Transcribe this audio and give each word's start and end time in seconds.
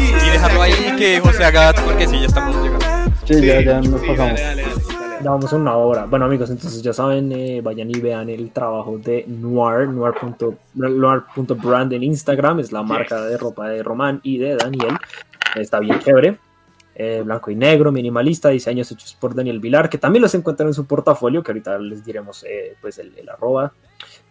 Y 0.00 0.30
dejarlo 0.30 0.62
ahí 0.62 0.72
y 0.92 0.96
que 0.96 1.20
José 1.20 1.44
haga 1.44 1.72
porque 1.72 2.06
sí, 2.06 2.20
ya 2.20 2.26
estamos 2.26 2.56
llegando. 2.56 2.86
Sí, 3.26 3.46
ya, 3.46 3.60
ya 3.60 3.74
nos 3.80 4.00
Sí, 4.00 4.06
pasamos. 4.08 4.40
dale, 4.40 4.42
dale, 4.42 4.62
dale, 4.62 4.91
dale. 5.22 5.24
Ya 5.24 5.30
vamos 5.30 5.52
a 5.52 5.56
una 5.56 5.76
hora. 5.76 6.06
Bueno, 6.06 6.24
amigos, 6.24 6.50
entonces 6.50 6.82
ya 6.82 6.92
saben, 6.92 7.30
eh, 7.32 7.60
vayan 7.62 7.90
y 7.90 8.00
vean 8.00 8.28
el 8.28 8.50
trabajo 8.50 8.98
de 8.98 9.24
Noir, 9.28 9.88
noir.brand 10.74 11.92
en 11.92 12.02
Instagram, 12.02 12.60
es 12.60 12.72
la 12.72 12.82
marca 12.82 13.22
de 13.22 13.36
ropa 13.36 13.68
de 13.68 13.82
Román 13.82 14.20
y 14.22 14.38
de 14.38 14.56
Daniel. 14.56 14.96
Está 15.54 15.80
bien 15.80 15.98
chévere. 16.00 16.38
Eh, 16.94 17.22
blanco 17.24 17.50
y 17.50 17.54
negro, 17.54 17.90
minimalista, 17.90 18.50
diseños 18.50 18.92
hechos 18.92 19.16
por 19.18 19.34
Daniel 19.34 19.60
Vilar, 19.60 19.88
que 19.88 19.96
también 19.96 20.20
los 20.20 20.34
encuentran 20.34 20.68
en 20.68 20.74
su 20.74 20.84
portafolio, 20.84 21.42
que 21.42 21.50
ahorita 21.50 21.78
les 21.78 22.04
diremos 22.04 22.44
eh, 22.44 22.76
pues 22.82 22.98
el, 22.98 23.16
el 23.16 23.30
arroba 23.30 23.72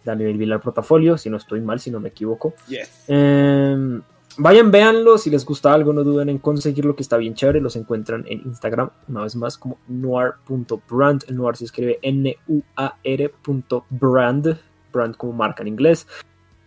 Daniel 0.04 0.36
Vilar 0.36 0.60
portafolio, 0.60 1.18
si 1.18 1.28
no 1.28 1.38
estoy 1.38 1.60
mal, 1.60 1.80
si 1.80 1.90
no 1.90 1.98
me 1.98 2.10
equivoco. 2.10 2.54
Yes. 2.68 3.04
Eh, 3.08 4.00
vayan, 4.38 4.70
véanlo. 4.70 5.18
Si 5.18 5.30
les 5.30 5.44
gusta 5.44 5.72
algo, 5.72 5.92
no 5.92 6.04
duden 6.04 6.28
en 6.28 6.38
conseguirlo, 6.38 6.96
que 6.96 7.02
está 7.02 7.16
bien 7.16 7.34
chévere. 7.34 7.60
Los 7.60 7.76
encuentran 7.76 8.24
en 8.28 8.40
Instagram, 8.46 8.90
una 9.08 9.22
vez 9.22 9.36
más, 9.36 9.58
como 9.58 9.78
noir.brand. 9.88 11.28
Noir 11.30 11.56
se 11.56 11.64
escribe 11.64 11.98
N-U-A-R.brand. 12.02 12.60
Brand 14.92 15.16
como 15.16 15.32
marca 15.32 15.62
en 15.62 15.68
inglés. 15.68 16.06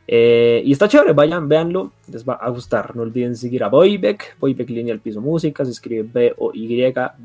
Eh, 0.08 0.62
y 0.64 0.72
está 0.72 0.88
chévere, 0.88 1.14
vayan, 1.14 1.50
véanlo, 1.50 1.94
les 2.12 2.24
va 2.28 2.34
a 2.36 2.50
gustar. 2.50 2.96
No 2.96 3.02
olviden 3.02 3.36
seguir 3.36 3.64
a 3.64 3.70
Boybeck, 3.70 4.38
Boybeck 4.40 4.70
Lineal 4.70 5.00
Piso 5.00 5.20
Música, 5.22 5.66
se 5.66 5.72
escribe 5.72 6.04
B-O-Y-B-E-K. 6.04 7.16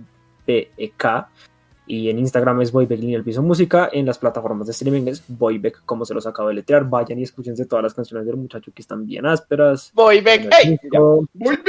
Y 1.92 2.08
en 2.08 2.20
Instagram 2.20 2.60
es 2.60 2.70
Boybeck 2.70 3.00
Lineal 3.00 3.24
Piso 3.24 3.42
Música. 3.42 3.90
En 3.92 4.06
las 4.06 4.16
plataformas 4.16 4.68
de 4.68 4.70
streaming 4.70 5.08
es 5.08 5.24
Boybeck, 5.26 5.82
como 5.84 6.04
se 6.04 6.14
los 6.14 6.24
acabo 6.24 6.46
de 6.48 6.54
letrear. 6.54 6.88
Vayan 6.88 7.18
y 7.18 7.24
escúchense 7.24 7.66
todas 7.66 7.82
las 7.82 7.94
canciones 7.94 8.24
del 8.26 8.36
muchacho 8.36 8.70
que 8.72 8.80
están 8.80 9.04
bien 9.04 9.26
ásperas. 9.26 9.90
Voy, 9.92 10.20
back, 10.20 10.48
hey. 10.62 10.78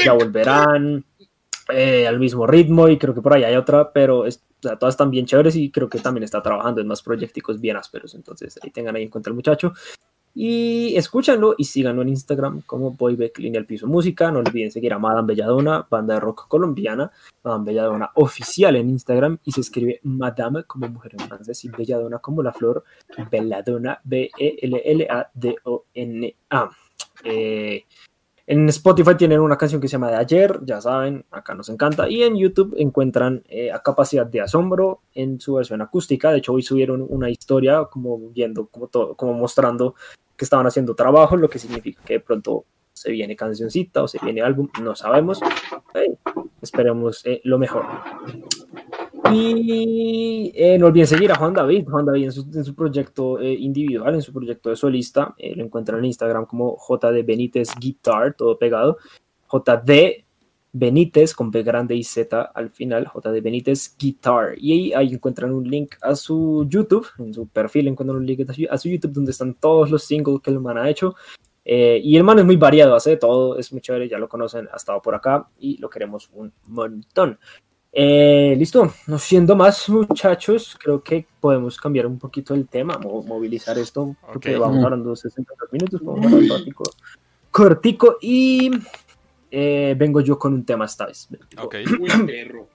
Ya, 0.06 0.14
volverán 0.14 1.04
eh, 1.70 2.06
al 2.08 2.20
mismo 2.20 2.46
ritmo 2.46 2.88
y 2.88 3.00
creo 3.00 3.16
que 3.16 3.22
por 3.22 3.34
ahí 3.34 3.44
hay 3.46 3.56
otra, 3.56 3.92
pero 3.92 4.28
es- 4.28 4.44
o 4.60 4.68
sea, 4.68 4.78
todas 4.78 4.94
están 4.94 5.10
bien 5.10 5.26
chéveres 5.26 5.56
y 5.56 5.72
creo 5.72 5.90
que 5.90 5.98
también 5.98 6.24
está 6.24 6.40
trabajando 6.44 6.82
en 6.82 6.88
más 6.88 7.02
proyecticos 7.02 7.60
bien 7.60 7.78
ásperos. 7.78 8.14
Entonces 8.14 8.60
ahí 8.62 8.70
tengan 8.70 8.96
ahí 8.96 9.02
en 9.04 9.10
cuenta 9.10 9.32
el 9.32 9.36
muchacho. 9.36 9.74
Y 10.34 10.96
escúchanlo 10.96 11.56
y 11.58 11.66
síganlo 11.66 12.02
en 12.04 12.10
Instagram 12.10 12.62
como 12.62 12.92
Boybeck 12.92 13.38
Lineal 13.40 13.66
Piso 13.66 13.88
Música. 13.88 14.32
No 14.32 14.40
olviden 14.40 14.72
seguir 14.72 14.94
a 14.94 15.00
Madame 15.00 15.28
Belladona, 15.28 15.86
banda 15.90 16.14
de 16.14 16.22
rock 16.22 16.48
colombiana. 16.48 17.12
Madame 17.44 17.66
Belladona 17.66 18.12
oficial 18.16 18.76
en 18.76 18.90
Instagram 18.90 19.40
y 19.44 19.52
se 19.52 19.62
escribe 19.62 20.00
Madame 20.04 20.64
como 20.64 20.88
mujer 20.88 21.16
en 21.20 21.28
francés 21.28 21.66
y 21.66 21.70
Belladona 21.70 22.20
como 22.20 22.42
la 22.44 22.54
flor. 22.54 22.84
Belladona, 23.30 24.00
B-E-L-L-A-D-O-N-A. 24.04 25.10
Eh, 27.24 27.86
en 28.48 28.68
Spotify 28.70 29.16
tienen 29.16 29.40
una 29.40 29.58
canción 29.58 29.80
que 29.80 29.88
se 29.88 29.94
llama 29.94 30.10
De 30.10 30.18
Ayer, 30.18 30.60
ya 30.64 30.82
saben, 30.82 31.26
acá 31.32 31.54
nos 31.54 31.70
encanta. 31.70 32.10
Y 32.10 32.24
en 32.24 32.36
YouTube 32.36 32.74
encuentran 32.78 33.44
eh, 33.48 33.72
a 33.72 33.82
Capacidad 33.82 34.26
de 34.26 34.42
Asombro 34.42 35.02
en 35.14 35.40
su 35.40 35.54
versión 35.54 35.82
acústica. 35.82 36.32
De 36.32 36.40
hecho, 36.40 36.52
hoy 36.52 36.62
subieron 36.62 37.06
una 37.08 37.30
historia 37.30 37.86
como 37.86 38.18
viendo, 38.18 38.68
como, 38.68 38.88
todo, 38.88 39.16
como 39.16 39.34
mostrando 39.36 39.96
estaban 40.46 40.68
haciendo 40.68 40.96
trabajo, 40.96 41.36
lo 41.36 41.50
que 41.50 41.60
significa 41.60 42.02
que 42.04 42.14
de 42.14 42.20
pronto 42.20 42.66
se 42.94 43.12
viene 43.12 43.36
cancioncita 43.36 44.04
o 44.04 44.08
se 44.08 44.20
viene 44.22 44.42
álbum, 44.42 44.70
no 44.82 44.96
sabemos. 44.96 45.40
Esperemos 46.62 47.26
eh, 47.26 47.42
lo 47.44 47.58
mejor. 47.58 47.86
Y 49.32 50.52
eh, 50.56 50.78
no 50.78 50.88
olviden 50.88 51.08
seguir 51.08 51.32
a 51.32 51.36
Juan 51.36 51.54
David, 51.54 51.88
Juan 51.90 52.06
David 52.06 52.26
en 52.26 52.32
su, 52.32 52.64
su 52.64 52.76
proyecto 52.76 53.40
eh, 53.40 53.54
individual, 53.54 54.16
en 54.16 54.22
su 54.22 54.34
proyecto 54.34 54.70
de 54.70 54.76
solista. 54.76 55.34
lo 55.56 55.64
encuentran 55.64 56.00
en 56.00 56.06
Instagram 56.06 56.46
como 56.46 56.78
JD 56.78 57.26
Benítez 57.26 57.70
Guitar, 57.80 58.34
todo 58.34 58.58
pegado. 58.58 58.98
JD 59.52 60.26
Benítez 60.74 61.34
con 61.34 61.52
B 61.52 61.64
grande 61.64 61.96
y 61.96 62.04
Z 62.04 62.42
al 62.54 62.70
final, 62.70 63.06
JD 63.14 63.42
Benítez 63.42 63.96
Guitar. 63.98 64.56
Y 64.58 64.72
ahí, 64.72 64.94
ahí 64.94 65.14
encuentran 65.14 65.52
un 65.54 65.64
link 65.70 65.96
a 66.02 66.16
su 66.16 66.66
YouTube, 66.70 67.08
en 67.20 67.34
su 67.34 67.48
perfil 67.48 67.88
encuentran 67.90 68.18
un 68.18 68.26
link 68.26 68.50
a 68.50 68.54
su, 68.54 68.68
a 68.70 68.78
su 68.78 68.90
YouTube 68.90 69.12
donde 69.14 69.32
están 69.32 69.54
todos 69.56 69.92
los 69.92 70.04
singles 70.04 70.40
que 70.42 70.52
el 70.52 70.60
man 70.60 70.78
ha 70.78 70.90
hecho. 70.90 71.16
Eh, 71.66 72.00
y 72.04 72.16
el 72.18 72.24
man 72.24 72.40
es 72.40 72.46
muy 72.46 72.56
variado, 72.56 72.96
hace 72.96 73.12
de 73.12 73.18
todo, 73.18 73.58
es 73.60 73.72
muy 73.72 73.82
chévere, 73.82 74.10
ya 74.10 74.18
lo 74.18 74.28
conocen, 74.28 74.68
ha 74.74 74.78
estado 74.78 75.02
por 75.02 75.14
acá 75.14 75.48
y 75.60 75.78
lo 75.78 75.90
queremos 75.90 76.30
un 76.34 76.52
montón. 76.68 77.38
Eh, 77.94 78.56
listo, 78.58 78.90
no 79.08 79.20
siendo 79.20 79.54
más 79.56 79.90
muchachos, 79.90 80.78
creo 80.82 81.04
que 81.04 81.28
podemos 81.42 81.78
cambiar 81.78 82.08
un 82.08 82.18
poquito 82.18 82.54
el 82.56 82.68
tema, 82.70 82.98
mo- 82.98 83.22
movilizar 83.22 83.78
esto, 83.78 84.16
porque 84.32 84.56
Ok. 84.56 84.62
vamos 84.62 84.78
Mm. 84.80 84.86
hablando 84.86 85.16
62 85.16 85.74
minutos, 85.74 86.02
podemos 86.02 86.32
hablar 86.32 86.50
cortico, 86.50 86.84
cortico 87.52 88.18
y 88.22 88.72
eh, 89.52 89.96
vengo 89.98 90.22
yo 90.22 90.40
con 90.40 90.54
un 90.54 90.66
tema 90.66 90.86
esta 90.86 91.06
vez, 91.06 91.28
Ok. 91.58 91.76
Uy, 92.00 92.10
perro. 92.26 92.68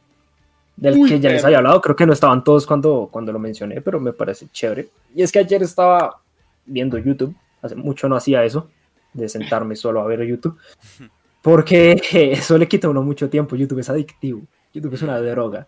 del 0.76 0.98
Uy, 0.98 1.08
que 1.08 1.20
ya 1.20 1.30
les 1.30 1.44
había 1.44 1.58
hablado, 1.58 1.80
creo 1.80 1.96
que 1.96 2.06
no 2.06 2.12
estaban 2.12 2.44
todos 2.44 2.66
cuando, 2.66 3.08
cuando 3.10 3.32
lo 3.32 3.38
mencioné, 3.38 3.80
pero 3.80 3.98
me 3.98 4.12
parece 4.12 4.48
chévere. 4.52 4.90
Y 5.14 5.22
es 5.22 5.32
que 5.32 5.38
ayer 5.38 5.62
estaba 5.62 6.20
viendo 6.66 6.98
YouTube, 6.98 7.34
hace 7.62 7.74
mucho 7.74 8.08
no 8.08 8.16
hacía 8.16 8.44
eso, 8.44 8.68
de 9.14 9.28
sentarme 9.28 9.74
solo 9.76 10.02
a 10.02 10.06
ver 10.06 10.22
YouTube, 10.26 10.58
porque 11.42 12.00
eso 12.12 12.58
le 12.58 12.68
quita 12.68 12.86
a 12.86 12.90
uno 12.90 13.02
mucho 13.02 13.30
tiempo, 13.30 13.56
YouTube 13.56 13.78
es 13.80 13.88
adictivo, 13.88 14.42
YouTube 14.72 14.94
es 14.94 15.02
una 15.02 15.18
droga. 15.18 15.66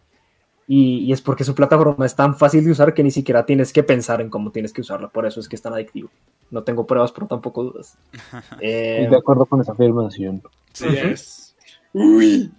Y, 0.71 0.99
y 0.99 1.13
es 1.13 1.23
porque 1.23 1.45
su 1.45 1.55
plataforma 1.55 2.05
es 2.05 2.15
tan 2.15 2.37
fácil 2.37 2.63
de 2.63 2.71
usar 2.71 2.93
que 2.93 3.03
ni 3.03 3.11
siquiera 3.11 3.47
tienes 3.47 3.73
que 3.73 3.83
pensar 3.83 4.21
en 4.21 4.29
cómo 4.29 4.53
tienes 4.53 4.73
que 4.73 4.83
usarla, 4.83 5.09
por 5.09 5.25
eso 5.25 5.41
es 5.41 5.49
que 5.49 5.57
es 5.57 5.63
tan 5.63 5.73
adictivo. 5.73 6.11
No 6.51 6.63
tengo 6.63 6.87
pruebas, 6.87 7.11
pero 7.11 7.27
tampoco 7.27 7.65
dudas. 7.65 7.97
Eh, 8.61 8.99
Estoy 9.01 9.11
de 9.13 9.17
acuerdo 9.17 9.47
con 9.47 9.61
esa 9.61 9.73
afirmación. 9.73 10.43
Sí. 10.73 10.87
Yes. 10.89 11.57
Uy. 11.95 12.53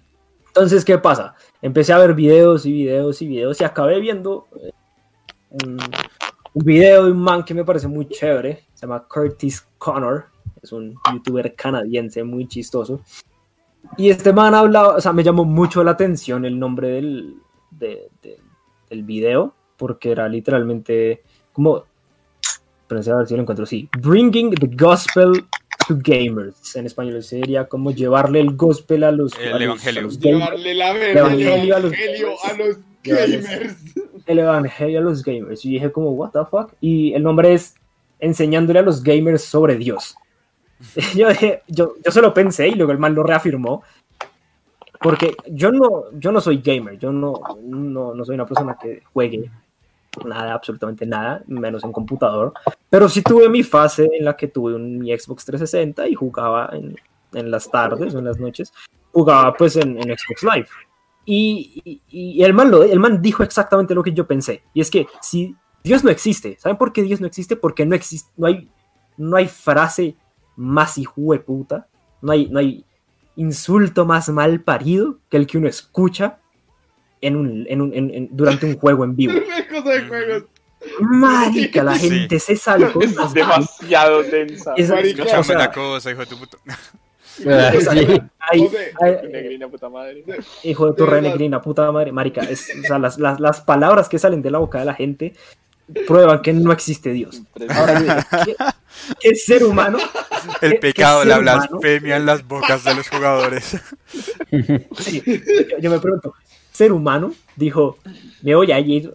Entonces, 0.48 0.84
¿qué 0.84 0.98
pasa? 0.98 1.36
Empecé 1.62 1.94
a 1.94 2.00
ver 2.00 2.16
videos 2.16 2.66
y 2.66 2.74
videos 2.74 3.22
y 3.22 3.28
videos 3.28 3.62
y 3.62 3.64
acabé 3.64 4.00
viendo 4.00 4.48
eh, 4.60 4.72
un, 5.64 5.80
un 6.54 6.66
video 6.66 7.06
de 7.06 7.12
un 7.12 7.20
man 7.20 7.44
que 7.44 7.54
me 7.54 7.64
parece 7.64 7.88
muy 7.88 8.08
chévere. 8.08 8.66
Se 8.74 8.88
llama 8.88 9.06
Curtis 9.08 9.68
Connor. 9.78 10.26
Es 10.62 10.72
un 10.72 10.96
youtuber 11.14 11.56
canadiense 11.56 12.24
muy 12.24 12.48
chistoso. 12.48 13.02
Y 13.98 14.10
este 14.10 14.34
man 14.34 14.54
hablaba, 14.54 14.96
o 14.96 15.02
sea, 15.02 15.14
me 15.14 15.24
llamó 15.24 15.46
mucho 15.46 15.84
la 15.84 15.92
atención 15.92 16.46
el 16.46 16.60
nombre 16.60 16.90
del, 16.90 17.36
de- 17.72 18.10
de- 18.22 18.38
del 18.90 19.04
video, 19.04 19.54
porque 19.78 20.12
era 20.12 20.28
literalmente 20.28 21.24
como, 21.54 21.84
pensé 22.88 23.12
a 23.12 23.16
ver 23.18 23.28
si 23.28 23.36
lo 23.36 23.42
encuentro, 23.42 23.66
sí, 23.66 23.88
Bringing 24.00 24.52
the 24.56 24.68
Gospel 24.76 25.46
to 25.88 25.98
Gamers. 26.04 26.76
En 26.76 26.86
español 26.86 27.22
sería 27.24 27.68
como 27.68 27.92
llevarle 27.92 28.40
el 28.40 28.56
gospel 28.56 29.04
a 29.04 29.12
los, 29.12 29.34
El 29.40 29.48
a 29.50 29.52
los- 29.54 29.62
evangelio. 29.62 30.00
a 30.00 30.04
los 30.04 30.20
gamers 30.20 30.40
Llevarle 30.40 30.74
la 30.76 30.92
el 30.92 31.18
Evangelio 31.18 31.76
a 31.76 31.80
los 31.80 31.94
evangelio 31.94 32.36
a 32.44 32.54
los 32.58 32.78
gamers. 33.04 33.46
gamers. 33.46 33.78
el 34.26 34.40
evangelio 34.40 35.00
a 35.00 35.02
los 35.02 35.24
gamers. 35.24 35.66
Y 35.66 35.70
dije 35.72 35.92
como, 35.92 36.12
what 36.12 36.32
the 36.32 36.40
fuck? 36.50 36.74
Y 36.82 37.14
el 37.14 37.24
nombre 37.24 37.54
es 37.54 37.76
Enseñándole 38.22 38.80
a 38.80 38.82
los 38.82 39.02
gamers 39.02 39.44
sobre 39.46 39.78
Dios. 39.78 40.16
yo, 41.16 41.30
dije- 41.30 41.62
yo, 41.70 41.94
yo 42.04 42.12
se 42.12 42.22
lo 42.22 42.34
pensé 42.34 42.68
y 42.68 42.76
luego 42.76 42.92
el 42.92 42.98
man 42.98 43.16
lo 43.16 43.24
reafirmó. 43.24 43.82
Porque 45.02 45.36
yo 45.48 45.72
no, 45.72 46.06
yo 46.14 46.32
no 46.32 46.42
soy 46.42 46.58
gamer, 46.58 46.98
yo 46.98 47.12
no, 47.12 47.34
no, 47.64 48.14
no 48.14 48.26
soy 48.26 48.36
una 48.36 48.46
persona 48.46 48.78
que 48.80 49.02
juegue 49.14 49.50
nada, 50.26 50.54
absolutamente 50.54 51.06
nada, 51.06 51.44
menos 51.48 51.84
en 51.84 51.92
computador. 51.92 52.54
Pero 52.90 53.08
sí 53.08 53.22
tuve 53.22 53.48
mi 53.50 53.64
fase 53.64 54.10
en 54.18 54.26
la 54.26 54.36
que 54.36 54.48
tuve 54.48 54.76
un, 54.76 55.00
mi 55.00 55.18
Xbox 55.18 55.46
360 55.46 56.08
y 56.08 56.16
jugaba 56.16 56.70
en, 56.74 56.96
en 57.34 57.52
las 57.52 57.70
tardes 57.70 58.14
o 58.14 58.20
en 58.20 58.26
las 58.26 58.40
noches. 58.40 58.74
Jugaba 59.14 59.54
pues 59.54 59.76
en, 59.78 59.98
en 59.98 60.18
Xbox 60.18 60.44
Live. 60.44 60.68
Y, 61.26 62.02
y- 62.10 62.44
el, 62.44 62.54
man 62.54 62.72
lo, 62.72 62.84
el 62.84 63.00
man 63.00 63.22
dijo 63.22 63.44
exactamente 63.44 63.94
lo 63.96 64.04
que 64.04 64.14
yo 64.14 64.26
pensé. 64.28 64.64
Y 64.74 64.82
es 64.82 64.90
que 64.92 65.08
si 65.22 65.56
Dios 65.84 66.04
no 66.04 66.10
existe, 66.10 66.58
¿saben 66.60 66.78
por 66.78 66.92
qué 66.92 67.04
Dios 67.04 67.22
no 67.22 67.28
existe? 67.28 67.56
Porque 67.56 67.86
no, 67.86 67.96
existe, 67.96 68.32
no, 68.36 68.48
hay, 68.48 68.68
no 69.16 69.38
hay 69.38 69.48
frase 69.48 70.18
más 70.56 70.98
hijueputa, 70.98 71.88
no 72.22 72.32
hay, 72.34 72.50
no 72.50 72.60
hay 72.60 72.84
insulto 73.40 74.06
más 74.06 74.30
mal 74.30 74.62
parido 74.62 75.18
que 75.30 75.38
el 75.38 75.48
que 75.48 75.58
uno 75.58 75.68
escucha 75.68 76.38
en 77.22 77.36
un, 77.36 77.66
en 77.68 77.82
un- 77.82 77.94
en- 77.94 78.14
en- 78.14 78.30
durante 78.32 78.66
un 78.66 78.78
juego 78.78 79.04
en 79.04 79.16
vivo. 79.16 79.34
Cosa 79.72 79.90
de 79.90 80.02
juegos. 80.08 80.44
Marica, 81.02 81.84
la 81.84 81.96
Sí. 81.96 82.10
gente 82.10 82.40
se 82.40 82.56
salgo. 82.56 83.02
Es 83.02 83.16
demasiado 83.34 84.24
densa. 84.24 84.74
Es- 84.78 84.90
Marica, 84.90 85.24
o 85.40 85.44
sea, 85.44 85.56
una 85.58 85.72
cosa, 85.72 86.12
hijo 86.12 86.22
de 86.22 86.26
tu 86.26 86.38
puta. 86.40 86.58
ay, 87.46 88.70
ay, 89.02 89.18
Negrina, 89.32 89.68
puta 89.70 89.90
madre. 89.90 90.24
hijo 90.64 90.88
de 90.88 90.92
tu 90.94 91.04
De 91.06 91.10
verdad. 91.10 91.22
renegrina, 91.24 91.62
puta 91.62 91.92
madre, 91.92 92.12
marica. 92.12 92.42
es- 92.42 92.72
o 92.78 92.88
sea, 92.88 93.00
las, 93.00 93.18
las, 93.18 93.40
las 93.40 93.62
palabras 93.62 94.10
que 94.10 94.20
salen 94.20 94.42
de 94.42 94.52
la 94.52 94.58
boca 94.60 94.80
de 94.80 94.86
la 94.86 94.94
gente 94.94 95.34
prueban 96.08 96.42
que 96.42 96.54
no 96.54 96.72
existe 96.72 97.12
Dios. 97.12 97.42
Ahora, 97.70 98.26
¿qué, 98.46 98.56
qué 99.20 99.36
ser 99.36 99.64
humano? 99.64 99.98
El 100.62 100.74
¿Qué- 100.74 100.80
pecado, 100.80 101.22
qué 101.24 101.28
la 101.30 101.40
humano? 101.40 101.68
blasfemia 101.70 102.18
en 102.18 102.26
las 102.26 102.48
bocas 102.48 102.84
de 102.84 102.96
los 102.96 103.10
jugadores. 103.10 103.78
Sí, 105.00 105.22
yo, 105.26 105.78
yo 105.80 105.90
me 105.92 106.00
pregunto, 106.00 106.34
ser 106.72 106.92
humano 106.92 107.34
dijo, 107.56 107.98
me 108.42 108.56
voy 108.56 108.72
a 108.72 108.80
ir 108.80 109.14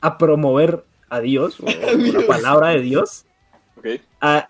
a 0.00 0.18
promover 0.18 0.84
a 1.08 1.20
Dios, 1.20 1.58
o 1.60 1.66
la 2.20 2.26
palabra 2.26 2.68
de 2.70 2.80
Dios, 2.80 3.24
Ok. 3.76 3.86
a- 4.20 4.48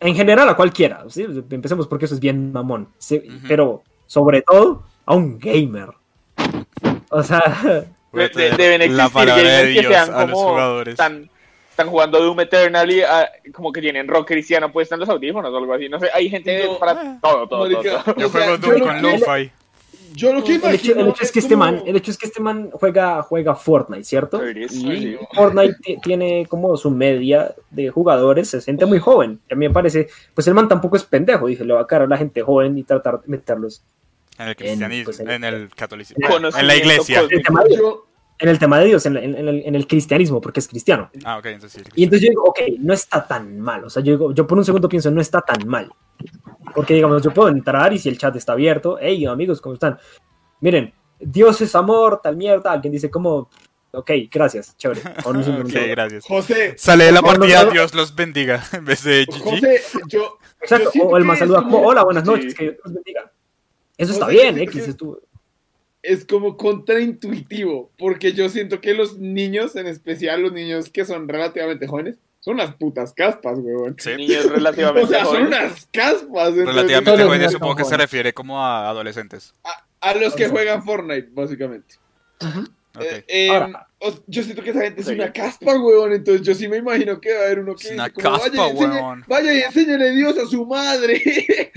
en 0.00 0.14
general 0.14 0.48
a 0.48 0.56
cualquiera, 0.56 1.04
¿sí? 1.08 1.26
empecemos 1.50 1.86
porque 1.88 2.04
eso 2.04 2.14
es 2.14 2.20
bien 2.20 2.52
mamón, 2.52 2.88
sí, 2.98 3.22
pero 3.48 3.82
sobre 4.06 4.42
todo 4.42 4.84
a 5.06 5.14
un 5.14 5.38
gamer. 5.38 5.90
O 7.10 7.22
sea, 7.22 7.86
De- 8.14 8.22
de- 8.22 8.28
traer 8.30 8.56
deben 8.56 8.78
la 8.80 8.84
existir 8.86 9.12
palabra 9.12 9.42
de 9.42 9.74
gamers 9.74 9.74
que 9.86 9.92
sean 9.94 10.14
a 10.14 10.26
los 10.26 10.30
como 10.32 10.50
jugadores. 10.50 10.92
Están, 10.92 11.30
están 11.70 11.88
jugando 11.88 12.20
Doom 12.22 12.40
Eternal 12.40 12.90
y 12.90 13.02
ah, 13.02 13.28
como 13.52 13.72
que 13.72 13.80
tienen 13.80 14.06
rock 14.08 14.28
cristiano 14.28 14.70
puesto 14.72 14.94
en 14.94 15.00
los 15.00 15.08
audífonos 15.08 15.52
o 15.52 15.56
algo 15.56 15.74
así. 15.74 15.88
No 15.88 15.98
sé, 15.98 16.08
hay 16.14 16.28
gente 16.30 16.64
No. 16.66 16.78
para 16.78 17.18
todo, 17.20 17.48
todo, 17.48 17.60
Marica, 17.68 18.02
todo. 18.04 18.16
Yo 18.16 18.30
juego 18.30 18.58
Doom 18.58 18.80
con 18.80 19.02
lo-fi. 19.02 19.50
Yo 20.16 20.32
lo 20.32 20.44
que 20.44 20.54
el 20.54 20.58
hecho, 20.58 20.68
imagino 20.68 21.00
el 21.00 21.08
hecho 21.08 21.24
es 21.24 21.32
que 21.32 21.40
este 21.40 21.56
man, 21.56 21.82
el 21.86 21.96
hecho 21.96 22.12
es 22.12 22.16
que 22.18 22.26
este 22.26 22.40
man 22.40 22.70
juega, 22.72 23.20
juega 23.22 23.56
Fortnite, 23.56 24.04
¿cierto? 24.04 24.40
Y 24.48 25.18
Fortnite 25.34 25.74
ti- 25.82 25.96
tiene 26.00 26.46
como 26.46 26.76
su 26.76 26.92
media 26.92 27.52
de 27.70 27.88
jugadores, 27.90 28.48
se 28.48 28.60
siente 28.60 28.86
muy 28.86 29.00
joven. 29.00 29.40
A 29.50 29.56
mí 29.56 29.66
me 29.66 29.74
parece, 29.74 30.06
pues 30.32 30.46
el 30.46 30.54
man 30.54 30.68
tampoco 30.68 30.94
es 30.96 31.02
pendejo, 31.02 31.48
dije, 31.48 31.64
le 31.64 31.74
va 31.74 31.80
a 31.80 31.86
caer 31.88 32.02
a 32.02 32.06
la 32.06 32.16
gente 32.16 32.42
joven 32.42 32.78
y 32.78 32.84
tratar 32.84 33.22
de 33.22 33.26
meterlos 33.26 33.82
En 34.38 34.48
el 34.48 34.56
cristianismo, 34.56 35.04
pues, 35.06 35.20
en- 35.20 35.30
en 35.30 35.44
el 35.44 35.68
catolicismo, 35.74 36.26
en 36.36 36.66
la 36.66 36.76
iglesia. 36.76 37.20
en 37.20 37.28
el 37.32 37.42
tema 37.42 37.62
de, 37.64 37.76
Yo, 37.76 38.06
en 38.38 38.48
el, 38.48 38.58
tema 38.58 38.78
de 38.80 38.86
Dios, 38.86 39.06
en, 39.06 39.16
el, 39.16 39.62
en 39.64 39.74
el 39.74 39.86
cristianismo, 39.86 40.40
porque 40.40 40.58
es 40.60 40.66
cristiano. 40.68 41.08
Ah, 41.24 41.38
ok, 41.38 41.46
entonces 41.46 41.82
sí. 41.84 41.90
Y 41.94 42.04
entonces 42.04 42.26
yo 42.26 42.30
digo, 42.30 42.42
ok, 42.44 42.60
no 42.80 42.92
está 42.92 43.26
tan 43.26 43.60
mal. 43.60 43.84
O 43.84 43.90
sea, 43.90 44.02
yo, 44.02 44.12
digo, 44.12 44.34
yo 44.34 44.46
por 44.46 44.58
un 44.58 44.64
segundo 44.64 44.88
pienso, 44.88 45.10
no 45.10 45.20
está 45.20 45.40
tan 45.40 45.66
mal. 45.68 45.90
Porque, 46.74 46.94
digamos, 46.94 47.22
yo 47.22 47.32
puedo 47.32 47.48
entrar 47.48 47.92
y 47.92 47.98
si 47.98 48.08
el 48.08 48.18
chat 48.18 48.34
está 48.34 48.52
abierto, 48.54 48.98
hey, 49.00 49.24
amigos, 49.26 49.60
¿cómo 49.60 49.74
están? 49.74 49.98
Miren, 50.60 50.92
Dios 51.20 51.60
es 51.60 51.74
amor, 51.76 52.20
tal 52.22 52.36
mierda. 52.36 52.72
Alguien 52.72 52.92
dice 52.92 53.08
como, 53.10 53.48
ok, 53.92 54.10
gracias, 54.30 54.76
chévere. 54.76 55.00
O 55.24 55.32
no, 55.32 55.38
Ok, 55.38 55.44
simplemente- 55.44 55.86
gracias. 55.88 56.24
José, 56.26 56.74
Sale 56.76 57.04
de 57.04 57.12
la 57.12 57.22
partida, 57.22 57.64
no. 57.64 57.70
Dios 57.70 57.94
los 57.94 58.14
bendiga, 58.16 58.64
en 58.72 58.84
vez 58.84 59.04
de 59.04 59.26
GG. 59.26 59.40
José, 59.42 59.80
yo. 60.08 60.38
Exacto, 60.60 60.90
yo 60.94 61.02
o 61.04 61.16
el 61.16 61.30
es 61.30 61.38
saluda 61.38 61.62
como, 61.62 61.82
hola, 61.82 62.02
buenas 62.02 62.24
Sí. 62.24 62.30
noches, 62.30 62.54
que 62.54 62.64
Dios 62.64 62.76
los 62.84 62.94
bendiga. 62.94 63.30
Eso 63.98 64.12
está 64.12 64.26
O 64.26 64.30
sea, 64.30 64.38
bien, 64.52 64.58
X, 64.58 64.88
estuvo- 64.88 65.20
es 66.02 66.24
como 66.26 66.56
contraintuitivo, 66.56 67.90
porque 67.96 68.32
yo 68.32 68.48
siento 68.48 68.80
que 68.80 68.92
los 68.94 69.18
niños, 69.18 69.74
en 69.76 69.86
especial 69.86 70.42
los 70.42 70.52
niños 70.52 70.90
que 70.90 71.04
son 71.04 71.28
relativamente 71.28 71.86
jóvenes, 71.86 72.16
son 72.40 72.54
unas 72.54 72.74
putas 72.74 73.14
caspas, 73.14 73.58
weón. 73.58 73.96
Sí. 73.98 74.14
Niños 74.16 74.44
O 74.46 74.50
relativamente 74.50 75.08
sea, 75.08 75.24
son 75.24 75.34
jóvenes. 75.36 75.48
unas 75.48 75.86
caspas. 75.92 76.48
entonces, 76.48 76.66
Relativamente 76.66 77.10
Todos 77.10 77.22
jóvenes, 77.26 77.52
supongo 77.52 77.76
que 77.76 77.82
se 77.84 77.88
jóvenes. 77.90 78.04
refiere 78.04 78.32
como 78.34 78.60
a 78.62 78.88
adolescentes. 78.90 79.54
A, 79.64 79.86
a 80.10 80.14
los 80.14 80.34
que 80.34 80.48
juegan 80.48 80.84
Fortnite, 80.84 81.28
básicamente. 81.32 81.94
Ok. 82.42 82.68
Eh, 83.00 83.24
eh, 83.26 83.48
Ahora- 83.50 83.88
o- 83.98 84.12
yo 84.26 84.42
siento 84.42 84.62
que 84.62 84.70
esa 84.70 84.82
gente 84.82 85.00
es 85.00 85.06
Sí. 85.06 85.14
una 85.14 85.32
caspa, 85.32 85.74
weón. 85.80 86.12
Entonces 86.12 86.46
yo 86.46 86.54
sí 86.54 86.68
me 86.68 86.76
imagino 86.76 87.20
que 87.20 87.32
va 87.34 87.40
a 87.40 87.44
haber 87.46 87.60
uno 87.60 87.74
que 87.74 87.88
Es 87.88 87.92
una 87.94 88.08
dice 88.08 88.22
como, 88.22 88.36
caspa, 88.38 88.48
vaya, 88.50 88.66
y 88.68 88.76
enseñe- 88.76 89.02
weón". 89.02 89.24
vaya 89.26 89.54
y 89.54 89.60
enséñale 89.62 90.10
Dios 90.12 90.38
a 90.38 90.46
su 90.46 90.64
madre. 90.66 91.22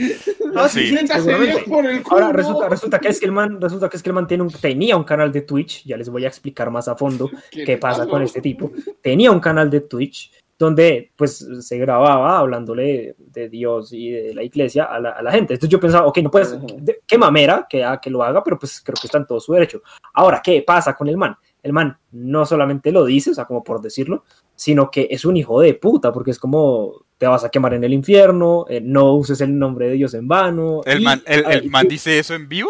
Sí. 0.71 0.87
Siéntase 0.87 1.21
seguramente. 1.21 1.51
Dios 1.53 1.63
por 1.67 1.85
el 1.85 2.01
culo. 2.03 2.15
Ahora 2.25 2.31
resulta, 2.33 2.69
resulta 2.69 2.99
que 2.99 3.09
es 3.09 3.19
que 3.19 3.25
el 3.27 3.31
man, 3.31 3.59
resulta 3.61 3.89
que 3.89 3.97
es 3.97 4.03
que 4.03 4.09
el 4.09 4.13
man 4.15 4.27
tiene 4.27 4.43
un- 4.43 4.49
tenía 4.51 4.95
un 4.97 5.03
canal 5.03 5.31
de 5.31 5.41
Twitch, 5.41 5.83
ya 5.85 5.97
les 5.97 6.09
voy 6.09 6.25
a 6.25 6.27
explicar 6.29 6.71
más 6.71 6.87
a 6.87 6.95
fondo 6.95 7.29
qué 7.51 7.77
pasa 7.77 8.07
con 8.07 8.21
este 8.23 8.41
tipo. 8.41 8.71
Tenía 9.01 9.31
un 9.31 9.39
canal 9.39 9.69
de 9.69 9.81
Twitch 9.81 10.31
donde 10.59 11.11
pues 11.15 11.45
se 11.61 11.77
grababa 11.77 12.39
hablándole 12.39 13.15
de 13.19 13.47
Dios 13.49 13.93
y 13.93 14.09
de 14.09 14.33
la 14.33 14.41
iglesia 14.43 14.85
a 14.85 14.99
la, 14.99 15.11
a 15.11 15.21
la 15.21 15.31
gente. 15.31 15.53
Entonces 15.53 15.69
yo 15.71 15.79
pensaba, 15.79 16.07
ok, 16.07 16.17
no 16.19 16.31
puedes, 16.31 16.57
qué 17.05 17.17
mamera 17.17 17.67
que, 17.69 17.83
ha- 17.83 17.99
que 18.01 18.09
lo 18.09 18.23
haga, 18.23 18.43
pero 18.43 18.57
pues 18.57 18.81
creo 18.81 18.95
que 18.99 19.05
está 19.07 19.19
en 19.19 19.27
todo 19.27 19.39
su 19.39 19.53
derecho. 19.53 19.81
Ahora, 20.13 20.41
¿qué 20.43 20.63
pasa 20.65 20.93
con 20.95 21.07
el 21.07 21.17
man? 21.17 21.35
El 21.61 21.73
man 21.73 21.97
no 22.11 22.45
solamente 22.45 22.91
lo 22.91 23.05
dice, 23.05 23.31
o 23.31 23.33
sea, 23.35 23.45
como 23.45 23.63
por 23.63 23.81
decirlo, 23.81 24.23
sino 24.55 24.89
que 24.89 25.07
es 25.11 25.25
un 25.25 25.37
hijo 25.37 25.59
de 25.61 25.75
puta, 25.75 26.11
porque 26.11 26.31
es 26.31 26.39
como 26.39 27.05
te 27.19 27.27
vas 27.27 27.43
a 27.43 27.49
quemar 27.49 27.73
en 27.73 27.83
el 27.83 27.93
infierno, 27.93 28.65
eh, 28.69 28.79
no 28.81 29.13
uses 29.13 29.41
el 29.41 29.57
nombre 29.57 29.87
de 29.89 29.93
Dios 29.93 30.13
en 30.15 30.27
vano. 30.27 30.81
¿El 30.85 31.01
y- 31.01 31.03
man, 31.03 31.21
el, 31.25 31.45
a 31.45 31.49
ver, 31.49 31.57
el 31.63 31.69
man 31.69 31.87
dice 31.87 32.17
eso 32.19 32.33
en 32.33 32.47
vivo? 32.49 32.69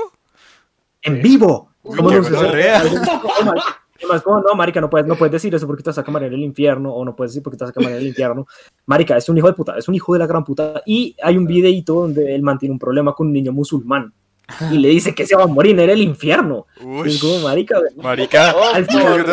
en 1.03 1.21
vivo. 1.21 1.69
Uy, 1.83 1.95
¿Cómo 1.97 2.09
qué 2.09 2.15
no 2.15 2.21
uses 2.21 2.33
el- 2.33 2.37
gonorrea. 2.39 2.83
Además, 3.99 4.21
como, 4.21 4.39
no, 4.41 4.55
marica, 4.55 4.79
no 4.81 4.89
puedes, 4.89 5.07
no 5.07 5.15
puedes 5.15 5.31
decir 5.31 5.53
eso 5.53 5.67
porque 5.67 5.83
te 5.83 5.89
vas 5.89 5.97
a 5.97 6.03
quemar 6.03 6.23
en 6.23 6.33
el 6.33 6.41
infierno, 6.41 6.93
o 6.93 7.03
no 7.05 7.15
puedes 7.15 7.31
decir 7.31 7.43
porque 7.43 7.57
te 7.57 7.63
vas 7.63 7.71
a 7.71 7.73
quemar 7.73 7.91
en 7.93 7.97
el 7.99 8.07
infierno. 8.07 8.47
Marica, 8.85 9.17
es 9.17 9.27
un 9.29 9.37
hijo 9.37 9.47
de 9.47 9.53
puta, 9.53 9.77
es 9.77 9.87
un 9.87 9.95
hijo 9.95 10.13
de 10.13 10.19
la 10.19 10.27
gran 10.27 10.43
puta. 10.43 10.81
Y 10.85 11.15
hay 11.21 11.37
un 11.37 11.45
videito 11.45 11.93
donde 11.93 12.33
él 12.35 12.41
mantiene 12.41 12.73
un 12.73 12.79
problema 12.79 13.13
con 13.13 13.27
un 13.27 13.33
niño 13.33 13.51
musulmán 13.51 14.13
y 14.71 14.77
le 14.77 14.89
dice 14.89 15.13
que 15.13 15.25
se 15.25 15.35
va 15.35 15.43
a 15.43 15.47
morir 15.47 15.77
en 15.79 15.89
el 15.89 16.01
infierno. 16.01 16.67
Uy, 16.83 17.09
Es 17.09 17.19
como, 17.21 17.39
marica, 17.39 17.79
marica. 17.97 18.55
¡Oh, 18.55 18.73
Al 18.73 18.85
final, 18.85 19.25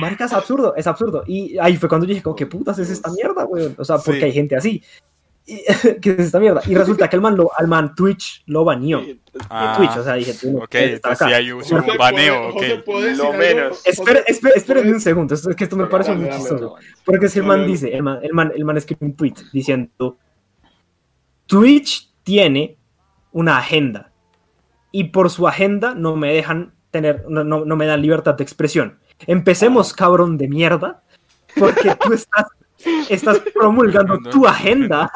marica, 0.00 0.24
es 0.26 0.32
absurdo, 0.32 0.74
es 0.76 0.86
absurdo. 0.86 1.24
Y 1.26 1.58
ahí 1.58 1.76
fue 1.76 1.88
cuando 1.88 2.06
yo 2.06 2.10
dije, 2.10 2.22
como, 2.22 2.36
¿qué 2.36 2.46
putas 2.46 2.78
es 2.78 2.90
esta 2.90 3.10
mierda, 3.12 3.44
weón? 3.44 3.74
O 3.78 3.84
sea, 3.84 3.98
porque 3.98 4.20
Sí. 4.20 4.26
hay 4.26 4.32
gente 4.32 4.56
así. 4.56 4.82
Y- 5.48 5.64
¿Qué 6.02 6.10
es 6.10 6.18
esta 6.18 6.38
mierda? 6.38 6.60
Y 6.66 6.74
resulta 6.74 7.08
que 7.08 7.16
el 7.16 7.22
man, 7.22 7.34
lo, 7.34 7.50
al 7.56 7.66
man 7.68 7.94
Twitch 7.94 8.42
lo 8.46 8.64
baneó. 8.64 9.02
Ah, 9.48 9.74
Twitch, 9.78 9.96
o 9.96 10.04
sea, 10.04 10.14
dije, 10.14 10.34
no 10.46 10.58
ok, 10.58 10.74
entonces 10.74 11.26
sí 11.26 11.32
hay 11.32 11.50
un, 11.50 11.62
baneo, 11.98 12.52
José 12.52 12.84
ok. 12.86 13.16
Lo 13.16 13.32
menos. 13.32 13.82
Puede- 13.96 14.92
un 14.92 15.00
segundo, 15.00 15.34
esto, 15.34 15.48
es 15.48 15.56
que 15.56 15.64
esto 15.64 15.76
me 15.76 15.86
parece 15.86 16.14
muy 16.14 16.28
chistoso. 16.28 16.74
Porque 17.02 17.28
que 17.28 17.38
el 17.38 17.46
man 17.46 17.66
dice, 17.66 17.94
el 17.94 18.02
man, 18.02 18.18
el, 18.22 18.34
man, 18.34 18.52
el 18.54 18.64
man 18.66 18.76
escribe 18.76 19.06
un 19.06 19.16
tweet 19.16 19.34
diciendo, 19.50 20.18
Twitch 21.46 22.12
tiene 22.24 22.76
una 23.32 23.56
agenda 23.56 24.12
y 24.92 25.04
por 25.04 25.30
su 25.30 25.48
agenda 25.48 25.94
no 25.94 26.14
me 26.14 26.32
dejan 26.34 26.74
tener, 26.90 27.24
no, 27.26 27.42
no, 27.42 27.64
no 27.64 27.76
me 27.76 27.86
dan 27.86 28.02
libertad 28.02 28.34
de 28.34 28.44
expresión. 28.44 28.98
Empecemos, 29.26 29.94
cabrón 29.94 30.36
de 30.36 30.46
mierda, 30.48 31.02
porque 31.56 31.96
tú 32.04 32.12
estás, 32.12 32.44
estás 33.08 33.38
promulgando 33.54 34.18
tu 34.30 34.46
agenda 34.46 35.10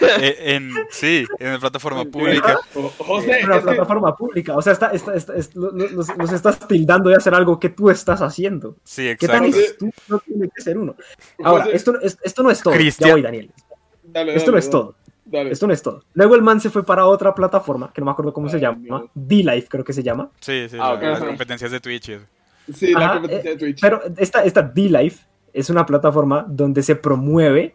en, 0.00 0.72
sí, 0.90 1.26
en 1.38 1.52
la 1.52 1.58
plataforma 1.58 2.04
pública. 2.04 2.58
José, 2.98 3.40
en 3.40 3.48
que- 3.50 3.60
plataforma 3.60 4.16
pública. 4.16 4.56
O 4.56 4.62
sea, 4.62 4.72
está, 4.72 4.88
está- 4.90 5.12
los, 5.54 6.08
los 6.16 6.32
estás 6.32 6.58
tildando 6.68 7.10
de 7.10 7.16
hacer 7.16 7.34
algo 7.34 7.58
que 7.58 7.68
tú 7.70 7.90
estás 7.90 8.20
haciendo. 8.22 8.76
Sí, 8.84 9.14
¿Qué 9.18 9.26
tan 9.26 9.44
exacto. 9.44 9.86
Estúpido 9.86 10.18
tiene 10.26 10.48
que 10.54 10.62
ser 10.62 10.78
uno? 10.78 10.94
Ahora, 11.42 11.64
José, 11.64 11.76
esto, 11.76 11.92
no- 11.92 12.00
es- 12.00 12.18
esto 12.22 12.42
no 12.42 12.50
es 12.50 12.62
todo. 12.62 12.74
Cristian. 12.74 13.08
Ya 13.08 13.14
voy, 13.14 13.22
Daniel. 13.22 13.50
dale, 14.04 14.34
Esto 14.36 14.50
no 14.50 14.56
dale, 14.56 14.64
es 14.64 14.70
todo. 14.70 14.94
dale. 15.24 15.50
Esto 15.50 15.66
no 15.66 15.72
es 15.72 15.82
todo. 15.82 16.04
Luego 16.14 16.34
el 16.34 16.42
man 16.42 16.60
se 16.60 16.70
fue 16.70 16.84
para 16.84 17.06
otra 17.06 17.34
plataforma, 17.34 17.92
que 17.92 18.00
no 18.00 18.04
me 18.06 18.10
acuerdo 18.12 18.32
cómo 18.32 18.48
se 18.48 18.60
llama. 18.60 19.04
D-Life 19.14 19.68
creo 19.68 19.84
que 19.84 19.92
se 19.92 20.02
llama. 20.02 20.30
Sí, 20.40 20.68
sí, 20.68 20.76
Ah, 20.80 20.94
la- 21.00 21.10
las 21.10 21.20
competencias 21.24 21.70
de 21.70 21.80
Twitch. 21.80 22.18
Sí, 22.72 22.92
la 22.92 23.14
competencia 23.14 23.50
eh, 23.50 23.54
de 23.54 23.58
Twitch. 23.58 23.80
Pero 23.80 24.00
esta, 24.16 24.44
esta 24.44 24.62
D-Life 24.62 25.24
es 25.52 25.68
una 25.70 25.84
plataforma 25.84 26.44
donde 26.48 26.82
se 26.82 26.96
promueve 26.96 27.74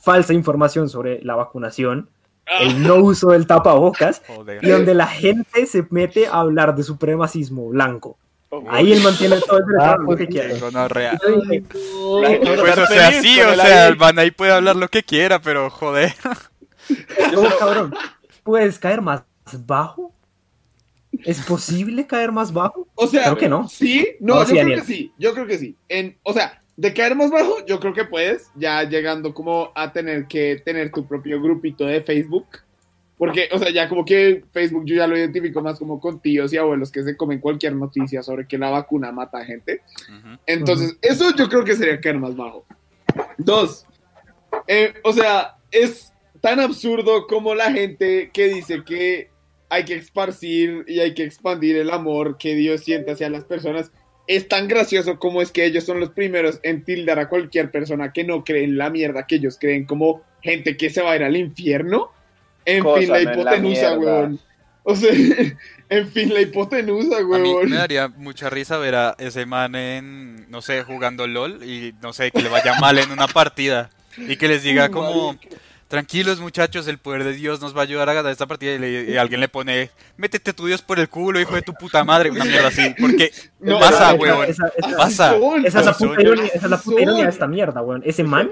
falsa 0.00 0.32
información 0.32 0.88
sobre 0.88 1.22
la 1.22 1.34
vacunación, 1.36 2.08
Ah, 2.50 2.62
el 2.62 2.82
no 2.82 2.94
uso 2.96 3.32
del 3.32 3.46
tapabocas 3.46 4.22
Joder. 4.26 4.64
y 4.64 4.70
donde 4.70 4.94
la 4.94 5.06
gente 5.06 5.66
se 5.66 5.84
mete 5.90 6.26
a 6.28 6.40
hablar 6.40 6.74
de 6.74 6.82
supremacismo 6.82 7.68
blanco. 7.68 8.16
Oh, 8.48 8.64
Ahí 8.70 8.90
él 8.90 9.02
mantiene 9.02 9.36
todo 9.40 9.58
el 9.58 9.66
derecho 9.66 9.78
Ah, 9.84 9.90
hablar 9.92 9.98
lo 10.00 10.06
pues 10.06 10.18
que 10.18 10.26
quiera. 10.28 10.48
Pues, 11.70 12.78
o 12.78 12.86
sea, 12.86 13.12
sí, 13.20 13.40
o 13.40 13.54
sea, 13.54 13.88
el 13.88 13.96
man 13.96 14.18
ahí 14.18 14.30
puede 14.30 14.52
hablar 14.52 14.76
lo 14.76 14.88
que 14.88 15.02
quiera, 15.02 15.40
pero 15.40 15.68
joder. 15.70 16.14
"Oh, 17.36 17.46
cabrón, 17.58 17.94
¿puedes 18.42 18.78
caer 18.78 19.02
más 19.02 19.22
bajo? 19.66 20.14
¿Es 21.24 21.40
posible 21.42 22.06
caer 22.06 22.32
más 22.32 22.52
bajo? 22.52 22.86
O 22.94 23.06
sea, 23.06 23.24
Creo 23.24 23.36
que 23.36 23.48
no. 23.48 23.68
Sí, 23.68 24.08
no, 24.20 24.36
No, 24.36 24.40
yo 24.40 24.46
sí, 24.46 24.52
creo 24.52 24.62
Daniel. 24.62 24.80
que 24.80 24.86
sí. 24.86 25.12
Yo 25.18 25.34
creo 25.34 25.46
que 25.46 25.58
sí. 25.58 25.76
En, 25.88 26.16
o 26.22 26.32
sea, 26.32 26.62
de 26.78 26.94
caer 26.94 27.16
más 27.16 27.32
bajo, 27.32 27.66
yo 27.66 27.80
creo 27.80 27.92
que 27.92 28.04
puedes, 28.04 28.52
ya 28.54 28.84
llegando 28.84 29.34
como 29.34 29.72
a 29.74 29.92
tener 29.92 30.28
que 30.28 30.62
tener 30.64 30.92
tu 30.92 31.04
propio 31.04 31.42
grupito 31.42 31.84
de 31.84 32.02
Facebook. 32.02 32.46
Porque, 33.16 33.48
o 33.50 33.58
sea, 33.58 33.70
ya 33.70 33.88
como 33.88 34.04
que 34.04 34.44
Facebook 34.52 34.84
yo 34.84 34.94
ya 34.94 35.08
lo 35.08 35.18
identifico 35.18 35.60
más 35.60 35.76
como 35.76 35.98
con 35.98 36.20
tíos 36.20 36.52
y 36.52 36.56
abuelos 36.56 36.92
que 36.92 37.02
se 37.02 37.16
comen 37.16 37.40
cualquier 37.40 37.74
noticia 37.74 38.22
sobre 38.22 38.46
que 38.46 38.58
la 38.58 38.70
vacuna 38.70 39.10
mata 39.10 39.38
a 39.38 39.44
gente. 39.44 39.82
Entonces, 40.46 40.96
eso 41.02 41.34
yo 41.34 41.48
creo 41.48 41.64
que 41.64 41.74
sería 41.74 42.00
caer 42.00 42.20
más 42.20 42.36
bajo. 42.36 42.64
Dos, 43.36 43.84
eh, 44.68 44.94
o 45.02 45.12
sea, 45.12 45.56
es 45.72 46.12
tan 46.40 46.60
absurdo 46.60 47.26
como 47.26 47.56
la 47.56 47.72
gente 47.72 48.30
que 48.32 48.54
dice 48.54 48.84
que 48.84 49.30
hay 49.68 49.84
que 49.84 49.96
esparcir 49.96 50.84
y 50.86 51.00
hay 51.00 51.12
que 51.12 51.24
expandir 51.24 51.76
el 51.76 51.90
amor 51.90 52.38
que 52.38 52.54
Dios 52.54 52.84
siente 52.84 53.10
hacia 53.10 53.28
las 53.30 53.42
personas. 53.42 53.90
Es 54.28 54.46
tan 54.46 54.68
gracioso 54.68 55.18
como 55.18 55.42
es 55.42 55.50
que 55.50 55.64
ellos 55.64 55.84
son 55.84 55.98
los 55.98 56.10
primeros 56.10 56.60
en 56.62 56.84
tildar 56.84 57.18
a 57.18 57.28
cualquier 57.28 57.70
persona 57.70 58.12
que 58.12 58.22
no 58.24 58.44
cree 58.44 58.62
en 58.62 58.78
la 58.78 58.90
mierda 58.90 59.26
que 59.26 59.36
ellos 59.36 59.56
creen 59.58 59.84
como 59.86 60.22
gente 60.42 60.76
que 60.76 60.90
se 60.90 61.02
va 61.02 61.12
a 61.12 61.16
ir 61.16 61.24
al 61.24 61.36
infierno. 61.36 62.12
En 62.64 62.84
Cosa, 62.84 63.00
fin, 63.00 63.10
la 63.10 63.22
hipotenusa, 63.22 63.98
weón. 63.98 64.38
O 64.82 64.94
sea, 64.94 65.10
en 65.88 66.08
fin, 66.08 66.32
la 66.32 66.42
hipotenusa, 66.42 67.16
A 67.16 67.20
mí 67.20 67.24
huevón. 67.26 67.70
me 67.70 67.76
daría 67.76 68.08
mucha 68.08 68.50
risa 68.50 68.78
ver 68.78 68.94
a 68.94 69.16
ese 69.18 69.46
man 69.46 69.74
en, 69.74 70.50
no 70.50 70.62
sé, 70.62 70.82
jugando 70.82 71.26
LOL 71.26 71.64
y 71.64 71.94
no 72.02 72.12
sé, 72.12 72.30
que 72.30 72.42
le 72.42 72.48
vaya 72.48 72.78
mal 72.80 72.98
en 72.98 73.10
una 73.10 73.28
partida 73.28 73.90
y 74.16 74.36
que 74.36 74.48
les 74.48 74.62
diga 74.62 74.88
como, 74.90 75.36
tranquilos 75.88 76.38
muchachos, 76.40 76.86
el 76.86 76.98
poder 76.98 77.24
de 77.24 77.32
Dios 77.32 77.60
nos 77.60 77.74
va 77.74 77.80
a 77.80 77.84
ayudar 77.84 78.08
a 78.08 78.14
ganar 78.14 78.30
esta 78.30 78.46
partida 78.46 78.74
y, 78.74 78.78
le- 78.78 79.10
y 79.10 79.16
alguien 79.16 79.40
le 79.40 79.48
pone, 79.48 79.90
métete 80.16 80.52
tu 80.52 80.66
Dios 80.66 80.82
por 80.82 80.98
el 81.00 81.08
culo, 81.08 81.40
hijo 81.40 81.54
de 81.54 81.62
tu 81.62 81.72
puta 81.74 82.04
madre, 82.04 82.30
una 82.30 82.44
mierda 82.44 82.68
así, 82.68 82.94
porque 83.00 83.30
No, 83.60 83.78
pasa, 83.80 84.14
esa- 84.46 84.68
esa- 84.76 84.96
pasa. 84.96 85.36
Esa 85.64 85.80
es 85.80 85.86
la 85.86 85.92
puta 85.94 86.20
ironía, 86.22 86.44
esa 86.46 86.64
es 86.66 86.70
la 86.70 86.76
son. 86.78 86.92
puta 86.92 87.02
ironía 87.02 87.24
de 87.24 87.30
esta 87.30 87.46
mierda, 87.46 87.80
weón. 87.82 88.02
Ese 88.04 88.22
man, 88.22 88.50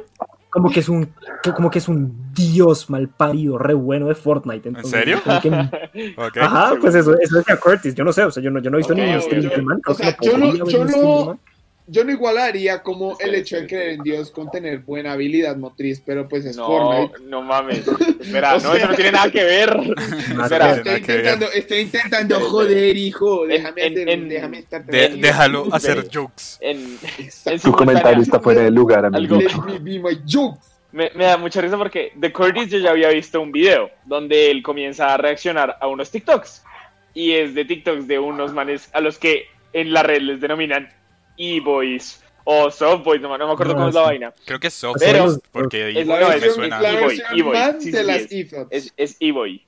como 0.51 0.71
que 0.71 0.81
es 0.81 0.89
un, 0.89 1.13
como 1.55 1.71
que 1.71 1.79
es 1.79 1.89
un 1.89 2.33
dios 2.33 2.89
mal 2.89 3.09
parido, 3.09 3.59
re 3.59 3.75
bueno 3.75 4.07
de 4.09 4.15
Fortnite. 4.15 4.69
entonces, 4.71 4.91
serio? 4.91 5.21
que- 5.43 6.15
ajá, 6.41 6.75
pues 6.81 6.95
eso, 6.95 7.15
eso 7.21 7.37
decía 7.37 7.57
Curtis, 7.59 7.95
yo 7.95 8.03
no 8.05 8.13
sé, 8.15 8.25
o 8.25 8.31
sea, 8.31 8.43
yo 8.43 8.51
no, 8.51 8.61
yo 8.61 8.71
no 8.71 8.79
he 8.79 8.81
visto 8.81 8.95
Ok, 8.95 8.99
ningún 8.99 9.17
ok, 9.17 9.23
stream 9.23 9.49
del 9.49 9.63
man. 9.63 9.81
O 9.87 9.93
sea, 9.95 10.17
yo 10.23 10.39
no- 10.39 11.39
yo 11.87 12.03
no- 12.03 12.07
no 12.07 12.13
igualaría 12.13 12.83
como 12.83 13.17
el 13.21 13.35
hecho 13.35 13.57
de 13.57 13.67
creer 13.67 13.89
en 13.91 14.03
Dios 14.03 14.31
con 14.31 14.51
tener 14.51 14.79
buena 14.81 15.13
habilidad 15.13 15.57
motriz, 15.57 16.03
pero 16.05 16.29
pues 16.29 16.45
es 16.45 16.57
No, 16.57 16.67
Fortnite. 16.67 17.21
no 17.29 17.43
mames. 17.43 17.85
Espera, 18.21 18.53
O 18.53 18.55
no, 18.55 18.61
sea- 18.61 18.75
eso 18.77 18.89
no 18.89 18.95
tiene 18.95 19.13
nada 19.13 19.31
que 19.31 19.45
ver. 19.45 19.77
Nada 19.97 20.45
Espera, 20.45 20.71
Estoy 20.77 20.85
nada 20.85 21.01
que 21.01 21.13
ver. 21.13 21.17
intentando, 21.21 21.47
estoy 21.53 21.79
intentando 21.79 22.41
joder, 22.41 22.97
hijo. 22.97 23.47
Déjame, 23.47 23.87
En- 23.87 23.93
hacer- 23.93 24.09
en- 24.09 24.29
déjame 24.29 24.59
estar 24.59 24.85
De- 24.85 25.09
déjalo 25.17 25.67
hacer 25.73 26.07
jokes. 26.13 26.59
En, 26.61 26.99
Tu 27.61 27.73
comentario 27.73 28.23
está 28.23 28.41
fuera 28.41 28.63
de 28.63 28.71
lugar, 28.71 29.05
amigo. 29.05 29.37
Let 29.37 29.55
me 29.67 29.79
be 29.79 29.99
my 29.99 30.19
jokes. 30.27 30.73
Me, 30.93 31.11
me 31.15 31.25
da 31.25 31.37
mucha 31.37 31.61
risa 31.61 31.77
porque 31.77 32.13
de 32.15 32.33
Curtis 32.33 32.71
yo 32.71 32.79
ya 32.79 32.91
había 32.91 33.09
visto 33.11 33.41
un 33.41 33.53
video 33.53 33.91
donde 34.07 34.51
él 34.51 34.63
comienza 34.63 35.13
a 35.13 35.17
reaccionar 35.19 35.77
a 35.81 35.89
unos 35.89 36.11
TikToks. 36.11 36.63
Y 37.13 37.33
es 37.33 37.55
de 37.55 37.65
TikToks 37.65 38.07
de 38.07 38.19
unos 38.19 38.53
manes 38.53 38.89
a 38.93 39.01
los 39.01 39.19
que 39.19 39.45
en 39.73 39.93
la 39.93 40.03
red 40.03 40.23
les 40.23 40.41
denominan 40.41 40.89
e-boys 41.37 42.23
o 42.45 42.71
softboys, 42.71 43.21
no, 43.21 43.37
no 43.37 43.47
me 43.49 43.53
acuerdo 43.55 43.73
No, 43.73 43.79
cómo 43.79 43.89
es 43.89 43.95
la 43.95 44.01
sí. 44.03 44.07
vaina. 44.07 44.35
Creo 44.45 44.61
que 44.61 44.69
es 44.69 44.75
soft, 44.75 44.97
Pero- 45.01 45.27
porque 45.51 45.91
Es- 45.91 46.07
La 46.07 46.21
no, 46.21 46.29
me 46.29 46.33
versión, 46.35 46.55
suena. 46.55 46.81
la 46.81 46.91
sí, 47.81 47.91
de 47.91 47.99
sí, 48.01 48.05
las 48.05 48.17
es. 48.23 48.33
e-thoughts. 48.33 48.69
Es, 48.71 48.95
es 48.97 49.17
e-boy. 49.21 49.67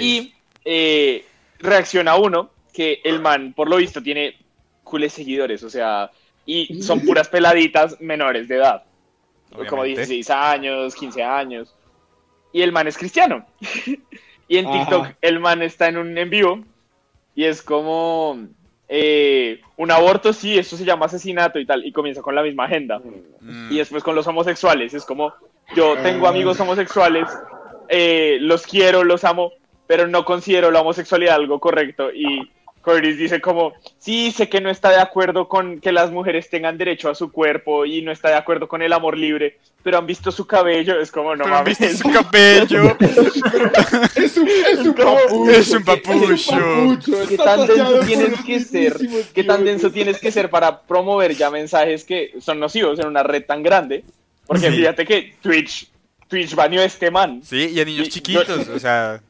Y 0.00 0.32
eh, 0.64 1.24
reacciona 1.58 2.16
uno 2.16 2.50
que 2.72 3.00
el 3.04 3.20
man, 3.20 3.52
por 3.54 3.68
lo 3.68 3.76
visto, 3.76 4.02
tiene 4.02 4.36
cules 4.82 5.12
seguidores, 5.12 5.62
o 5.62 5.70
sea, 5.70 6.10
y 6.46 6.82
son 6.82 7.00
puras 7.04 7.28
peladitas 7.28 8.00
menores 8.00 8.48
de 8.48 8.56
edad. 8.56 8.84
Como 9.50 9.82
Obviamente. 9.82 10.06
16 10.06 10.30
años, 10.30 10.94
15 10.94 11.22
años. 11.22 11.74
Y 12.52 12.62
el 12.62 12.72
man 12.72 12.86
es 12.88 12.96
cristiano. 12.98 13.46
y 14.48 14.56
en 14.58 14.66
Ajá. 14.66 14.78
TikTok 14.78 15.06
el 15.20 15.40
man 15.40 15.62
está 15.62 15.88
en 15.88 15.96
un 15.98 16.16
en 16.18 16.30
vivo 16.30 16.64
y 17.34 17.44
es 17.44 17.62
como 17.62 18.46
eh, 18.88 19.60
un 19.76 19.90
aborto, 19.90 20.32
sí, 20.32 20.58
eso 20.58 20.76
se 20.76 20.84
llama 20.84 21.06
asesinato 21.06 21.58
y 21.58 21.66
tal. 21.66 21.84
Y 21.84 21.92
comienza 21.92 22.22
con 22.22 22.34
la 22.34 22.42
misma 22.42 22.64
agenda. 22.64 23.00
Mm, 23.40 23.72
Y 23.72 23.78
después 23.78 24.02
con 24.02 24.14
los 24.14 24.26
homosexuales. 24.26 24.94
Es 24.94 25.04
como, 25.04 25.32
yo 25.74 25.96
tengo 26.02 26.26
Ah. 26.26 26.30
amigos 26.30 26.60
homosexuales, 26.60 27.28
eh, 27.88 28.38
los 28.40 28.66
quiero, 28.66 29.04
los 29.04 29.24
amo, 29.24 29.52
pero 29.86 30.06
no 30.06 30.24
considero 30.24 30.70
la 30.70 30.80
homosexualidad 30.80 31.36
algo 31.36 31.60
correcto. 31.60 32.10
Y 32.12 32.50
Curtis 32.84 33.16
dice 33.16 33.40
como, 33.40 33.72
sí, 33.98 34.30
sé 34.30 34.48
que 34.50 34.60
no 34.60 34.68
está 34.70 34.90
de 34.90 35.00
acuerdo 35.00 35.48
con 35.48 35.80
que 35.80 35.90
las 35.90 36.10
mujeres 36.10 36.50
tengan 36.50 36.76
derecho 36.76 37.08
a 37.08 37.14
su 37.14 37.32
cuerpo 37.32 37.86
y 37.86 38.02
no 38.02 38.12
está 38.12 38.28
de 38.28 38.34
acuerdo 38.36 38.68
con 38.68 38.82
el 38.82 38.92
amor 38.92 39.16
libre, 39.16 39.58
pero 39.82 39.96
han 39.98 40.06
visto 40.06 40.30
su 40.30 40.46
cabello. 40.46 41.00
Es 41.00 41.10
como, 41.10 41.34
no 41.34 41.44
Pero 41.44 41.56
mames. 41.56 41.78
viste 41.78 41.96
su 41.96 42.10
cabello. 42.12 42.96
Es 44.16 44.36
un, 44.36 44.48
es 44.48 44.78
un 44.80 44.92
como- 44.94 45.14
papucho. 45.16 45.50
es 45.50 45.70
un 45.70 45.84
papucho. 45.84 46.50
papucho, 46.50 47.28
¿Qué 47.28 47.36
tan 47.36 47.66
denso 47.66 48.00
tienes 48.06 48.40
que 48.44 48.60
ser? 48.60 48.96
¿Qué 49.34 49.44
tan 49.44 49.64
denso 49.64 49.90
tienes 49.90 50.18
que 50.18 50.30
ser 50.32 50.50
para 50.50 50.80
promover 50.82 51.34
ya 51.34 51.50
mensajes 51.50 52.04
que 52.04 52.32
son 52.40 52.58
nocivos 52.60 52.98
en 52.98 53.06
una 53.06 53.22
red 53.22 53.44
tan 53.44 53.62
grande? 53.62 54.04
Porque 54.46 54.70
Sí. 54.70 54.76
fíjate 54.76 55.04
que 55.06 55.34
Twitch, 55.40 55.88
Twitch 56.28 56.54
baneó 56.54 56.80
a 56.82 56.84
este 56.84 57.10
man. 57.10 57.40
Sí, 57.42 57.70
y 57.74 57.80
a 57.80 57.84
niños 57.84 58.08
Y- 58.08 58.10
chiquitos, 58.10 58.68
o 58.68 58.78
sea, 58.78 59.20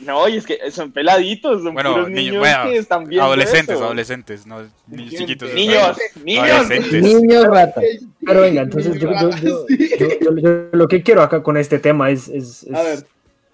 No, 0.00 0.28
y 0.28 0.36
es 0.36 0.46
que 0.46 0.70
son 0.70 0.92
peladitos, 0.92 1.62
son 1.62 1.74
bueno, 1.74 1.92
puros 1.94 2.08
niños, 2.08 2.24
niños 2.24 2.38
bueno, 2.38 2.64
que 2.64 2.76
están 2.76 3.04
viendo 3.06 3.24
adolescentes, 3.26 3.74
eso. 3.74 3.84
adolescentes, 3.84 4.46
no 4.46 4.62
niños 4.86 5.14
chiquitos. 5.14 5.52
Niños, 5.52 5.96
niños. 6.24 6.68
Niños 6.92 7.44
rata. 7.46 7.80
Pero 8.24 8.40
venga, 8.40 8.62
entonces 8.62 8.98
yo, 9.00 9.10
yo- 9.12 9.30
yo- 9.30 9.66
yo- 9.68 10.08
yo- 10.20 10.36
yo 10.38 10.68
lo 10.72 10.86
que 10.88 11.02
quiero 11.02 11.22
acá 11.22 11.42
con 11.42 11.56
este 11.56 11.78
tema 11.80 12.10
es, 12.10 12.28
es- 12.28 12.62
es 12.62 12.74
A 12.74 12.82
ver. 12.82 13.06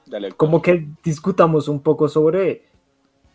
Dale, 0.06 0.32
como 0.32 0.60
que 0.60 0.86
discutamos 1.04 1.68
un 1.68 1.80
poco 1.80 2.08
sobre 2.08 2.64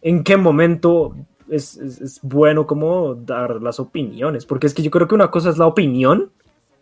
en 0.01 0.23
qué 0.23 0.37
momento 0.37 1.15
es, 1.49 1.77
es- 1.77 2.01
es 2.01 2.19
bueno 2.21 2.67
como 2.67 3.15
dar 3.15 3.61
las 3.61 3.79
opiniones, 3.79 4.45
porque 4.45 4.67
es 4.67 4.73
que 4.73 4.83
yo 4.83 4.91
creo 4.91 5.07
que 5.07 5.15
una 5.15 5.31
cosa 5.31 5.49
es 5.49 5.57
la 5.57 5.65
opinión 5.67 6.31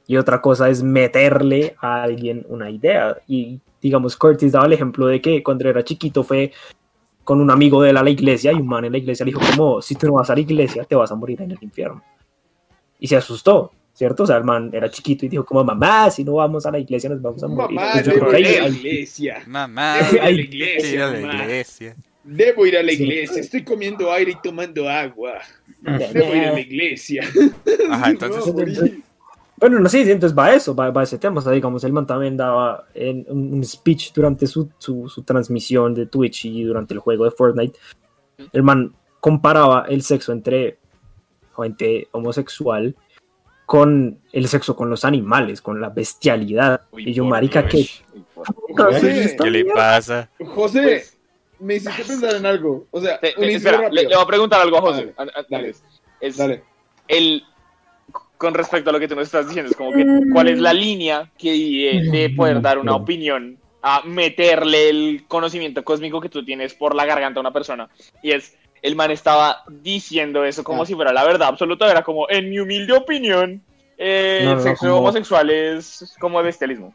y 0.08 0.18
otra 0.18 0.42
cosa 0.42 0.70
es 0.70 0.84
meterle 0.84 1.76
a 1.80 2.04
alguien 2.04 2.46
una 2.50 2.70
idea. 2.70 3.18
Y 3.28 3.62
digamos, 3.84 4.16
Curtis 4.16 4.54
daba 4.54 4.66
el 4.66 4.74
ejemplo 4.74 5.08
de 5.08 5.22
que 5.22 5.44
cuando 5.44 5.70
era 5.70 5.84
chiquito 5.84 6.24
fue 6.24 6.52
con 7.24 7.40
un 7.40 7.52
amigo 7.52 7.82
de 7.82 7.92
él 7.92 7.98
a 7.98 8.04
la 8.04 8.10
iglesia 8.10 8.52
y 8.52 8.56
un 8.56 8.68
man 8.68 8.86
en 8.86 8.94
la 8.94 8.98
iglesia 8.98 9.26
le 9.26 9.32
dijo 9.32 9.42
como, 9.52 9.82
si 9.82 9.96
tú 9.96 10.08
no 10.08 10.14
vas 10.14 10.30
a 10.30 10.34
la 10.36 10.42
iglesia, 10.42 10.84
te 10.86 10.96
vas 10.96 11.12
a 11.12 11.16
morir 11.16 11.42
en 11.42 11.52
el 11.52 11.58
infierno. 11.62 12.02
Y 13.00 13.08
se 13.08 13.18
asustó, 13.18 13.72
¿cierto? 13.94 14.24
O 14.24 14.26
sea, 14.26 14.38
el 14.38 14.46
man 14.46 14.70
era 14.74 14.90
chiquito 14.90 15.26
y 15.26 15.30
dijo 15.30 15.46
como, 15.46 15.64
mamá, 15.64 16.10
si 16.10 16.24
no 16.24 16.36
vamos 16.36 16.66
a 16.66 16.72
la 16.72 16.80
iglesia 16.80 17.10
nos 17.10 17.22
vamos 17.22 17.44
a 17.44 17.48
morir. 17.48 17.76
Mamá, 17.76 18.02
debo 18.02 18.38
ir 18.38 18.48
a 18.48 18.62
la 18.64 18.70
iglesia. 18.70 19.44
Mamá, 19.46 19.98
Debo 19.98 20.16
ir 20.16 20.22
a 20.22 20.24
la 20.24 20.42
iglesia, 20.42 20.94
ir 20.94 21.02
a 21.02 21.12
la 21.12 21.20
mamá. 21.20 21.44
iglesia. 21.44 21.96
Debo 22.24 22.66
ir 22.66 22.78
a 22.78 22.84
la 22.84 22.92
iglesia. 22.94 23.42
Estoy 23.42 23.64
comiendo 23.64 24.12
aire 24.12 24.32
y 24.32 24.38
tomando 24.42 24.90
agua. 24.90 25.40
Debo 25.82 26.34
ir 26.36 26.46
a 26.46 26.54
la 26.54 26.60
iglesia. 26.60 27.24
Ajá, 27.90 28.10
entonces. 28.12 28.94
Bueno, 29.64 29.80
no 29.80 29.88
sé, 29.88 30.04
sí, 30.04 30.12
entonces 30.12 30.38
va 30.38 30.48
a 30.48 30.56
eso, 30.56 30.76
va, 30.76 30.92
va 30.92 31.00
a 31.00 31.04
ese 31.06 31.18
tema. 31.18 31.40
O 31.40 31.42
sea, 31.42 31.54
digamos, 31.54 31.86
el 31.86 31.94
man 31.94 32.06
también 32.06 32.36
daba 32.36 32.86
en, 32.94 33.26
un 33.30 33.64
speech 33.64 34.12
durante 34.12 34.46
su, 34.46 34.70
su, 34.78 35.08
su 35.08 35.24
transmisión 35.24 35.94
de 35.94 36.06
Twitch 36.06 36.44
y 36.44 36.64
durante 36.64 36.94
el 36.94 37.00
juego 37.00 37.24
de 37.24 37.32
Fortnite. 37.32 37.80
El 38.52 38.62
man 38.62 38.94
comparaba 39.22 39.86
el 39.88 40.02
sexo 40.02 40.34
entre 40.34 40.80
gente 41.56 42.10
homosexual 42.12 42.94
con 43.66 44.20
el 44.34 44.50
sexo 44.50 44.76
con 44.76 44.90
los 44.90 45.06
animales, 45.06 45.62
con 45.62 45.80
la 45.80 45.88
bestialidad. 45.88 46.82
Uy, 46.92 47.10
y 47.10 47.14
yo, 47.14 47.24
marica, 47.24 47.62
Dios. 47.62 48.04
¿qué? 48.14 48.44
José, 48.76 49.38
¿qué 49.42 49.50
le 49.50 49.64
pasa? 49.64 50.30
José, 50.46 50.82
Pues, 50.82 51.18
me 51.60 51.76
hiciste 51.76 52.04
pensar 52.04 52.36
en 52.36 52.46
algo. 52.46 52.86
O 52.92 53.00
sea, 53.00 53.18
te- 53.18 53.32
te- 53.32 53.46
inciso 53.46 53.70
espera, 53.70 53.90
le, 53.90 54.02
le 54.04 54.14
voy 54.14 54.24
a 54.24 54.28
preguntar 54.28 54.60
algo 54.62 54.78
a 54.78 54.82
José. 54.82 55.14
Dale, 55.18 55.32
an- 55.32 55.32
an- 55.34 55.46
dale. 55.50 55.74
Es 56.20 56.36
Dale. 56.36 56.64
el 57.08 57.44
con 58.38 58.54
respecto 58.54 58.90
a 58.90 58.94
lo 58.94 59.00
que 59.00 59.08
tú 59.08 59.16
nos 59.16 59.26
estás 59.26 59.48
diciendo, 59.48 59.72
es 59.72 59.78
como 59.78 59.92
que 59.94 60.06
cuál 60.34 60.48
es 60.50 60.60
la 60.60 60.74
línea 60.74 61.30
que 61.38 61.52
de, 61.52 62.10
de 62.12 62.30
poder 62.32 62.62
dar 62.62 62.78
una 62.78 62.96
opinión 62.96 63.58
a 63.82 64.02
meterle 64.06 64.90
el 64.90 65.26
conocimiento 65.28 65.84
cósmico 65.84 66.20
que 66.22 66.30
tú 66.30 66.44
tienes 66.44 66.74
por 66.74 66.96
la 66.96 67.06
garganta 67.06 67.40
a 67.40 67.42
una 67.42 67.52
persona. 67.54 67.90
Y 68.22 68.32
es, 68.32 68.56
el 68.82 68.96
man 68.96 69.12
estaba 69.12 69.64
diciendo 69.70 70.44
eso 70.46 70.64
como 70.64 70.84
Ah. 70.84 70.86
si 70.86 70.94
fuera 70.96 71.14
la 71.14 71.24
verdad 71.26 71.50
absoluta, 71.50 71.90
era 71.90 72.02
como, 72.04 72.30
en 72.30 72.50
mi 72.50 72.60
humilde 72.60 72.94
opinión, 72.94 73.62
eh, 73.98 74.40
No, 74.44 74.46
no, 74.46 74.52
el 74.52 74.58
no, 74.58 74.64
sexo 74.64 74.86
como- 74.88 74.98
homosexual 75.00 75.50
es 75.50 76.16
como 76.20 76.42
bestialismo. 76.44 76.94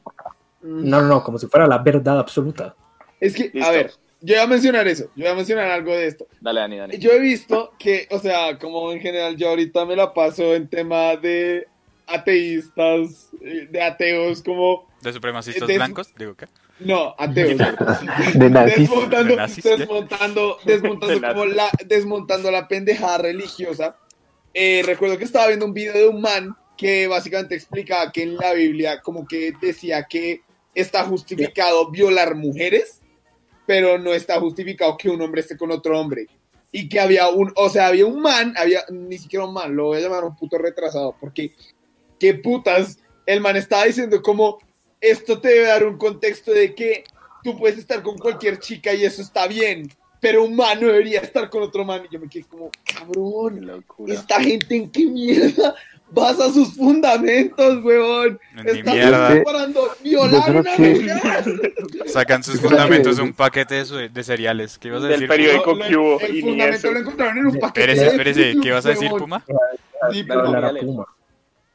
No, 0.63 1.01
no, 1.01 1.09
no, 1.09 1.23
como 1.23 1.39
si 1.39 1.47
fuera 1.47 1.67
la 1.67 1.79
verdad 1.79 2.19
absoluta. 2.19 2.75
Es 3.21 3.35
que, 3.35 3.45
Listo. 3.53 3.65
a 3.65 3.71
ver, 3.71 3.93
yo 4.21 4.35
voy 4.35 4.45
a 4.45 4.47
mencionar 4.47 4.89
eso. 4.89 5.05
Yo 5.17 5.25
voy 5.25 5.33
a 5.33 5.35
mencionar 5.35 5.71
algo 5.71 5.93
de 5.95 6.07
esto. 6.07 6.27
Dale, 6.41 6.61
Dani, 6.61 6.77
Dani. 6.79 6.99
Yo 6.99 7.11
he 7.13 7.19
visto 7.21 7.73
que, 7.79 8.07
o 8.11 8.19
sea, 8.19 8.59
como 8.59 8.91
en 8.93 9.01
general 9.01 9.37
yo 9.37 9.49
ahorita 9.51 9.85
me 9.87 9.97
la 9.97 10.13
paso 10.15 10.55
en 10.55 10.69
tema 10.69 11.17
de 11.17 11.67
ateístas, 12.07 13.31
eh, 13.43 13.69
de 13.71 13.83
ateos, 13.83 14.43
como, 14.43 14.89
¿De 15.03 15.13
supremacistas 15.13 15.69
De- 15.69 15.77
blancos? 15.77 16.13
Digo, 16.19 16.35
¿qué? 16.35 16.47
no, 16.81 17.15
ateos. 17.19 17.59
De 18.35 18.51
nazis. 18.51 18.77
desmontando, 18.89 19.31
De 19.31 19.37
nazis, 19.37 19.65
¿ya? 19.65 19.77
desmontando, 19.77 20.59
desmontando 20.65 21.15
De 21.15 21.21
como 21.29 21.45
la, 21.47 21.71
desmontando 21.87 22.51
la 22.51 22.69
pendejada 22.69 23.19
religiosa. 23.19 23.97
Eh, 24.55 24.83
recuerdo 24.85 25.19
que 25.19 25.25
estaba 25.25 25.47
viendo 25.49 25.67
un 25.67 25.75
video 25.75 25.93
de 25.95 26.09
un 26.09 26.21
man 26.21 26.57
que 26.77 27.07
básicamente 27.07 27.55
explicaba 27.55 28.11
que 28.13 28.23
en 28.23 28.37
la 28.37 28.53
Biblia 28.53 29.01
como 29.03 29.27
que 29.27 29.53
decía 29.61 30.05
que 30.05 30.43
está 30.75 31.05
justificado 31.05 31.91
violar 31.91 32.35
mujeres, 32.35 33.01
pero 33.69 33.99
no 33.99 34.15
está 34.15 34.41
justificado 34.41 34.97
que 34.97 35.11
un 35.11 35.21
hombre 35.21 35.43
esté 35.43 35.55
con 35.55 35.71
otro 35.71 36.01
hombre. 36.01 36.27
Y 36.73 36.89
que 36.89 36.99
había 36.99 37.29
un, 37.29 37.53
o 37.55 37.69
sea, 37.69 37.89
había 37.89 38.07
un 38.07 38.19
man, 38.19 38.55
había 38.57 38.83
ni 38.89 39.19
siquiera 39.19 39.45
un 39.45 39.53
man, 39.53 39.77
lo 39.77 39.89
voy 39.89 39.99
a 39.99 40.01
llamar 40.01 40.25
un 40.25 40.35
puto 40.35 40.57
retrasado, 40.57 41.15
porque 41.21 41.53
qué 42.19 42.33
putas, 42.33 42.99
el 43.27 43.43
man 43.43 43.57
estaba 43.57 43.85
diciendo 43.85 44.23
como 44.23 44.59
esto 45.03 45.39
te 45.39 45.49
debe 45.49 45.67
dar 45.67 45.85
un 45.85 45.99
contexto 45.99 46.51
de 46.51 46.75
que 46.75 47.05
tú 47.45 47.59
puedes 47.59 47.77
estar 47.77 48.03
con 48.03 48.17
cualquier 48.17 48.59
chica 48.59 48.95
y 48.95 49.05
eso 49.05 49.21
está 49.21 49.47
bien, 49.47 49.91
pero 50.19 50.45
un 50.45 50.57
man 50.57 50.81
no 50.81 50.87
debería 50.87 51.21
estar 51.21 51.51
con 51.51 51.63
otro 51.63 51.85
man. 51.85 52.07
Y 52.09 52.15
yo 52.15 52.21
me 52.21 52.29
quedé 52.31 52.45
como, 52.45 52.71
cabrón, 52.85 53.67
Locura. 53.67 54.15
esta 54.15 54.41
gente 54.41 54.77
en 54.77 54.91
qué 54.91 55.05
mierda 55.05 55.75
basa 56.11 56.51
sus 56.53 56.75
fundamentos, 56.75 57.83
weón. 57.85 58.39
Ni 58.65 58.71
Está 58.79 58.93
mierda. 58.93 59.35
comparando 59.35 59.81
violar 60.03 60.57
una 60.57 60.77
que- 60.77 60.91
mujer. 60.95 61.75
Sacan 62.07 62.43
sus 62.43 62.61
fundamentos 62.61 63.17
de 63.17 63.23
un 63.23 63.33
paquete 63.33 63.85
de, 63.85 64.09
de 64.09 64.25
cereales. 64.25 64.79
¿Qué 64.79 64.89
ibas 64.89 65.01
a 65.03 65.07
Del 65.07 65.13
decir? 65.21 65.29
periódico. 65.29 65.73
Puma? 65.73 65.85
Lo- 65.85 65.89
que 65.89 65.97
hubo, 65.97 66.21
El 66.21 66.31
y 66.31 66.35
ni 66.35 66.41
fundamento 66.51 66.77
eso. 66.77 66.93
lo 66.93 67.01
encontraron 67.01 67.39
en 67.39 67.47
un 67.47 67.59
paquete. 67.59 67.81
Espérese, 67.93 68.01
de 68.05 68.09
espérese. 68.11 68.61
¿Qué 68.61 68.71
vas 68.73 68.87
a 68.87 68.89
decir. 68.91 69.11
Puma? 69.11 69.45
Sí, 70.13 70.27
a 70.31 70.61
dale. 70.61 70.81
Puma. 70.81 71.07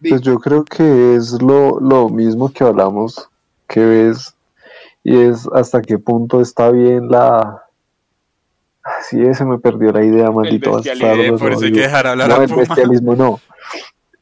Pues 0.07 0.21
yo 0.21 0.37
creo 0.39 0.65
que 0.65 1.15
es 1.15 1.41
lo, 1.41 1.79
lo 1.79 2.09
mismo 2.09 2.51
que 2.51 2.63
hablamos, 2.65 3.29
que 3.69 3.79
ves, 3.79 4.35
y 5.03 5.17
es 5.17 5.47
hasta 5.53 5.81
qué 5.81 5.97
punto 5.97 6.41
está 6.41 6.69
bien 6.71 7.07
la... 7.09 7.63
Sí, 9.09 9.17
se 9.33 9.45
me 9.45 9.59
perdió 9.59 9.93
la 9.93 10.03
idea, 10.03 10.29
maldito 10.29 10.73
bastardo. 10.73 11.37
Por 11.37 11.51
eso 11.53 11.61
no, 11.61 11.65
hay 11.67 11.71
que 11.71 11.79
dejar 11.79 12.05
hablar 12.07 12.27
no, 12.27 12.35
a 12.35 12.43
el 12.43 12.49
Puma. 12.49 12.59
bestialismo 12.63 13.15
no. 13.15 13.39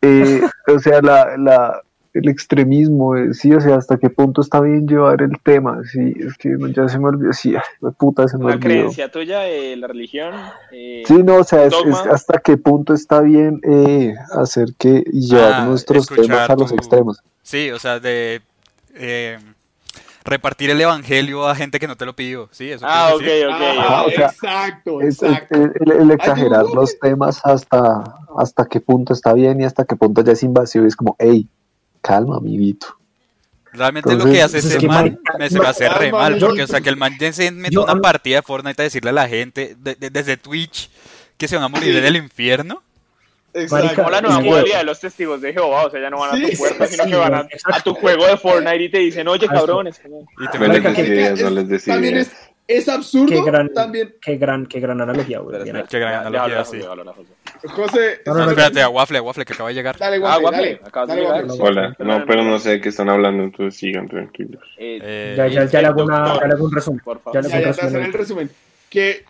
Eh, 0.01 0.41
o 0.67 0.79
sea, 0.79 1.01
la, 1.01 1.37
la, 1.37 1.81
el 2.13 2.27
extremismo, 2.27 3.15
eh, 3.15 3.33
sí, 3.33 3.53
o 3.53 3.61
sea, 3.61 3.75
hasta 3.75 3.97
qué 3.97 4.09
punto 4.09 4.41
está 4.41 4.59
bien 4.59 4.87
llevar 4.87 5.21
el 5.21 5.31
tema, 5.43 5.79
sí, 5.91 6.13
es 6.19 6.35
que 6.37 6.55
ya 6.75 6.87
se 6.89 6.99
me 6.99 7.07
olvidó, 7.07 7.31
sí, 7.33 7.53
ay, 7.55 7.91
puta 7.97 8.27
se 8.27 8.37
me 8.37 8.45
Una 8.45 8.55
olvidó. 8.55 8.67
creencia 8.69 9.09
tuya, 9.11 9.47
eh, 9.47 9.75
la 9.77 9.87
religión. 9.87 10.33
eh, 10.71 11.03
Sí, 11.05 11.21
no, 11.23 11.35
o 11.37 11.43
sea, 11.43 11.65
es, 11.65 11.73
hasta 12.11 12.39
qué 12.39 12.57
punto 12.57 12.93
está 12.93 13.21
bien 13.21 13.61
eh, 13.63 14.13
hacer 14.33 14.69
que 14.77 15.01
llevar 15.11 15.53
Ah, 15.59 15.65
nuestros 15.65 16.07
temas 16.07 16.49
a 16.49 16.55
los 16.55 16.69
tu- 16.69 16.75
extremos. 16.75 17.19
Sí, 17.43 17.71
o 17.71 17.79
sea, 17.79 17.99
de 17.99 18.41
eh, 18.95 19.37
repartir 20.23 20.69
el 20.69 20.79
evangelio 20.81 21.47
a 21.47 21.55
gente 21.55 21.79
que 21.79 21.87
no 21.87 21.95
te 21.97 22.05
lo 22.05 22.15
pidió. 22.15 22.47
Sí, 22.51 22.71
eso 22.71 22.85
Ah, 22.87 23.11
ok, 23.15 23.21
decir? 23.21 23.47
ok. 23.47 23.53
Ajá, 23.79 24.03
o 24.03 24.09
sea, 24.11 24.25
exacto, 24.27 25.01
Es- 25.01 25.21
es- 25.21 25.23
exacto. 25.23 25.55
el, 25.55 25.71
el- 25.81 25.91
el 26.01 26.11
exagerar 26.11 26.65
Ay, 26.67 26.73
los 26.75 26.99
temas 26.99 27.39
hasta, 27.43 28.03
hasta 28.37 28.65
qué 28.65 28.79
punto 28.79 29.13
está 29.13 29.33
bien 29.33 29.59
y 29.61 29.65
hasta 29.65 29.85
qué 29.85 29.95
punto 29.95 30.23
ya 30.23 30.33
es 30.33 30.43
invasivo. 30.43 30.85
y 30.85 30.87
Es 30.89 30.95
como, 30.95 31.15
hey, 31.19 31.47
calma, 32.01 32.37
amiguito. 32.37 32.87
Realmente 33.73 34.09
lo 34.09 34.13
Entonces, 34.15 34.35
que 34.37 34.43
hace 34.43 34.53
pues 34.55 34.65
es 34.65 34.71
ese 34.71 34.79
que, 34.79 34.87
man 34.87 34.97
marica, 35.05 35.37
me 35.39 35.49
se 35.49 35.59
me 35.59 35.67
hace 35.67 35.87
re 35.89 36.11
mal, 36.11 36.37
yo- 36.37 36.47
porque 36.47 36.63
o 36.63 36.67
sea 36.67 36.81
que 36.81 36.89
el 36.89 36.97
man 36.97 37.13
ya 37.19 37.31
se 37.31 37.49
mete 37.51 37.77
una 37.79 37.95
partida 37.95 38.35
de 38.37 38.41
Fortnite 38.41 38.81
a 38.81 38.83
decirle 38.83 39.11
a 39.11 39.13
la 39.13 39.29
gente 39.29 39.75
de- 39.79 39.95
de- 39.95 40.09
desde 40.09 40.35
Twitch 40.35 40.89
que 41.37 41.47
se 41.47 41.55
van 41.55 41.63
a 41.65 41.69
morir 41.69 41.95
en 41.95 42.03
el 42.05 42.17
infierno. 42.17 42.83
Exacto. 43.53 43.95
Como 43.95 44.09
la 44.09 44.21
nueva 44.21 44.39
modalidad 44.39 44.77
de 44.79 44.83
los 44.85 44.99
testigos 44.99 45.41
de 45.41 45.51
Jehová, 45.53 45.85
o 45.85 45.89
sea, 45.91 45.99
ya 46.01 46.09
no 46.09 46.17
van 46.19 46.31
a 46.31 46.35
Sí, 46.37 46.51
tu 46.51 46.57
puerta, 46.57 46.87
sí, 46.87 46.95
sino 46.95 47.05
que 47.05 47.15
van 47.15 47.33
a, 47.35 47.47
tu 47.83 47.93
juego 47.93 48.25
de 48.27 48.37
Fortnite 48.37 48.83
y 48.83 48.89
te 48.89 48.97
dicen, 48.99 49.27
oye, 49.27 49.45
Ah, 49.49 49.53
cabrones. 49.53 49.99
Y 50.39 50.47
te 50.49 50.59
No 50.59 50.67
les 50.67 50.97
ideas, 50.99 51.39
no 51.41 51.47
es- 51.47 51.53
les 51.53 51.67
des 51.67 51.85
También 51.85 52.17
es, 52.17 52.31
es 52.67 52.87
absurdo. 52.87 53.27
Qué 53.27 53.41
gran, 53.43 53.73
También, 53.73 54.15
qué 54.21 54.37
gran, 54.37 54.65
qué 54.65 54.79
gran 54.79 55.01
analogía, 55.01 55.39
güey. 55.39 55.61
Qué 55.63 55.99
gran 55.99 56.13
Ya, 56.13 56.27
analogía, 56.27 56.63
sí. 56.65 56.79
José. 57.63 58.21
No, 58.25 58.33
No, 58.33 58.39
no, 58.39 58.45
no, 58.45 58.51
espérate, 58.51 58.81
a 58.81 58.89
Waffle, 58.89 59.17
a 59.17 59.21
Waffle 59.21 59.45
que 59.45 59.53
acaba 59.53 59.69
de 59.69 59.75
llegar. 59.75 59.97
Dale, 59.97 60.15
Ah, 60.17 60.19
Waffle, 60.19 60.43
Waffle, 60.45 60.61
dale. 60.61 60.81
acabas 60.83 61.09
de 61.09 61.15
llegar. 61.17 61.45
Waffle. 61.45 61.61
Hola, 61.67 61.95
no, 61.99 62.25
pero 62.25 62.43
no 62.43 62.57
sé 62.57 62.69
de 62.71 62.81
qué 62.81 62.89
están 62.89 63.09
hablando, 63.09 63.43
entonces 63.43 63.77
sigan 63.79 64.07
tranquilos. 64.07 64.63
Eh, 64.77 64.99
Eh, 65.03 65.33
Ya, 65.37 65.47
ya, 65.47 65.65
ya 65.65 65.81
le 65.81 65.87
hago, 65.87 66.03
una, 66.03 66.39
ya 66.39 66.47
le 66.47 66.53
hago 66.53 66.65
un 66.65 66.71
resumen. 66.71 67.01
por 67.03 67.19
favor. 67.21 67.33
Ya 67.35 67.41
le 67.41 67.49
Ya, 67.49 67.55
hago 67.57 67.67
un 67.69 67.75
te 67.75 67.81
hacen 67.81 67.95
el 68.05 68.13
resumen. 68.13 68.47
resumen. 68.47 68.51
Que. 68.89 69.25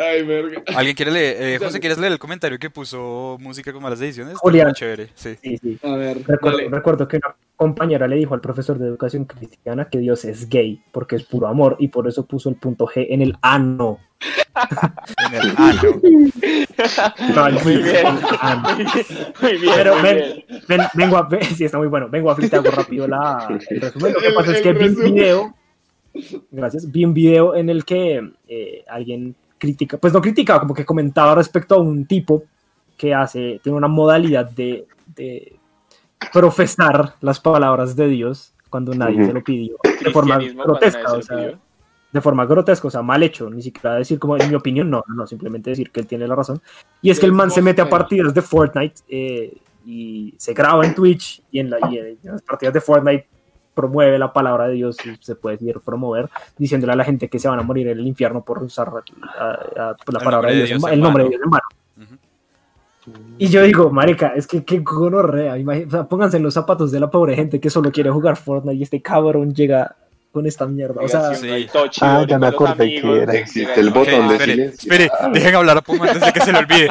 Ay, 0.00 0.22
verga. 0.22 0.62
¿Alguien 0.74 0.96
quiere 0.96 1.10
leer? 1.12 1.36
eh, 1.42 1.58
José. 1.62 1.78
¿quieres 1.80 1.98
leer 1.98 2.12
el 2.12 2.18
comentario 2.18 2.58
que 2.58 2.70
puso 2.70 3.36
música 3.40 3.72
como 3.72 3.88
las 3.90 4.00
ediciones? 4.00 4.38
Julián. 4.38 4.72
chévere, 4.72 5.08
sí. 5.14 5.36
Sí, 5.42 5.58
sí. 5.58 5.78
A 5.82 5.94
ver, 5.96 6.24
Recuerdo, 6.26 6.58
recuerdo 6.70 7.06
que 7.08 7.16
una 7.18 7.34
compañera 7.56 8.08
le 8.08 8.16
dijo 8.16 8.32
al 8.34 8.40
profesor 8.40 8.78
de 8.78 8.86
educación 8.86 9.26
cristiana 9.26 9.88
que 9.90 9.98
Dios 9.98 10.24
es 10.24 10.48
gay 10.48 10.82
porque 10.92 11.16
es 11.16 11.24
puro 11.24 11.46
amor 11.48 11.76
y 11.78 11.88
por 11.88 12.08
eso 12.08 12.24
puso 12.24 12.48
el 12.48 12.56
punto 12.56 12.86
G 12.86 13.06
en 13.10 13.20
el 13.22 13.36
ano. 13.42 13.98
En 15.28 15.34
el 15.34 15.54
ano. 15.56 16.00
No, 17.34 17.50
Muy 17.62 17.76
bien. 17.76 18.06
ano. 18.40 18.68
Muy 19.42 19.56
bien, 19.58 19.72
Pero 19.76 19.94
muy 19.94 20.02
ven, 20.02 20.16
bien. 20.16 20.62
ven, 20.66 20.80
vengo 20.94 21.16
a 21.18 21.28
ver, 21.28 21.44
sí 21.54 21.64
está 21.64 21.76
muy 21.76 21.88
bueno, 21.88 22.08
vengo 22.08 22.30
a 22.30 22.36
te 22.36 22.56
hago 22.56 22.70
rápido 22.70 23.06
la, 23.06 23.46
el 23.68 23.80
resumen. 23.82 24.12
Lo 24.14 24.20
que 24.20 24.26
El- 24.28 24.34
pasa 24.34 24.52
es 24.52 24.62
que 24.62 24.72
vi 24.72 24.88
un 24.88 24.94
video, 25.14 25.54
gracias, 26.50 26.90
vi 26.90 27.04
un 27.04 27.12
video 27.12 27.54
en 27.54 27.68
el 27.68 27.84
que 27.84 28.30
eh, 28.48 28.84
alguien 28.88 29.34
critica, 29.60 29.98
pues 29.98 30.12
no 30.12 30.20
criticaba, 30.20 30.60
como 30.60 30.74
que 30.74 30.84
comentaba 30.84 31.36
respecto 31.36 31.76
a 31.76 31.78
un 31.78 32.06
tipo 32.06 32.42
que 32.96 33.14
hace, 33.14 33.60
tiene 33.62 33.78
una 33.78 33.86
modalidad 33.86 34.50
de, 34.50 34.88
de 35.14 35.56
profesar 36.32 37.14
las 37.20 37.38
palabras 37.38 37.94
de 37.94 38.08
Dios 38.08 38.52
cuando 38.68 38.94
nadie 38.94 39.16
Ujú. 39.16 39.26
se 39.26 39.32
lo 39.32 39.44
pidió, 39.44 39.76
de 39.82 40.10
forma 40.10 40.38
grotesca, 40.38 41.12
o 41.12 41.22
sea, 41.22 41.58
de 42.12 42.20
forma 42.20 42.44
grotesca, 42.44 42.88
o 42.88 42.90
sea, 42.90 43.02
mal 43.02 43.22
hecho, 43.22 43.48
ni 43.50 43.62
siquiera 43.62 43.96
decir 43.96 44.18
como 44.18 44.36
en 44.36 44.48
mi 44.48 44.54
opinión, 44.54 44.90
no, 44.90 45.04
no, 45.14 45.26
simplemente 45.26 45.70
decir 45.70 45.90
que 45.90 46.00
él 46.00 46.06
tiene 46.06 46.26
la 46.26 46.34
razón. 46.34 46.60
Y 47.02 47.10
es 47.10 47.20
que 47.20 47.26
el 47.26 47.32
man 47.32 47.50
se 47.50 47.62
mete 47.62 47.82
a 47.82 47.88
partidas 47.88 48.34
de 48.34 48.42
Fortnite 48.42 49.02
eh, 49.08 49.56
y 49.84 50.34
se 50.36 50.52
graba 50.52 50.84
en 50.84 50.94
Twitch 50.94 51.42
y 51.50 51.60
en, 51.60 51.70
la, 51.70 51.78
y 51.90 51.98
en 51.98 52.18
las 52.22 52.42
partidas 52.42 52.74
de 52.74 52.80
Fortnite 52.80 53.28
promueve 53.80 54.18
la 54.18 54.32
palabra 54.32 54.68
de 54.68 54.74
Dios 54.74 54.96
y 55.06 55.16
se 55.20 55.34
puede 55.36 55.56
decir 55.56 55.80
promover, 55.84 56.28
diciéndole 56.58 56.92
a 56.92 56.96
la 56.96 57.04
gente 57.04 57.28
que 57.28 57.38
se 57.38 57.48
van 57.48 57.58
a 57.58 57.62
morir 57.62 57.88
en 57.88 57.98
el 57.98 58.06
infierno 58.06 58.42
por 58.42 58.62
usar 58.62 58.88
a- 58.88 59.44
a- 59.44 59.96
la 60.06 60.18
El 60.18 60.24
palabra 60.24 60.50
de 60.50 60.56
Dios, 60.56 60.70
en 60.70 60.78
Dios 60.78 60.88
en 60.88 60.94
el 60.94 61.00
nombre 61.00 61.22
de. 61.24 61.28
Dios 61.30 61.40
en 61.44 61.50
vano. 61.50 61.64
Ujú. 62.02 62.16
Y 63.38 63.48
yo 63.48 63.62
digo, 63.62 63.90
marica, 63.90 64.32
es 64.36 64.46
que 64.46 64.62
qué 64.64 64.78
gonorrea, 64.80 65.54
o 65.54 65.90
sea, 65.90 66.04
pónganse 66.04 66.36
en 66.36 66.42
los 66.42 66.52
zapatos 66.54 66.92
de 66.92 67.00
la 67.00 67.10
pobre 67.10 67.34
gente 67.34 67.58
que 67.58 67.70
solo 67.70 67.90
quiere 67.90 68.10
jugar 68.10 68.36
Fortnite 68.36 68.76
y 68.76 68.82
este 68.82 69.00
cabrón 69.00 69.54
llega 69.54 69.96
con 70.32 70.46
esta 70.46 70.66
mierda. 70.66 71.00
O 71.02 71.08
sea, 71.08 71.34
Sí. 71.34 71.66
Ah, 72.02 72.24
ya 72.28 72.38
me 72.38 72.46
acordé 72.48 73.00
que 73.00 73.22
era. 73.22 73.32
Existe 73.34 73.80
el 73.80 73.90
botón 73.90 74.28
de 74.28 74.34
espere, 74.34 74.52
silencio. 74.52 74.92
espere, 74.92 75.10
dejen 75.32 75.54
hablar 75.56 75.78
a 75.78 75.80
Puma 75.82 76.06
antes 76.06 76.20
de 76.24 76.32
que 76.32 76.40
se 76.40 76.52
le 76.52 76.58
olvide. 76.58 76.88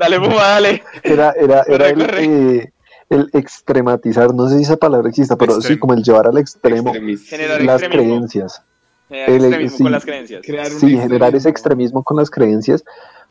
Dale, 0.00 0.18
Puma, 0.18 0.34
dale. 0.48 0.82
Era, 1.02 1.32
era, 1.38 1.62
era 1.68 1.88
el, 1.90 2.00
eh, 2.02 2.72
el 3.10 3.28
extrematizar, 3.32 4.32
no 4.34 4.48
sé 4.48 4.56
si 4.58 4.62
esa 4.62 4.76
palabra 4.76 5.08
exista, 5.08 5.36
pero 5.36 5.60
sí, 5.60 5.78
como 5.78 5.94
el 5.94 6.02
llevar 6.02 6.26
al 6.28 6.38
extremo. 6.38 6.92
Generar 6.94 7.60
las 7.62 7.82
extremismo. 7.82 7.88
creencias. 8.16 8.62
Generar 9.08 9.30
El- 9.30 9.44
extremismo 9.44 9.76
sí. 9.76 9.82
con 9.82 9.92
las 9.92 10.04
creencias. 10.04 10.42
Crear 10.46 10.66
Sí, 10.68 10.96
generar 10.96 11.34
ese 11.34 11.48
extremismo 11.48 12.02
con 12.04 12.16
las 12.16 12.30
creencias, 12.30 12.84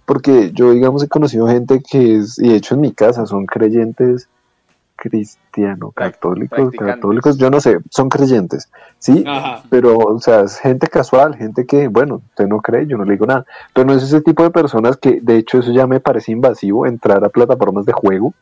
porque 0.05 0.51
yo, 0.53 0.71
digamos, 0.71 1.01
he 1.03 1.07
conocido 1.07 1.47
gente 1.47 1.81
que 1.89 2.17
es, 2.17 2.37
y 2.39 2.49
de 2.49 2.55
hecho 2.57 2.75
en 2.75 2.81
mi 2.81 2.91
casa 2.91 3.25
son 3.25 3.45
creyentes 3.45 4.27
cristiano, 5.03 5.91
católicos, 5.91 6.71
católicos, 6.77 7.37
yo 7.37 7.49
no 7.49 7.61
sé, 7.61 7.79
son 7.89 8.09
creyentes, 8.09 8.69
¿sí? 8.97 9.23
Ajá. 9.25 9.63
Pero, 9.69 9.97
o 9.97 10.19
sea, 10.19 10.41
es 10.41 10.57
gente 10.59 10.87
casual, 10.87 11.35
gente 11.37 11.65
que, 11.65 11.87
bueno, 11.87 12.21
usted 12.31 12.47
no 12.47 12.59
cree, 12.61 12.85
yo 12.85 12.97
no 12.97 13.05
le 13.05 13.13
digo 13.13 13.25
nada. 13.25 13.45
Pero 13.73 13.87
no 13.87 13.93
es 13.93 14.03
ese 14.03 14.19
tipo 14.19 14.43
de 14.43 14.49
personas 14.51 14.97
que, 14.97 15.21
de 15.21 15.37
hecho, 15.37 15.59
eso 15.59 15.71
ya 15.71 15.87
me 15.87 16.01
parece 16.01 16.33
invasivo, 16.33 16.85
entrar 16.85 17.23
a 17.23 17.29
plataformas 17.29 17.85
de 17.85 17.93
juego, 17.93 18.33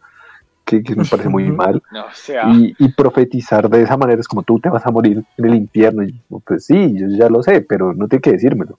que, 0.67 0.83
que 0.83 0.95
me 0.95 1.05
parece 1.05 1.29
muy 1.29 1.45
mal, 1.45 1.81
No, 1.91 2.05
o 2.05 2.13
sea, 2.13 2.43
y, 2.51 2.75
y 2.77 2.89
profetizar 2.89 3.69
de 3.69 3.81
esa 3.83 3.95
manera 3.97 4.19
es 4.19 4.27
como 4.27 4.43
tú 4.43 4.59
te 4.59 4.69
vas 4.69 4.85
a 4.85 4.91
morir 4.91 5.23
en 5.37 5.45
el 5.45 5.55
infierno. 5.55 6.03
Y, 6.03 6.11
yo, 6.29 6.39
pues 6.45 6.65
sí, 6.65 6.93
yo 6.99 7.07
ya 7.09 7.29
lo 7.29 7.41
sé, 7.41 7.61
pero 7.61 7.93
no 7.93 8.07
tiene 8.07 8.21
que 8.21 8.33
decírmelo. 8.33 8.75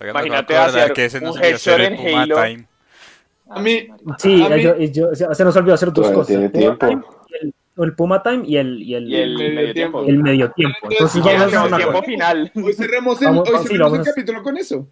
Oiga, 0.00 0.12
me 0.12 0.20
Imagínate 0.20 0.56
hacer 0.56 0.92
que 0.92 1.06
ese 1.06 1.20
no 1.20 1.32
un 1.32 1.38
hacer 1.38 1.52
headshot 1.54 1.80
el 1.80 1.92
en 1.94 2.16
Halo. 2.18 2.36
Time. 2.36 2.66
A 3.50 3.60
mí- 3.60 3.88
Sí, 4.18 4.44
A 4.44 4.48
mí- 4.50 4.62
yo- 4.62 4.76
yo- 4.78 5.14
se 5.14 5.34
se 5.34 5.44
nos 5.44 5.56
olvidó 5.56 5.74
hacer 5.74 5.92
dos 5.92 6.10
cosas. 6.10 6.26
tiene 6.28 6.44
El 6.46 6.50
Puma 6.52 6.78
tiempo. 6.78 6.86
Time 6.86 7.02
y 7.28 7.34
el, 7.46 7.54
el 7.84 7.94
Puma 7.94 8.22
Time 8.22 8.42
y 8.46 8.56
el, 8.58 8.82
y 8.82 8.94
el, 8.94 9.08
y 9.08 9.16
el 9.16 9.34
medio 9.36 9.54
medio 9.54 9.72
tiempo. 9.74 10.04
el 10.04 10.18
medio 10.22 10.50
tiempo. 10.52 10.76
Entonces 10.90 11.16
Y 11.16 11.20
vamos 11.20 11.32
a 11.34 11.44
el 11.44 11.48
hacer 11.48 11.66
una 11.68 11.76
tiempo 11.78 11.92
cosa. 11.94 12.04
final. 12.06 12.52
Hoy 12.54 12.72
cerremos 12.74 13.20
el, 13.22 13.26
Vamos- 13.28 13.48
hoy 13.48 13.54
sí, 13.58 13.62
cerremos 13.62 13.70
el 13.72 13.78
vamos 13.92 13.98
a- 14.08 14.10
capítulo 14.10 14.42
con 14.42 14.56
eso. 14.58 14.86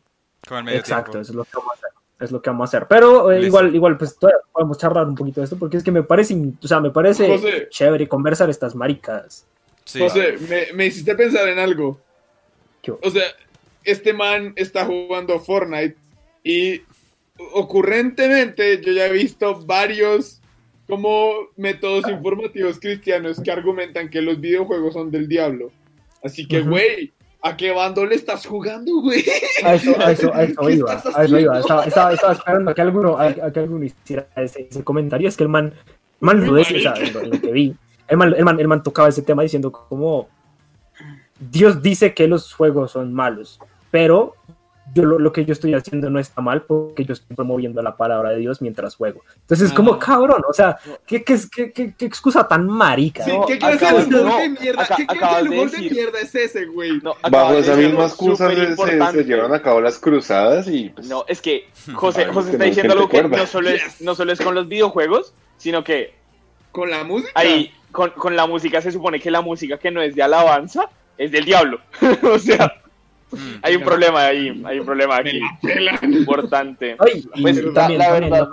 Con 0.48 0.58
el 0.58 0.64
medio 0.64 0.78
Exacto, 0.78 1.10
tiempo. 1.12 1.20
eso 1.22 1.32
es 1.32 1.36
lo 1.36 1.44
que 1.44 1.50
vamos 1.54 1.70
a 1.70 1.74
hacer. 1.74 1.90
Es 2.20 2.30
lo 2.30 2.42
que 2.42 2.50
vamos 2.50 2.68
a 2.68 2.68
hacer. 2.68 2.86
Pero 2.88 3.32
eh, 3.32 3.40
igual, 3.40 3.74
igual, 3.74 3.96
pues 3.96 4.16
todavía 4.18 4.40
podemos 4.52 4.78
charlar 4.78 5.06
un 5.06 5.14
poquito 5.14 5.40
de 5.40 5.44
esto 5.44 5.58
porque 5.58 5.78
es 5.78 5.82
que 5.82 5.90
me 5.90 6.02
parece, 6.02 6.36
o 6.62 6.68
sea, 6.68 6.80
me 6.80 6.90
parece 6.90 7.26
José. 7.26 7.68
chévere 7.70 8.06
conversar 8.06 8.50
estas 8.50 8.74
maricas. 8.74 9.46
Sí. 9.84 9.98
José, 9.98 10.36
me, 10.48 10.72
me 10.74 10.86
hiciste 10.86 11.14
pensar 11.14 11.48
en 11.48 11.58
algo. 11.58 11.98
O 13.02 13.10
sea, 13.10 13.24
este 13.84 14.12
man 14.12 14.52
está 14.56 14.84
jugando 14.84 15.38
Fortnite 15.40 15.96
y 16.44 16.82
ocurrentemente 17.52 18.80
yo 18.82 18.92
ya 18.92 19.06
he 19.06 19.12
visto 19.12 19.64
varios 19.64 20.40
como 20.86 21.32
métodos 21.56 22.08
informativos 22.08 22.80
cristianos 22.80 23.40
que 23.40 23.50
argumentan 23.50 24.10
que 24.10 24.20
los 24.20 24.40
videojuegos 24.40 24.94
son 24.94 25.10
del 25.10 25.28
diablo. 25.28 25.70
Así 26.22 26.46
que, 26.46 26.60
güey, 26.60 27.12
¿a 27.42 27.56
qué 27.56 27.70
bando 27.70 28.04
le 28.04 28.14
estás 28.14 28.46
jugando, 28.46 29.00
güey? 29.00 29.24
A 29.64 29.74
eso, 29.74 29.94
a 29.98 30.12
eso, 30.12 30.34
a 30.34 30.42
eso 30.44 30.60
¿Qué 30.60 30.72
iba. 30.74 30.92
A 30.92 31.24
eso 31.24 31.38
iba. 31.38 31.60
Estaba, 31.60 31.84
estaba, 31.84 32.12
estaba 32.12 32.32
esperando 32.32 32.70
a 32.70 32.74
que 32.74 32.82
alguno, 32.82 33.16
a, 33.16 33.26
a 33.26 33.52
que 33.52 33.60
alguno 33.60 33.84
hiciera 33.84 34.26
ese, 34.36 34.68
ese 34.70 34.84
comentario. 34.84 35.28
Es 35.28 35.36
que 35.36 35.44
el 35.44 35.48
man, 35.48 35.72
man 36.20 36.44
lo 36.46 36.54
decía, 36.54 36.92
o 36.92 36.96
sea, 36.96 37.04
en 37.04 37.12
lo, 37.12 37.20
en 37.20 37.30
lo 37.30 37.40
que 37.40 37.52
vi. 37.52 37.76
El 38.08 38.16
man, 38.16 38.34
el, 38.36 38.44
man, 38.44 38.60
el 38.60 38.68
man 38.68 38.82
tocaba 38.82 39.08
ese 39.08 39.22
tema 39.22 39.42
diciendo 39.42 39.70
como 39.70 40.28
Dios 41.38 41.80
dice 41.80 42.12
que 42.12 42.28
los 42.28 42.52
juegos 42.52 42.92
son 42.92 43.14
malos, 43.14 43.58
pero 43.90 44.34
yo 44.94 45.04
lo, 45.04 45.18
lo 45.18 45.32
que 45.32 45.44
yo 45.44 45.52
estoy 45.52 45.74
haciendo 45.74 46.10
no 46.10 46.18
está 46.18 46.40
mal 46.42 46.62
porque 46.62 47.04
yo 47.04 47.12
estoy 47.12 47.36
promoviendo 47.36 47.80
la 47.82 47.96
palabra 47.96 48.30
de 48.30 48.38
Dios 48.38 48.60
mientras 48.60 48.96
juego. 48.96 49.22
Entonces 49.42 49.68
es 49.68 49.72
como 49.74 49.92
Ajá. 49.94 50.06
cabrón, 50.14 50.42
o 50.48 50.52
sea, 50.52 50.78
¿qué, 51.06 51.22
qué, 51.22 51.38
qué, 51.54 51.72
qué, 51.72 51.94
qué 51.96 52.04
excusa 52.04 52.46
tan 52.48 52.66
marica? 52.66 53.24
Sí, 53.24 53.32
¿Qué 53.46 53.58
clase 53.58 53.86
acabas- 53.86 54.08
de 54.08 54.18
gol 54.18 54.26
no, 54.28 54.36
de 54.38 54.48
mierda? 54.48 54.82
aca- 54.82 54.96
¿Qué 54.96 55.06
clase 55.06 55.42
de 55.44 55.48
de 55.50 55.56
gol 55.56 55.70
de 55.70 55.76
decir- 55.76 55.92
mierda 55.92 56.18
es 56.20 56.34
ese, 56.34 56.64
güey? 56.66 57.00
No, 57.02 57.14
Bajo 57.30 57.52
de 57.52 57.60
esa 57.60 57.76
misma 57.76 58.04
excusa 58.04 58.48
se, 58.50 58.76
se, 58.76 59.24
llevan 59.24 59.52
a 59.54 59.62
cabo 59.62 59.80
las 59.80 59.98
cruzadas 59.98 60.66
y 60.68 60.88
pues, 60.90 61.06
No, 61.08 61.24
es 61.28 61.40
que 61.40 61.68
José, 61.94 62.26
José 62.26 62.52
está 62.52 62.64
diciendo 62.64 62.94
algo 62.94 63.08
que 63.08 63.22
no 63.22 63.46
solo, 63.46 63.70
es, 63.70 63.82
Yes. 63.84 64.00
no 64.02 64.14
solo 64.14 64.32
es 64.32 64.40
con 64.40 64.54
los 64.54 64.66
videojuegos, 64.68 65.32
sino 65.56 65.84
que 65.84 66.14
Con 66.72 66.90
la 66.90 67.04
música. 67.04 67.32
ahí 67.34 67.72
con, 67.92 68.10
con 68.10 68.36
la 68.36 68.46
música 68.46 68.80
se 68.80 68.92
supone 68.92 69.18
que 69.20 69.30
la 69.30 69.40
música 69.40 69.76
que 69.78 69.90
no 69.90 70.00
es 70.00 70.14
de 70.14 70.22
alabanza 70.22 70.88
es 71.18 71.30
del 71.32 71.44
diablo. 71.44 71.80
o 72.22 72.38
sea. 72.38 72.72
Hay 73.62 73.76
un 73.76 73.82
problema 73.84 74.26
ahí, 74.26 74.62
hay 74.64 74.78
un 74.80 74.86
problema 74.86 75.16
aquí 75.16 75.40
importante. 76.02 76.96
Ay, 76.98 77.24
y 77.34 77.42
Pues, 77.42 77.56
también, 77.74 77.98
la- 77.98 78.06
la 78.06 78.10
también, 78.20 78.30
verdad- 78.32 78.48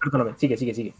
perdóname, 0.00 0.32
sigue, 0.36 0.56
sigue, 0.56 0.74
sigue. 0.74 0.92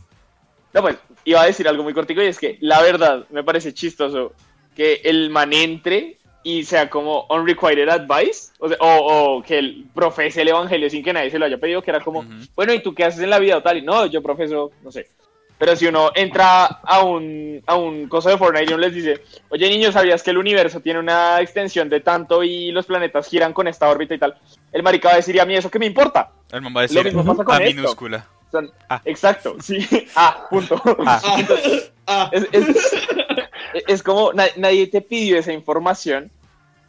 No, 0.74 0.82
pues, 0.82 0.96
iba 1.24 1.42
a 1.42 1.46
decir 1.46 1.66
algo 1.68 1.82
muy 1.82 1.94
cortico 1.94 2.22
y 2.22 2.26
es 2.26 2.38
que 2.38 2.58
la 2.60 2.82
verdad 2.82 3.24
me 3.30 3.42
parece 3.42 3.72
chistoso 3.72 4.32
que 4.76 5.00
el 5.04 5.30
man 5.30 5.52
entre 5.52 6.18
y 6.44 6.64
sea 6.64 6.88
como 6.88 7.26
unrequited 7.30 7.88
advice, 7.88 8.52
o, 8.58 8.68
sea, 8.68 8.76
o, 8.80 9.36
o 9.38 9.42
que 9.42 9.58
él 9.58 9.86
profese 9.94 10.42
el 10.42 10.48
evangelio 10.48 10.88
sin 10.88 11.02
que 11.02 11.12
nadie 11.12 11.30
se 11.30 11.38
lo 11.38 11.44
haya 11.46 11.58
pedido, 11.58 11.82
que 11.82 11.90
era 11.90 12.00
como, 12.00 12.20
Ujú. 12.20 12.28
bueno, 12.54 12.72
¿y 12.72 12.80
tú 12.82 12.94
qué 12.94 13.04
haces 13.04 13.20
en 13.22 13.30
la 13.30 13.38
vida 13.38 13.56
o 13.58 13.62
tal? 13.62 13.78
Y 13.78 13.82
no, 13.82 14.06
yo 14.06 14.22
profeso, 14.22 14.70
no 14.82 14.92
sé. 14.92 15.08
Pero 15.58 15.74
si 15.74 15.86
uno 15.86 16.12
entra 16.14 16.66
a 16.66 17.02
un, 17.02 17.60
a 17.66 17.74
un 17.74 18.08
coso 18.08 18.28
de 18.28 18.38
Fortnite 18.38 18.70
y 18.70 18.74
uno 18.74 18.78
les 18.82 18.94
dice, 18.94 19.22
oye 19.48 19.68
niños, 19.68 19.94
¿sabías 19.94 20.22
que 20.22 20.30
el 20.30 20.38
universo 20.38 20.78
tiene 20.80 21.00
una 21.00 21.40
extensión 21.40 21.88
de 21.88 22.00
tanto 22.00 22.44
y 22.44 22.70
los 22.70 22.86
planetas 22.86 23.26
giran 23.28 23.52
con 23.52 23.66
esta 23.66 23.88
órbita 23.88 24.14
y 24.14 24.18
tal? 24.18 24.36
El 24.72 24.82
marica 24.84 25.08
va 25.08 25.14
a 25.14 25.16
decir, 25.16 25.34
¿y 25.34 25.40
a 25.40 25.44
mí 25.44 25.56
eso 25.56 25.70
qué 25.70 25.78
me 25.80 25.86
importa? 25.86 26.30
El 26.52 26.62
man 26.62 26.72
va 26.76 26.80
a 26.80 26.82
Lo 26.84 26.88
decir 26.88 27.04
mismo 27.04 27.24
pasa 27.24 27.42
con 27.44 27.54
A 27.56 27.58
esto. 27.64 27.74
minúscula. 27.76 28.26
Ah. 28.88 29.02
Exacto, 29.04 29.56
sí. 29.60 29.78
Ah, 30.16 30.46
punto. 30.48 30.80
Ah. 31.04 31.20
Ah, 32.06 32.30
Es, 32.32 32.46
es- 32.52 33.06
es 33.86 34.02
como 34.02 34.32
na- 34.32 34.46
nadie 34.56 34.86
te 34.86 35.00
pidió 35.02 35.38
esa 35.38 35.52
información 35.52 36.30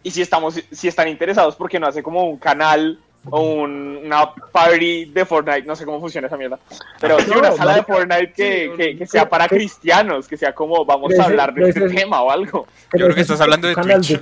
y 0.03 0.11
si 0.11 0.21
estamos 0.21 0.61
si 0.71 0.87
están 0.87 1.07
interesados 1.09 1.55
porque 1.57 1.79
no 1.79 1.87
hace 1.87 2.01
como 2.03 2.23
un 2.23 2.37
canal 2.37 2.99
un- 3.25 4.01
una 4.05 4.33
party 4.33 5.05
de 5.05 5.25
Fortnite, 5.25 5.63
no 5.63 5.75
sé 5.75 5.85
cómo 5.85 5.99
funciona 5.99 6.27
esa 6.27 6.37
mierda, 6.37 6.57
pero 6.99 7.19
sí 7.19 7.29
No, 7.29 7.39
una 7.39 7.51
sala 7.51 7.73
de 7.75 7.81
marica, 7.81 7.93
Fortnite 7.93 8.33
que, 8.33 8.71
sí, 8.71 8.77
que- 8.77 8.97
que 8.97 9.07
sea 9.07 9.29
para 9.29 9.47
cristianos, 9.47 10.27
que 10.27 10.37
sea 10.37 10.53
como 10.53 10.85
vamos 10.85 11.17
a 11.19 11.23
hablar 11.25 11.53
de 11.53 11.69
este 11.69 11.89
tema 11.89 12.21
o 12.21 12.31
algo. 12.31 12.67
creo 12.89 13.13
que 13.13 13.21
estás 13.21 13.35
es 13.35 13.41
hablando 13.41 13.67
de 13.67 13.73
su 13.75 13.81
canal 13.81 13.97
Twitch. 14.01 14.21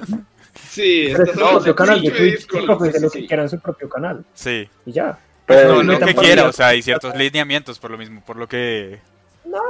sí, 0.69 1.09
Pero 1.11 1.23
estás 1.23 1.27
es 1.29 1.33
su 1.35 1.39
hablando 1.45 1.63
propio 1.63 1.75
canal 1.75 2.01
de 2.01 2.11
Twitch, 2.11 2.51
lo 2.51 2.79
sí, 2.85 2.91
que 2.91 3.09
sí. 3.09 3.27
quiera 3.27 3.43
en 3.43 3.49
su 3.49 3.59
propio 3.59 3.89
canal. 3.89 4.25
Sí. 4.33 4.67
Y 4.85 4.91
ya. 4.91 5.17
Pero 5.45 5.81
No, 5.81 5.93
lo 5.93 5.99
que 5.99 6.13
por 6.13 6.23
quiera, 6.25 6.43
o 6.45 6.51
sea, 6.51 6.67
hay 6.69 6.81
ciertos 6.81 7.15
lineamientos 7.15 7.79
por 7.79 7.91
lo 7.91 7.97
mismo, 7.97 8.21
por 8.25 8.35
lo 8.35 8.47
que... 8.47 8.99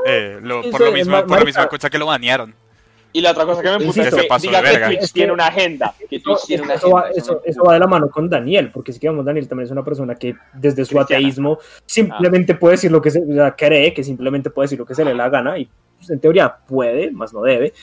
eh, 0.08 0.40
lo- 0.42 0.64
sí, 0.64 0.72
por, 0.72 0.82
lo 0.82 0.88
sí, 0.88 0.94
mismo, 0.94 1.24
por 1.28 1.38
la 1.40 1.46
misma 1.46 1.68
cosa 1.68 1.90
que 1.90 2.00
lo 2.00 2.08
banearon. 2.08 2.56
Y 3.18 3.22
la 3.22 3.32
otra 3.32 3.48
cosa 3.48 3.64
que 3.64 3.70
me 3.72 3.78
puta 3.84 4.04
es 4.04 4.14
que 4.14 4.28
diga 4.42 4.62
que. 4.62 4.86
Twitch 4.86 5.00
Es 5.02 5.12
que- 5.12 5.20
tiene 5.20 5.34
una 5.34 5.48
agenda, 5.48 5.92
que 6.08 6.18
Eso, 6.18 6.24
Twitch 6.24 6.46
tiene 6.46 6.64
una 6.64 6.76
eso 6.76 6.92
va, 6.92 7.10
eso- 7.10 7.42
eso 7.44 7.64
va 7.64 7.74
de 7.74 7.80
la 7.80 7.88
mano 7.88 8.12
con 8.12 8.30
Daniel, 8.30 8.70
porque 8.72 8.94
si 8.94 9.00
que 9.00 9.08
vamos, 9.10 9.26
Daniel 9.26 9.48
también 9.48 9.66
es 9.66 9.72
una 9.72 9.84
persona 9.84 10.14
que 10.14 10.36
desde 10.54 10.86
su 10.86 10.94
Cristiana. 10.96 11.04
ateísmo 11.22 11.58
simplemente 11.84 12.54
puede 12.54 12.74
decir 12.74 12.92
lo 12.92 13.02
que 13.02 13.10
se, 13.10 13.20
o 13.20 13.34
sea, 13.34 13.56
cree 13.56 13.92
que 13.92 14.04
simplemente 14.04 14.52
puede 14.52 14.66
decir 14.66 14.78
lo 14.78 14.86
que 14.86 14.94
se 14.94 15.04
le 15.04 15.12
da 15.12 15.18
la 15.18 15.30
gana 15.30 15.58
y 15.58 15.68
pues, 15.98 16.12
en 16.12 16.20
teoría 16.20 16.56
puede, 16.68 17.10
más 17.10 17.34
no 17.34 17.42
debe. 17.42 17.74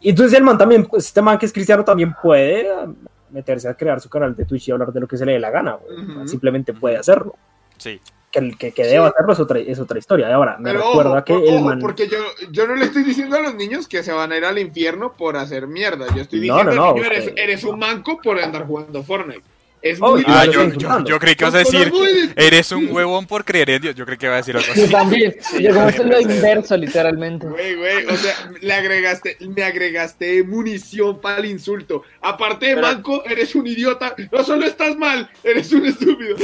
Y 0.00 0.10
entonces 0.10 0.36
el 0.36 0.42
man 0.42 0.58
también, 0.58 0.84
pues, 0.86 1.06
este 1.06 1.22
man 1.22 1.38
que 1.38 1.46
es 1.46 1.52
cristiano 1.52 1.84
también 1.84 2.12
puede 2.20 2.68
ah, 2.68 2.88
meterse 3.30 3.68
a 3.68 3.74
crear 3.74 4.00
su 4.00 4.10
canal 4.10 4.34
de 4.34 4.44
Twitch 4.46 4.66
y 4.66 4.72
hablar 4.72 4.92
de 4.92 4.98
lo 4.98 5.06
que 5.06 5.16
se 5.16 5.24
le 5.24 5.34
dé 5.34 5.38
la 5.38 5.50
gana, 5.52 5.78
simplemente 6.26 6.72
puede 6.74 6.96
hacerlo. 6.96 7.36
Sí. 7.78 8.00
Que, 8.32 8.50
que, 8.58 8.72
que 8.72 8.84
deba 8.84 9.08
hacerlo 9.08 9.34
es 9.34 9.40
otra, 9.40 9.58
es 9.58 9.78
otra 9.78 9.98
historia. 9.98 10.34
Ahora, 10.34 10.56
me 10.58 10.70
Pero 10.72 10.86
recuerda 10.88 11.10
ojo, 11.12 11.24
que 11.24 11.32
o- 11.34 11.44
el 11.44 11.54
ojo, 11.56 11.64
man... 11.66 11.78
porque 11.80 12.08
yo, 12.08 12.16
yo 12.50 12.66
no 12.66 12.74
le 12.74 12.86
estoy 12.86 13.04
diciendo 13.04 13.36
a 13.36 13.40
los 13.40 13.54
niños 13.54 13.86
que 13.86 14.02
se 14.02 14.10
van 14.10 14.32
a 14.32 14.36
ir 14.38 14.44
al 14.46 14.58
infierno 14.58 15.12
por 15.12 15.36
hacer 15.36 15.66
mierda. 15.66 16.06
Yo 16.16 16.22
estoy 16.22 16.40
No, 16.48 16.56
diciendo, 16.56 16.74
no, 16.74 16.86
no, 16.88 16.94
niño, 16.94 17.06
eres, 17.06 17.32
eres 17.36 17.62
un 17.64 17.78
manco 17.78 18.18
por 18.22 18.40
andar 18.40 18.66
jugando 18.66 19.02
Fortnite. 19.02 19.42
Es 19.82 19.98
Oh, 20.00 20.12
muy 20.12 20.22
Ah, 20.28 20.46
yo, 20.46 20.68
yo, 20.74 21.04
yo 21.04 21.18
creí 21.18 21.34
que 21.34 21.42
ibas 21.44 21.54
a 21.56 21.58
decir, 21.58 21.92
eres 22.36 22.70
un 22.70 22.88
huevón 22.92 23.26
por 23.26 23.44
creer 23.44 23.68
en 23.70 23.82
Dios. 23.82 23.94
Yo 23.96 24.06
creí 24.06 24.16
que 24.16 24.26
iba 24.26 24.34
a 24.34 24.38
decir 24.38 24.56
algo 24.56 24.72
Yo 24.74 24.82
así. 24.84 24.90
también. 24.92 25.34
Yo 25.60 25.74
como 25.74 25.88
esto 25.88 26.02
es 26.02 26.08
lo 26.08 26.20
inverso, 26.20 26.76
literalmente. 26.76 27.46
Güey, 27.48 27.74
güey, 27.74 28.06
o 28.06 28.16
sea, 28.16 28.50
le 28.60 28.72
agregaste, 28.72 29.36
me 29.40 29.64
agregaste 29.64 30.44
munición 30.44 31.20
para 31.20 31.38
el 31.38 31.46
insulto. 31.46 32.04
Aparte 32.20 32.66
de 32.66 32.74
Pero- 32.76 32.86
manco, 32.86 33.24
eres 33.24 33.54
un 33.56 33.66
idiota. 33.66 34.14
No 34.30 34.44
solo 34.44 34.66
estás 34.66 34.96
mal, 34.96 35.28
eres 35.42 35.72
un 35.72 35.84
estúpido. 35.84 36.36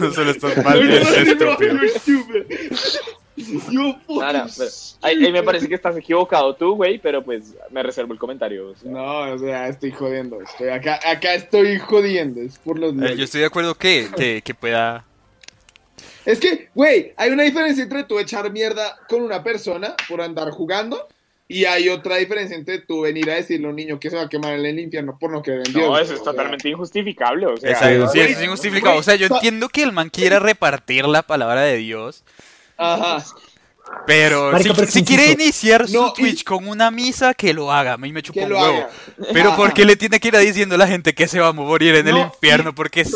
no 0.00 0.12
solo 0.12 0.30
estás 0.32 0.64
mal, 0.64 0.84
No, 0.88 0.94
eres 0.94 1.36
no, 1.38 1.44
no, 1.72 1.82
estúpido. 1.84 2.44
no, 3.72 4.00
No, 4.08 4.32
no, 4.32 4.46
pero 4.56 4.70
ahí, 5.02 5.24
ahí 5.24 5.32
me 5.32 5.42
parece 5.42 5.68
que 5.68 5.74
estás 5.74 5.96
equivocado 5.96 6.54
tú, 6.54 6.74
güey, 6.74 6.98
pero 6.98 7.22
pues 7.22 7.54
me 7.70 7.82
reservo 7.82 8.12
el 8.12 8.18
comentario. 8.18 8.70
o 8.70 8.74
sea. 8.74 8.90
No, 8.90 9.32
o 9.32 9.38
sea, 9.38 9.68
estoy 9.68 9.90
jodiendo. 9.92 10.40
Estoy 10.40 10.68
acá, 10.68 11.00
acá 11.04 11.34
estoy 11.34 11.78
jodiendo. 11.78 12.40
Es 12.40 12.58
por 12.58 12.78
los 12.78 12.94
Eh, 12.94 13.16
yo 13.16 13.24
estoy 13.24 13.40
de 13.40 13.46
acuerdo 13.46 13.74
que, 13.74 14.08
que, 14.16 14.42
que 14.42 14.54
pueda... 14.54 15.04
Es 16.24 16.40
que, 16.40 16.70
güey, 16.74 17.12
hay 17.16 17.30
una 17.30 17.44
diferencia 17.44 17.84
entre 17.84 18.04
tú 18.04 18.18
echar 18.18 18.50
mierda 18.50 18.98
con 19.08 19.22
una 19.22 19.44
persona 19.44 19.94
por 20.08 20.20
andar 20.20 20.50
jugando 20.50 21.06
y 21.48 21.64
hay 21.64 21.88
otra 21.88 22.16
diferencia 22.16 22.56
entre 22.56 22.80
tú 22.80 23.02
venir 23.02 23.30
a 23.30 23.34
decirle 23.34 23.66
a 23.66 23.70
un 23.70 23.76
niño 23.76 24.00
que 24.00 24.10
se 24.10 24.16
va 24.16 24.22
a 24.22 24.28
quemar 24.28 24.54
en 24.54 24.66
el 24.66 24.80
infierno 24.80 25.16
por 25.18 25.30
no 25.30 25.42
creer 25.42 25.62
en 25.64 25.72
Dios. 25.72 25.88
No, 25.88 25.96
eso 25.96 26.14
es 26.14 26.18
sea. 26.18 26.32
totalmente 26.32 26.68
injustificable. 26.68 27.46
O 27.46 27.56
sea, 27.56 27.70
Exacto, 27.70 28.08
sí, 28.08 28.20
eso 28.20 28.38
es 28.38 28.44
injustificado. 28.44 28.96
O 28.96 29.02
sea, 29.02 29.14
yo 29.14 29.28
entiendo 29.28 29.68
que 29.68 29.84
el 29.84 29.92
man 29.92 30.10
quiera 30.10 30.40
repartir 30.40 31.06
la 31.06 31.22
palabra 31.22 31.60
de 31.60 31.76
Dios, 31.76 32.24
Ajá. 32.78 33.24
pero 34.06 34.52
Marica, 34.52 34.86
si, 34.86 35.04
quiere 35.04 35.32
iniciar 35.32 35.88
su 35.88 36.06
y- 36.08 36.12
Twitch 36.20 36.44
con 36.44 36.66
una 36.68 36.90
misa, 36.90 37.34
que 37.34 37.52
lo 37.54 37.72
haga. 37.72 37.94
A 37.94 37.96
mí 37.96 38.12
me 38.12 38.22
chupa 38.22 38.40
un 38.42 38.50
lo 38.50 38.60
huevo. 38.60 38.76
haga. 38.78 38.90
Pero. 39.32 39.56
¿por 39.56 39.72
qué 39.72 39.84
le 39.84 39.96
tiene 39.96 40.18
que 40.20 40.28
ir 40.28 40.36
a 40.36 40.40
diciendo 40.40 40.74
a 40.74 40.78
la 40.78 40.86
gente 40.86 41.14
que 41.14 41.28
se 41.28 41.40
va 41.40 41.48
a 41.48 41.52
morir 41.52 41.94
en 41.94 42.08
el 42.08 42.14
No, 42.14 42.22
infierno? 42.22 42.74
Porque 42.74 43.04
sí. 43.04 43.12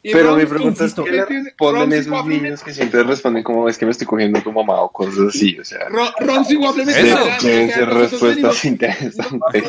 Y 0.00 0.12
Pero 0.12 0.30
Ron- 0.30 0.38
mi 0.38 0.46
pregunta 0.46 0.84
es, 0.84 0.94
¿qué 0.94 1.10
le 1.10 1.24
Ron 1.58 1.92
esos 1.92 2.24
niños 2.26 2.62
que 2.62 2.72
siempre 2.72 3.02
responden 3.02 3.42
como 3.42 3.68
es 3.68 3.76
que 3.76 3.84
me 3.84 3.90
estoy 3.90 4.06
cogiendo 4.06 4.40
tu 4.40 4.52
mamá 4.52 4.80
o 4.80 4.90
cosas 4.92 5.18
así? 5.28 5.58
O 5.58 5.64
sea, 5.64 5.88
Ron, 5.88 6.08
Ron 6.20 6.44
si 6.44 6.56
Waffle 6.56 6.84
me 6.86 6.92
Eso. 6.92 7.18
nosotros 7.18 7.94
respuestas 7.94 8.64
interesantes. 8.64 9.64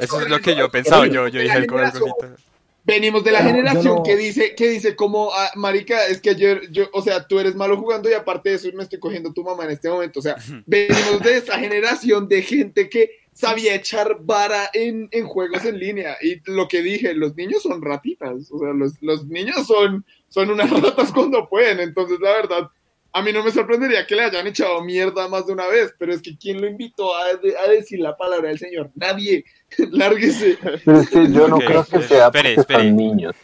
Eso 0.00 0.20
es 0.22 0.28
lo 0.30 0.40
que 0.40 0.56
yo 0.56 0.70
pensaba. 0.70 1.06
Yo, 1.06 1.28
yo 1.28 1.40
dije 1.40 1.52
algo 1.52 1.76
generación- 1.76 2.10
cosita. 2.18 2.42
Venimos 2.88 3.22
de 3.22 3.32
la 3.32 3.42
generación 3.42 3.96
no- 3.96 4.02
que 4.02 4.16
dice, 4.16 4.54
que 4.54 4.68
dice 4.70 4.96
como, 4.96 5.30
ah, 5.32 5.50
marica, 5.54 6.06
es 6.06 6.20
que 6.20 6.30
ayer, 6.30 6.70
yo, 6.70 6.88
o 6.92 7.02
sea, 7.02 7.26
tú 7.28 7.38
eres 7.38 7.54
malo 7.54 7.76
jugando 7.76 8.08
y 8.10 8.14
aparte 8.14 8.48
de 8.48 8.56
eso 8.56 8.68
me 8.74 8.82
estoy 8.82 8.98
cogiendo 8.98 9.32
tu 9.32 9.44
mamá 9.44 9.64
en 9.66 9.72
este 9.72 9.88
momento. 9.90 10.20
O 10.20 10.22
sea, 10.22 10.36
venimos 10.66 11.20
de 11.22 11.36
esta 11.36 11.58
generación 11.58 12.26
de 12.28 12.40
gente 12.42 12.88
que 12.88 13.10
sabía 13.34 13.74
echar 13.74 14.16
vara 14.20 14.70
en, 14.72 15.08
en 15.12 15.26
juegos 15.26 15.64
en 15.64 15.78
línea. 15.78 16.16
Y 16.22 16.40
lo 16.50 16.66
que 16.66 16.82
dije, 16.82 17.14
los 17.14 17.36
niños 17.36 17.62
son 17.62 17.80
ratitas. 17.82 18.50
O 18.50 18.58
sea, 18.58 18.72
los, 18.72 18.94
los 19.02 19.26
niños 19.28 19.66
son, 19.66 20.04
son 20.28 20.50
unas 20.50 20.70
ratas 20.82 21.12
cuando 21.12 21.48
pueden. 21.48 21.78
Entonces, 21.80 22.18
la 22.20 22.32
verdad, 22.32 22.70
a 23.12 23.22
mí 23.22 23.32
no 23.32 23.42
me 23.42 23.50
sorprendería 23.50 24.06
que 24.06 24.14
le 24.14 24.22
hayan 24.24 24.46
echado 24.46 24.82
mierda 24.82 25.28
más 25.28 25.46
de 25.46 25.52
una 25.52 25.66
vez. 25.68 25.94
Pero 25.98 26.12
es 26.12 26.22
que 26.22 26.36
¿quién 26.36 26.60
lo 26.60 26.66
invitó 26.68 27.16
a, 27.16 27.34
de- 27.34 27.56
a 27.56 27.68
decir 27.68 28.00
la 28.00 28.16
palabra 28.16 28.48
del 28.48 28.58
Señor? 28.58 28.90
Nadie. 28.94 29.44
Lárguese. 29.90 30.58
Pero 30.84 31.00
es 31.00 31.10
que 31.10 31.30
yo 31.32 31.48
no 31.48 31.58
creo 31.58 31.84
que 31.84 32.02
sea 32.02 32.26
espere, 32.26 32.54
porque 32.54 32.60
espere. 32.60 32.84
son 32.88 32.96
niños. 32.96 33.34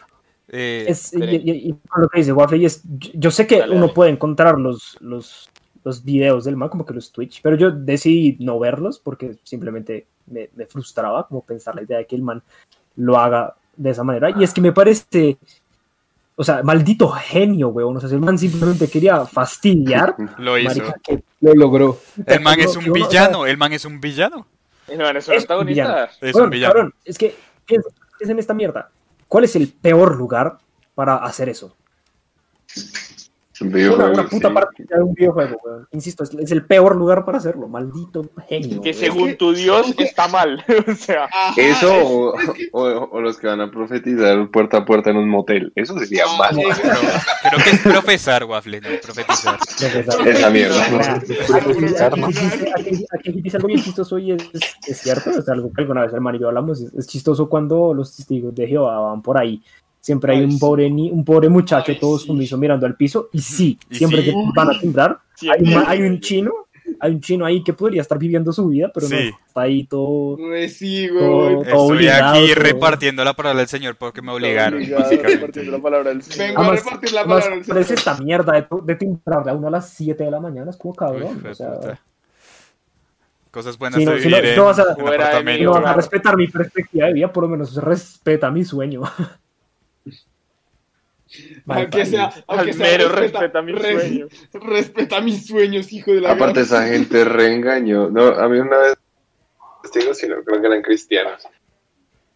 Eh, 0.48 0.84
Es, 0.88 1.12
y, 1.14 1.74
lo 1.96 2.08
que 2.08 2.18
dice 2.18 2.32
Waffle, 2.32 2.58
y 2.58 2.66
es, 2.66 2.82
yo, 2.98 3.10
yo 3.14 3.30
sé 3.30 3.46
que 3.46 3.58
Dale, 3.60 3.72
uno 3.72 3.82
dale. 3.82 3.94
puede 3.94 4.10
encontrar 4.10 4.58
los, 4.58 4.96
los, 5.00 5.48
los 5.82 6.04
videos 6.04 6.44
del 6.44 6.56
man, 6.56 6.68
como 6.68 6.84
que 6.86 6.94
los 6.94 7.10
Twitch, 7.10 7.40
pero 7.42 7.56
yo 7.56 7.70
decidí 7.72 8.36
no 8.44 8.58
verlos 8.58 8.98
porque 9.00 9.36
simplemente 9.42 10.06
me, 10.26 10.50
me 10.54 10.66
frustraba 10.66 11.26
como 11.26 11.42
pensar 11.42 11.74
la 11.74 11.82
idea 11.82 11.98
de 11.98 12.06
que 12.06 12.14
el 12.14 12.22
man 12.22 12.42
lo 12.96 13.16
haga 13.18 13.56
de 13.76 13.90
esa 13.90 14.04
manera. 14.04 14.30
Y 14.38 14.44
es 14.44 14.52
que 14.54 14.60
me 14.60 14.72
parece, 14.72 15.38
o 16.36 16.44
sea, 16.44 16.62
maldito 16.62 17.08
genio, 17.08 17.68
weón. 17.68 17.96
O 17.96 18.00
sea, 18.00 18.08
si 18.08 18.14
el 18.14 18.20
man 18.20 18.38
simplemente 18.38 18.88
quería 18.88 19.24
fastidiar. 19.26 20.16
lo 20.38 20.58
hizo. 20.58 20.68
marica, 20.68 20.94
que- 21.02 21.22
Lo 21.40 21.54
logró. 21.54 22.00
El 22.26 22.40
man 22.40 22.58
es 22.60 22.76
un 22.76 22.84
uno, 22.90 22.92
o 22.92 23.10
sea, 23.10 23.22
villano. 23.26 23.46
El 23.46 23.56
man 23.56 23.72
es 23.72 23.84
un 23.84 24.00
villano. 24.00 24.46
No, 24.96 25.08
es 25.10 25.28
un 25.28 25.34
antagonista. 25.34 26.10
Es 26.20 26.34
un 26.34 26.50
villano. 26.50 26.74
cabrón, 26.74 26.94
es 27.04 27.16
que 27.16 27.34
piensa, 27.64 27.88
piensa 28.18 28.32
en 28.32 28.38
esta 28.38 28.54
mierda. 28.54 28.90
¿Cuál 29.28 29.44
es 29.44 29.56
el 29.56 29.68
peor 29.68 30.16
lugar 30.16 30.58
para 30.94 31.16
hacer 31.16 31.48
eso? 31.48 31.74
Un 33.60 33.68
Una, 33.68 33.76
videojuego, 33.76 34.12
una 34.12 34.28
puta 34.28 34.48
sí. 34.48 34.54
partida 34.54 34.96
de 34.96 35.02
un 35.02 35.14
videojuego, 35.14 35.56
weón. 35.64 35.88
Insisto, 35.92 36.24
es, 36.24 36.34
es 36.34 36.50
el 36.50 36.66
peor 36.66 36.96
lugar 36.96 37.24
para 37.24 37.38
hacerlo. 37.38 37.68
Maldito 37.68 38.28
genio. 38.48 38.80
Que 38.80 38.90
weón. 38.90 39.00
según 39.00 39.28
que- 39.28 39.34
tu 39.36 39.52
Dios 39.54 39.94
que- 39.94 40.04
está 40.04 40.26
mal. 40.28 40.64
o 40.88 40.94
sea, 40.94 41.24
Ajá, 41.24 41.54
Eso 41.60 41.92
es- 41.94 42.04
o, 42.06 42.34
es 42.40 42.50
que- 42.50 42.68
o- 42.72 43.08
o 43.12 43.20
los 43.20 43.38
que 43.38 43.46
van 43.46 43.60
a 43.60 43.70
profetizar 43.70 44.50
puerta 44.50 44.78
a 44.78 44.84
puerta 44.84 45.10
en 45.10 45.18
un 45.18 45.28
motel. 45.28 45.72
Eso 45.76 45.96
sería 45.98 46.24
más. 46.38 46.50
es- 46.56 46.80
Pero 46.80 47.56
creo 47.56 47.64
que 47.64 47.70
es 47.70 47.80
profesar, 47.80 48.44
Waffle, 48.44 48.80
no 48.80 48.88
profetizar. 49.02 49.58
Esa 50.26 50.50
mierda. 50.50 50.84
Aquí- 51.54 52.12
¿no? 52.20 52.28
dice- 52.28 53.56
algo 53.56 53.68
bien 53.68 53.80
chistoso 53.82 54.18
y 54.18 54.32
es, 54.32 54.98
cierto, 55.00 55.30
es 55.30 55.48
algo 55.48 55.72
que 55.72 55.82
alguna 55.82 56.02
vez 56.02 56.12
y 56.34 56.38
yo 56.40 56.48
hablamos, 56.48 56.80
es, 56.80 56.92
es 56.94 57.06
chistoso 57.06 57.48
cuando 57.48 57.94
los 57.94 58.16
testigos 58.16 58.54
de 58.54 58.66
Jehová 58.66 58.98
van 59.00 59.22
por 59.22 59.38
ahí. 59.38 59.62
Siempre 60.04 60.32
hay 60.34 60.40
Ay, 60.40 60.44
un 60.44 60.58
pobre, 60.58 60.90
ni, 60.90 61.10
un 61.10 61.24
pobre 61.24 61.48
muchacho 61.48 61.90
Ay, 61.92 61.98
todo 61.98 62.18
sí. 62.18 62.26
sumiso 62.26 62.58
mirando 62.58 62.84
al 62.84 62.94
piso 62.94 63.30
y 63.32 63.38
sí, 63.40 63.78
Y 63.88 63.94
siempre 63.94 64.22
sí. 64.22 64.26
que 64.30 64.36
van 64.54 64.70
a 64.70 64.78
timbrar, 64.78 65.18
hay, 65.50 65.62
un, 65.62 65.82
hay 65.86 66.02
un 66.02 66.20
chino 66.20 66.52
hay 67.00 67.12
un 67.12 67.20
chino 67.22 67.44
ahí 67.46 67.62
que 67.64 67.72
podría 67.72 68.02
estar 68.02 68.18
viviendo 68.18 68.52
su 68.52 68.68
vida, 68.68 68.90
pero 68.94 69.06
Sí. 69.06 69.14
no 69.14 69.38
está 69.46 69.62
ahí 69.62 69.84
todo. 69.84 70.36
Re 70.36 70.68
sí, 70.68 71.08
Todo-. 71.08 71.62
Estoy 71.62 71.72
obligado, 71.78 72.34
aquí 72.34 72.52
todo. 72.52 72.62
repartiendo 72.62 73.24
la 73.24 73.32
palabra 73.34 73.58
del 73.60 73.68
Señor 73.68 73.96
porque 73.96 74.20
me 74.20 74.30
obligaron, 74.32 74.74
Obligado, 74.74 75.02
básicamente. 75.04 75.34
repartiendo 75.36 75.72
la 75.72 75.82
palabra 75.82 76.10
del 76.10 76.22
Señor. 76.22 76.46
Vengo 76.48 76.60
a 76.62 76.74
repartir 76.76 77.12
la 77.12 77.24
palabra 77.24 77.48
del 77.56 77.64
parece 77.64 77.96
Señor. 77.96 77.98
esta 77.98 78.22
mierda 78.22 78.52
de, 78.52 78.66
de 78.84 78.94
timbrarle 78.96 79.50
a 79.50 79.54
uno 79.54 79.68
a 79.68 79.70
las 79.70 79.88
7 79.90 80.22
de 80.24 80.30
la 80.30 80.40
mañana, 80.40 80.70
es 80.70 80.76
como 80.76 80.94
cabrón. 80.94 81.42
O 81.50 81.54
sea. 81.54 81.98
Cosas 83.50 83.78
buenas 83.78 83.98
Si 83.98 84.04
no- 84.04 84.12
de 84.12 84.20
si 84.20 84.28
no- 84.28 84.34
vas 84.64 84.78
a- 84.78 84.82
en 84.96 85.64
no 85.64 85.72
vas 85.72 85.84
a 85.86 85.94
respetar 85.94 86.36
mi 86.36 86.48
perspectiva 86.48 87.06
de 87.06 87.12
vida, 87.14 87.32
por 87.32 87.44
lo 87.44 87.48
menos 87.48 87.74
respeta 87.76 88.50
mi 88.50 88.62
sueño. 88.64 89.02
Aunque 91.66 92.06
sea, 92.06 92.32
aunque 92.46 92.70
Al 92.70 92.76
sea, 92.76 92.86
mero 92.86 93.08
respeta 93.08 93.62
mi 93.62 93.72
re- 93.72 93.92
sueño. 94.00 94.26
Respeta 94.52 95.20
mis 95.20 95.46
sueños, 95.46 95.92
hijo 95.92 96.12
de 96.12 96.20
la 96.20 96.32
Aparte, 96.32 96.52
gran- 96.54 96.64
esa 96.64 96.86
gente 96.86 97.24
reengañó. 97.24 98.10
No, 98.10 98.26
a 98.28 98.48
mí 98.48 98.58
una 98.58 98.78
vez, 98.78 98.94
testigos, 99.82 100.18
sino 100.18 100.36
creo 100.44 100.60
que 100.60 100.66
eran 100.66 100.82
cristianos. 100.82 101.46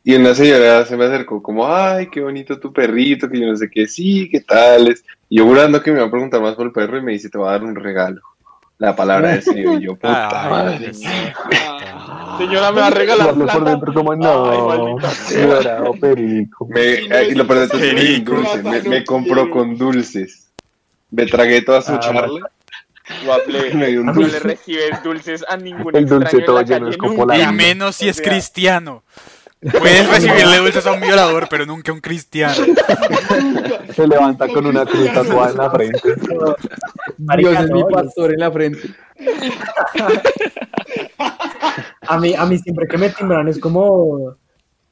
Y 0.04 0.14
una 0.14 0.34
señora 0.34 0.86
se 0.86 0.96
me 0.96 1.04
acercó 1.04 1.42
como, 1.42 1.66
ay, 1.72 2.08
qué 2.08 2.20
bonito 2.20 2.58
tu 2.58 2.72
perrito, 2.72 3.28
que 3.28 3.40
yo 3.40 3.46
no 3.46 3.56
sé 3.56 3.68
qué, 3.70 3.86
sí, 3.86 4.28
qué 4.30 4.40
tales. 4.40 5.04
Y 5.28 5.38
yo 5.38 5.44
jurando 5.44 5.82
que 5.82 5.90
me 5.90 5.98
iba 5.98 6.06
a 6.06 6.10
preguntar 6.10 6.40
más 6.40 6.54
por 6.54 6.66
el 6.66 6.72
perro 6.72 6.96
y 6.98 7.02
me 7.02 7.12
dice, 7.12 7.28
te 7.28 7.36
voy 7.36 7.48
a 7.48 7.52
dar 7.52 7.64
un 7.64 7.74
regalo. 7.74 8.22
La 8.78 8.94
palabra 8.94 9.36
y 9.36 9.80
yo, 9.80 9.94
puta 9.96 10.44
Ay, 10.44 10.50
madre. 10.50 10.92
Ah, 11.66 12.36
Señora, 12.38 12.70
me 12.70 12.80
va 12.80 12.86
a 12.86 12.90
Y 12.90 12.94
regalar 12.94 13.34
por 13.34 13.64
dentro 13.64 13.92
como 13.94 14.14
no, 14.14 14.96
sea. 15.00 15.46
llorado 15.46 15.92
perico. 15.94 16.66
Me, 16.70 16.80
eh, 16.94 17.28
y 17.30 17.34
lo 17.34 17.44
de 17.44 17.66
todo 17.68 17.80
es 17.80 18.22
que 18.22 18.62
me 18.62 18.82
me, 18.82 19.04
compró 19.04 19.50
con 19.50 19.76
dulces. 19.76 20.48
Me 21.10 21.26
tragué 21.26 21.62
toda 21.62 21.82
su 21.82 21.92
Ah, 21.94 22.00
charla 22.00 22.50
Guaple, 23.24 23.90
y 23.90 23.96
no 23.96 24.12
dulce. 24.12 24.32
le 24.32 24.38
recibes 24.40 25.02
dulces 25.02 25.44
a 25.48 25.56
ningún 25.56 25.96
El 25.96 26.06
dulce 26.06 26.36
extraño 26.36 26.38
en 26.38 26.46
todo 26.46 26.56
la 26.56 26.62
lleno 26.62 26.86
de 26.90 26.96
calle. 26.98 27.14
Y 27.14 27.38
nunca. 27.38 27.52
menos 27.52 27.96
si 27.96 28.06
O 28.06 28.10
es 28.10 28.16
sea, 28.16 28.24
cristiano. 28.30 29.02
Puedes 29.60 30.08
recibirle 30.08 30.58
dulces 30.58 30.86
a 30.86 30.92
un 30.92 31.00
violador, 31.00 31.48
pero 31.50 31.66
nunca 31.66 31.90
a 31.90 31.94
un 31.94 32.00
cristiano. 32.00 32.54
Se 33.94 34.06
levanta 34.06 34.46
con 34.48 34.66
una 34.66 34.86
cruz 34.86 35.12
tatuada 35.12 35.50
en 35.50 35.56
la 35.56 35.70
frente. 35.70 36.14
Dios 37.36 37.58
es 37.58 37.70
mi 37.70 37.82
pastor 37.84 38.32
en 38.32 38.38
la 38.40 38.52
frente. 38.52 38.94
A 42.02 42.18
mí, 42.18 42.34
a 42.34 42.46
mí 42.46 42.58
siempre 42.58 42.86
que 42.86 42.96
me 42.96 43.10
timbran 43.10 43.48
es 43.48 43.58
como, 43.58 44.34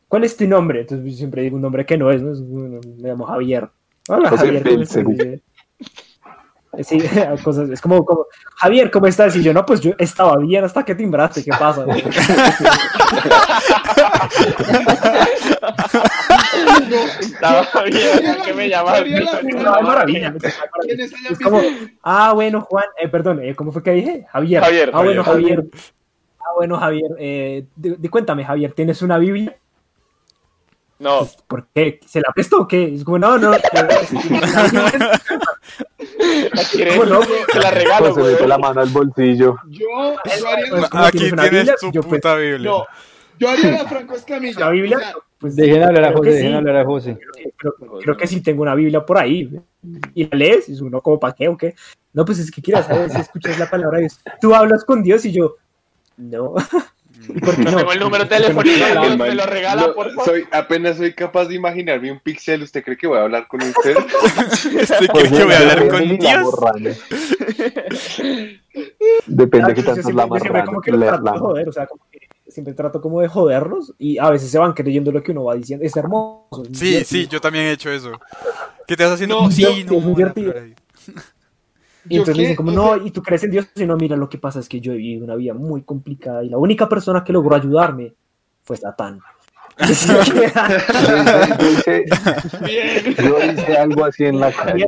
¿cuál 0.08 0.24
es 0.24 0.36
tu 0.36 0.46
nombre? 0.46 0.80
Entonces 0.80 1.12
yo 1.12 1.16
siempre 1.16 1.42
digo 1.42 1.56
un 1.56 1.62
nombre 1.62 1.86
que 1.86 1.96
no 1.96 2.10
es, 2.10 2.20
¿no? 2.20 2.32
Me 2.98 3.08
llamo 3.08 3.26
Javier. 3.26 3.68
Hola 4.08 4.30
José 4.30 4.62
Javier. 4.62 5.40
Sí, 6.84 6.98
cosas, 7.44 7.68
es 7.70 7.80
como, 7.80 8.04
como, 8.04 8.26
Javier, 8.56 8.90
¿cómo 8.90 9.06
estás? 9.06 9.34
Y 9.36 9.42
yo, 9.42 9.52
no, 9.52 9.64
pues 9.64 9.80
yo 9.80 9.92
estaba 9.98 10.36
bien 10.38 10.64
hasta 10.64 10.84
que 10.84 10.94
timbraste, 10.94 11.42
¿qué 11.44 11.50
pasa? 11.58 11.84
Estaba 17.20 17.82
bien, 17.84 18.36
¿qué 18.44 18.52
me 18.54 18.68
llamas? 18.68 18.98
Sería 18.98 19.20
la- 19.20 19.42
No, 19.42 19.76
es 19.76 19.82
maravilla. 19.82 20.34
¿Quiénes 20.82 21.14
hayan 21.14 21.32
Es 21.32 21.38
como, 21.38 21.60
visto? 21.60 21.94
ah, 22.02 22.32
bueno, 22.34 22.60
Juan, 22.62 22.86
eh, 22.98 23.08
perdón, 23.08 23.40
eh, 23.42 23.54
¿cómo 23.54 23.72
fue 23.72 23.82
que 23.82 23.92
dije? 23.92 24.26
Javier. 24.30 24.62
Javier, 24.62 24.90
Ah, 24.92 25.02
bueno, 25.02 25.24
Javier. 25.24 25.56
Javier. 25.56 25.70
Ah, 26.40 26.52
bueno, 26.56 26.78
Javier, 26.78 27.10
eh, 27.18 27.64
di- 27.74 27.96
di- 27.98 28.08
cuéntame, 28.08 28.44
Javier, 28.44 28.72
¿tienes 28.72 29.02
una 29.02 29.18
Biblia? 29.18 29.56
No, 30.98 31.28
¿Por 31.46 31.66
qué? 31.74 32.00
¿Se 32.06 32.20
la 32.20 32.32
prestó 32.34 32.60
o 32.62 32.68
qué? 32.68 32.94
Es 32.94 33.04
como, 33.04 33.18
no, 33.18 33.36
no. 33.36 33.50
¿La 36.52 36.62
quieres? 36.72 36.94
¿Cómo 36.96 37.04
no? 37.06 37.20
Te 37.52 37.58
la 37.58 37.70
regalo, 37.70 38.14
Pues 38.14 38.26
se 38.26 38.32
mete 38.32 38.46
la 38.48 38.58
mano 38.58 38.80
al 38.80 38.88
bolsillo. 38.88 39.56
Yo, 39.68 39.78
yo 40.40 40.48
haría 40.48 40.70
la, 40.76 40.88
¿cómo 40.88 41.04
Aquí 41.04 41.18
tienes 41.18 41.50
Biblia? 41.50 41.74
tu 41.80 41.92
Yo, 41.92 42.02
pues, 42.02 42.20
puta 42.20 42.34
Biblia. 42.36 42.70
no, 42.70 42.84
yo 43.38 43.48
haría 43.48 43.70
la 43.82 43.84
Franco 43.88 44.14
Escamilla. 44.14 44.60
La 44.60 44.70
Biblia, 44.70 44.96
O 44.96 45.00
sea, 45.00 45.14
pues, 45.38 45.56
Dejen 45.56 45.82
hablar 45.82 46.04
a 46.04 46.12
José, 46.12 46.30
dejen 46.30 46.50
sí. 46.50 46.54
hablar 46.56 46.76
a 46.76 46.84
José. 46.84 47.18
Creo, 47.56 47.74
creo 48.00 48.16
que 48.16 48.26
sí 48.26 48.40
tengo 48.42 48.62
una 48.62 48.74
Biblia 48.74 49.04
por 49.04 49.18
ahí. 49.18 49.50
Y 50.14 50.24
la 50.28 50.36
lees, 50.36 50.68
y 50.68 50.72
es 50.72 50.80
uno 50.80 51.00
como, 51.00 51.20
¿para 51.20 51.34
qué 51.34 51.48
o 51.48 51.56
qué? 51.56 51.74
No, 52.12 52.24
pues 52.24 52.38
es 52.38 52.50
que 52.50 52.62
quieras 52.62 52.86
saber 52.86 53.10
si 53.10 53.20
escuchas 53.20 53.58
la 53.58 53.68
palabra 53.68 53.98
de 53.98 54.04
Dios. 54.04 54.20
Tú 54.40 54.54
hablas 54.54 54.84
con 54.84 55.02
Dios 55.02 55.24
y 55.26 55.32
yo, 55.32 55.56
no. 56.16 56.54
¿Y 57.28 57.40
por 57.40 57.56
qué 57.56 57.62
No 57.64 57.70
no? 57.72 57.76
tengo 57.78 57.92
el 57.92 58.00
número 58.00 58.28
telefónico, 58.28 58.76
Porque 58.86 59.08
no 59.08 59.16
me 59.16 59.34
lo 59.34 59.46
regala, 59.46 59.86
No, 59.88 59.94
por 59.94 60.08
favor. 60.10 60.24
soy, 60.24 60.44
apenas 60.50 60.96
soy 60.98 61.12
capaz 61.14 61.46
de 61.46 61.54
imaginarme 61.54 62.12
un 62.12 62.20
pixel. 62.20 62.62
¿Usted 62.62 62.84
cree 62.84 62.96
que 62.96 63.06
voy 63.06 63.18
a 63.18 63.22
hablar 63.22 63.46
con 63.48 63.62
usted? 63.62 63.96
¿Usted 64.82 65.06
Pues 65.12 65.28
cree 65.28 65.38
que 65.38 65.44
voy 65.44 65.54
a 65.54 65.58
hablar 65.58 65.82
la 65.84 65.88
con 65.88 66.18
Dios? 66.18 66.54
Depende 69.26 69.68
de 69.68 69.74
qué 69.74 69.82
tanto 69.82 70.08
es 70.08 70.14
la 70.14 70.26
marrana 70.26 70.64
como 70.66 70.80
que 70.80 70.92
le 70.92 71.06
trato 71.06 71.32
de 71.32 71.38
joder, 71.38 71.68
o 71.68 71.72
sea, 71.72 71.86
como 71.86 72.02
que 72.10 72.20
siempre 72.48 72.74
trato 72.74 73.00
como 73.00 73.20
de 73.20 73.28
joderlos 73.28 73.94
y 73.98 74.18
a 74.18 74.30
veces 74.30 74.50
se 74.50 74.58
van 74.58 74.72
creyendo 74.72 75.10
lo 75.12 75.22
que 75.22 75.32
uno 75.32 75.44
va 75.44 75.54
diciendo. 75.54 75.84
Es 75.84 75.96
hermoso. 75.96 76.62
es 76.70 76.78
Sí, 76.78 76.86
divertido. 76.88 77.08
sí, 77.22 77.26
yo 77.28 77.40
también 77.40 77.64
he 77.66 77.72
hecho 77.72 77.90
eso. 77.90 78.12
¿Qué 78.86 78.96
te 78.96 79.04
vas 79.04 79.14
haciendo? 79.14 79.42
No, 79.42 79.50
sí, 79.50 79.62
yo- 79.62 79.68
no, 79.70 79.98
es 79.98 80.04
muy 80.04 80.22
la 80.22 80.32
divertido. 80.32 80.52
palabra 80.52 80.60
de 80.60 80.66
Dios. 80.66 80.78
Y 82.08 82.16
¿Yo 82.16 82.20
entonces 82.22 82.28
me 82.28 82.34
qué? 82.34 82.40
dicen 82.42 82.56
como, 82.56 82.70
O 82.70 82.74
no, 82.74 82.94
sea- 82.94 83.06
y 83.06 83.10
tú 83.10 83.22
crees 83.22 83.42
en 83.44 83.50
Dios, 83.50 83.66
y 83.74 83.84
no, 83.86 83.96
mira, 83.96 84.16
lo 84.16 84.28
que 84.28 84.38
pasa 84.38 84.60
es 84.60 84.68
que 84.68 84.80
yo 84.80 84.92
he 84.92 84.96
vivido 84.96 85.24
una 85.24 85.34
vida 85.34 85.54
muy 85.54 85.82
complicada 85.82 86.44
y 86.44 86.48
la 86.48 86.58
única 86.58 86.88
persona 86.88 87.24
que 87.24 87.32
logró 87.32 87.56
ayudarme 87.56 88.14
fue 88.62 88.76
Satán. 88.76 89.20
Yo 89.78 89.90
hice, 91.70 92.04
bien. 92.64 93.14
yo 93.14 93.38
hice 93.44 93.76
algo 93.76 94.06
así 94.06 94.24
en 94.24 94.40
la 94.40 94.50
calle. 94.50 94.86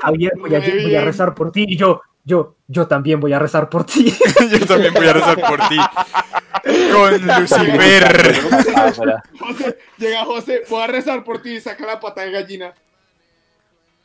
Javier, 0.00 0.32
Javier, 0.32 0.32
voy 0.38 0.54
a, 0.54 0.60
voy 0.84 0.94
a 0.94 1.00
rezar 1.00 1.34
por 1.34 1.50
ti 1.50 1.64
y 1.66 1.76
yo, 1.76 2.02
yo, 2.24 2.54
yo 2.68 2.86
también 2.86 3.18
voy 3.18 3.32
a 3.32 3.40
rezar 3.40 3.68
por 3.68 3.84
ti. 3.84 4.14
Yo 4.50 4.64
también 4.66 4.94
voy 4.94 5.06
a 5.08 5.12
rezar 5.12 5.40
por 5.40 5.58
ti. 5.68 5.76
Con 6.92 7.26
Lucifer. 7.40 8.34
José, 9.40 9.78
llega 9.98 10.24
José, 10.24 10.62
voy 10.70 10.82
a 10.82 10.86
rezar 10.86 11.24
por 11.24 11.42
ti 11.42 11.56
y 11.56 11.60
saca 11.60 11.84
la 11.84 11.98
pata 11.98 12.22
de 12.22 12.30
gallina. 12.30 12.74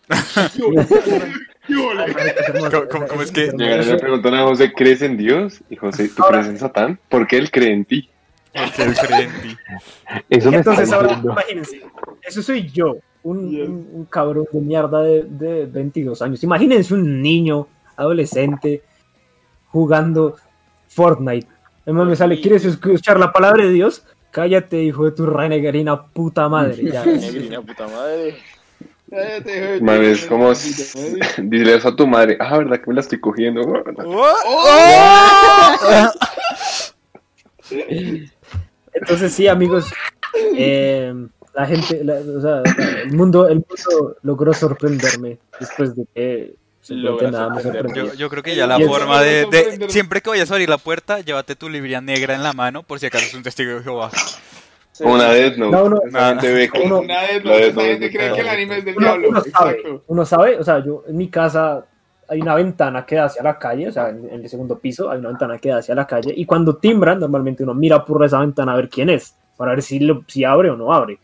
¿Cómo- 1.67 3.21
es 3.21 3.31
que 3.31 3.51
Llegaron 3.51 4.33
a 4.35 4.43
José, 4.43 4.73
¿crees 4.73 5.01
en 5.01 5.17
Dios? 5.17 5.61
Y 5.69 5.75
José, 5.75 6.09
¿tú 6.15 6.23
Ahora- 6.23 6.39
crees 6.39 6.49
en 6.49 6.57
Satán? 6.59 6.99
Porque 7.09 7.37
él 7.37 7.51
cree 7.51 7.71
en 7.73 7.85
ti. 7.85 8.09
Porque 8.53 8.83
él 8.83 8.95
cree 8.95 9.23
en 9.23 9.41
ti. 9.41 9.57
Eso 10.29 10.51
me 10.51 10.57
Entonces 10.57 10.83
está 10.83 10.95
ahora, 10.97 11.07
diciendo. 11.09 11.31
imagínense, 11.31 11.81
eso 12.23 12.41
soy 12.41 12.69
yo, 12.69 12.97
un, 13.23 13.49
Yes. 13.51 13.69
un- 13.69 13.89
un 13.93 14.05
cabrón 14.05 14.45
de 14.51 14.59
mierda 14.59 15.01
de, 15.03 15.23
de 15.23 15.65
22 15.67 16.21
años. 16.21 16.43
Imagínense 16.43 16.93
un 16.93 17.21
niño, 17.21 17.67
adolescente, 17.95 18.81
jugando 19.67 20.35
Fortnite. 20.87 21.47
Además 21.85 22.07
me 22.07 22.15
sale, 22.15 22.41
¿quieres 22.41 22.65
escuchar 22.65 23.19
la 23.19 23.31
palabra 23.31 23.63
de 23.65 23.71
Dios? 23.71 24.03
Cállate, 24.31 24.81
hijo 24.83 25.05
de 25.05 25.11
tu 25.11 25.25
renegarina 25.25 26.03
puta 26.07 26.47
madre. 26.49 26.83
Ya. 26.91 27.05
Negrina, 27.05 27.61
puta 27.61 27.87
madre. 27.87 28.35
Man, 29.81 30.03
es 30.03 30.25
como, 30.25 30.53
dile 31.37 31.75
eso 31.75 31.89
a 31.89 31.95
tu 31.95 32.07
madre. 32.07 32.37
Ah, 32.39 32.57
¿verdad 32.57 32.79
que 32.79 32.87
me 32.87 32.93
la 32.95 33.01
estoy 33.01 33.19
cogiendo? 33.19 33.61
Entonces 38.93 39.33
sí, 39.33 39.47
amigos, 39.47 39.91
eh, 40.55 41.13
la 41.53 41.65
gente, 41.65 42.03
la- 42.03 42.15
o 42.19 42.41
sea, 42.41 42.61
el 43.03 43.11
mundo, 43.11 43.47
el 43.47 43.55
mundo 43.67 44.17
logró 44.23 44.53
sorprenderme 44.53 45.39
después 45.59 45.95
de 45.95 46.05
que 46.13 46.53
nada. 47.31 47.93
Yo, 47.93 48.13
yo 48.13 48.29
creo 48.29 48.43
que 48.43 48.55
ya 48.55 48.67
la 48.67 48.77
Yes. 48.77 48.87
forma 48.87 49.21
de. 49.21 49.87
Siempre 49.89 50.21
que 50.21 50.29
vayas 50.29 50.49
a 50.51 50.55
abrir 50.55 50.69
la 50.69 50.77
puerta, 50.77 51.19
llévate 51.21 51.55
tu 51.55 51.69
librería 51.69 52.01
negra 52.01 52.33
en 52.35 52.43
la 52.43 52.53
mano 52.53 52.83
por 52.83 52.99
si 52.99 53.05
acaso 53.05 53.25
es 53.25 53.33
un 53.33 53.43
testigo 53.43 53.71
de 53.75 53.83
Jehová. 53.83 54.09
Una 54.99 55.29
Death 55.31 55.57
Note. 55.57 55.71
No, 55.71 55.83
Uno- 56.83 56.99
Una 56.99 57.21
vez 57.21 57.43
La 57.45 57.51
no, 57.51 57.57
de- 57.57 57.67
esa 57.67 57.81
gente 57.81 58.11
cree 58.11 58.33
que 58.33 58.41
el 58.41 58.49
anime 58.49 58.77
es 58.79 58.85
del 58.85 58.97
uno, 58.97 59.05
diablo. 59.07 59.29
uno 59.29 59.41
sabe, 59.41 60.01
uno 60.07 60.25
sabe, 60.25 60.57
o 60.59 60.63
sea, 60.63 60.83
yo 60.83 61.03
en 61.07 61.17
mi 61.17 61.29
casa 61.29 61.85
hay 62.27 62.41
una 62.41 62.55
ventana 62.55 63.05
que 63.05 63.15
da 63.15 63.25
hacia 63.25 63.43
la 63.43 63.57
calle, 63.57 63.87
o 63.89 63.91
sea, 63.91 64.09
en, 64.09 64.25
en 64.29 64.41
el 64.41 64.49
segundo 64.49 64.77
piso 64.79 65.09
hay 65.09 65.19
una 65.19 65.29
ventana 65.29 65.57
que 65.57 65.69
da 65.69 65.77
hacia 65.77 65.95
la 65.95 66.05
calle, 66.07 66.33
y 66.35 66.45
cuando 66.45 66.75
timbran, 66.77 67.19
normalmente 67.19 67.63
uno 67.63 67.73
mira 67.73 68.03
por 68.05 68.23
esa 68.25 68.39
ventana 68.39 68.73
a 68.73 68.75
ver 68.77 68.89
quién 68.89 69.09
es, 69.09 69.35
para 69.57 69.71
ver 69.71 69.81
si, 69.81 69.99
lo- 69.99 70.23
si 70.27 70.43
abre 70.43 70.69
o 70.69 70.75
no 70.77 70.93
abre. 70.93 71.19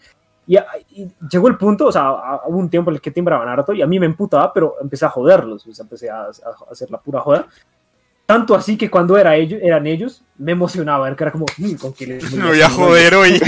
Y, 0.47 0.57
y 0.91 1.11
llegó 1.29 1.49
el 1.49 1.57
punto, 1.57 1.87
o 1.87 1.91
sea, 1.91 2.07
a- 2.07 2.41
hubo 2.47 2.57
un 2.57 2.69
tiempo 2.69 2.89
en 2.89 2.95
el 2.95 3.01
que 3.01 3.11
timbraban 3.11 3.47
harto 3.49 3.73
y 3.73 3.81
a 3.81 3.87
mí 3.87 3.99
me 3.99 4.05
emputaba, 4.05 4.51
pero 4.53 4.75
empecé 4.81 5.05
a 5.05 5.09
joderlos, 5.09 5.65
o 5.67 5.73
sea, 5.73 5.83
empecé 5.83 6.09
a, 6.09 6.21
a 6.23 6.71
hacer 6.71 6.89
la 6.89 6.97
pura 6.99 7.19
joda. 7.19 7.45
Tanto 8.27 8.53
así 8.55 8.77
que 8.77 8.89
cuando 8.91 9.17
era 9.17 9.35
ellos, 9.37 9.59
eran 9.63 9.87
ellos, 9.87 10.21
me 10.37 10.51
emocionaba 10.51 11.07
era 11.09 11.31
como, 11.31 11.45
"Mm, 11.57 11.73
¿con 11.75 11.93
quién 11.93 12.09
les 12.19 12.31
Me 12.33 12.45
voy 12.45 12.61
a 12.61 12.69
joder 12.69 13.15
hoy. 13.15 13.39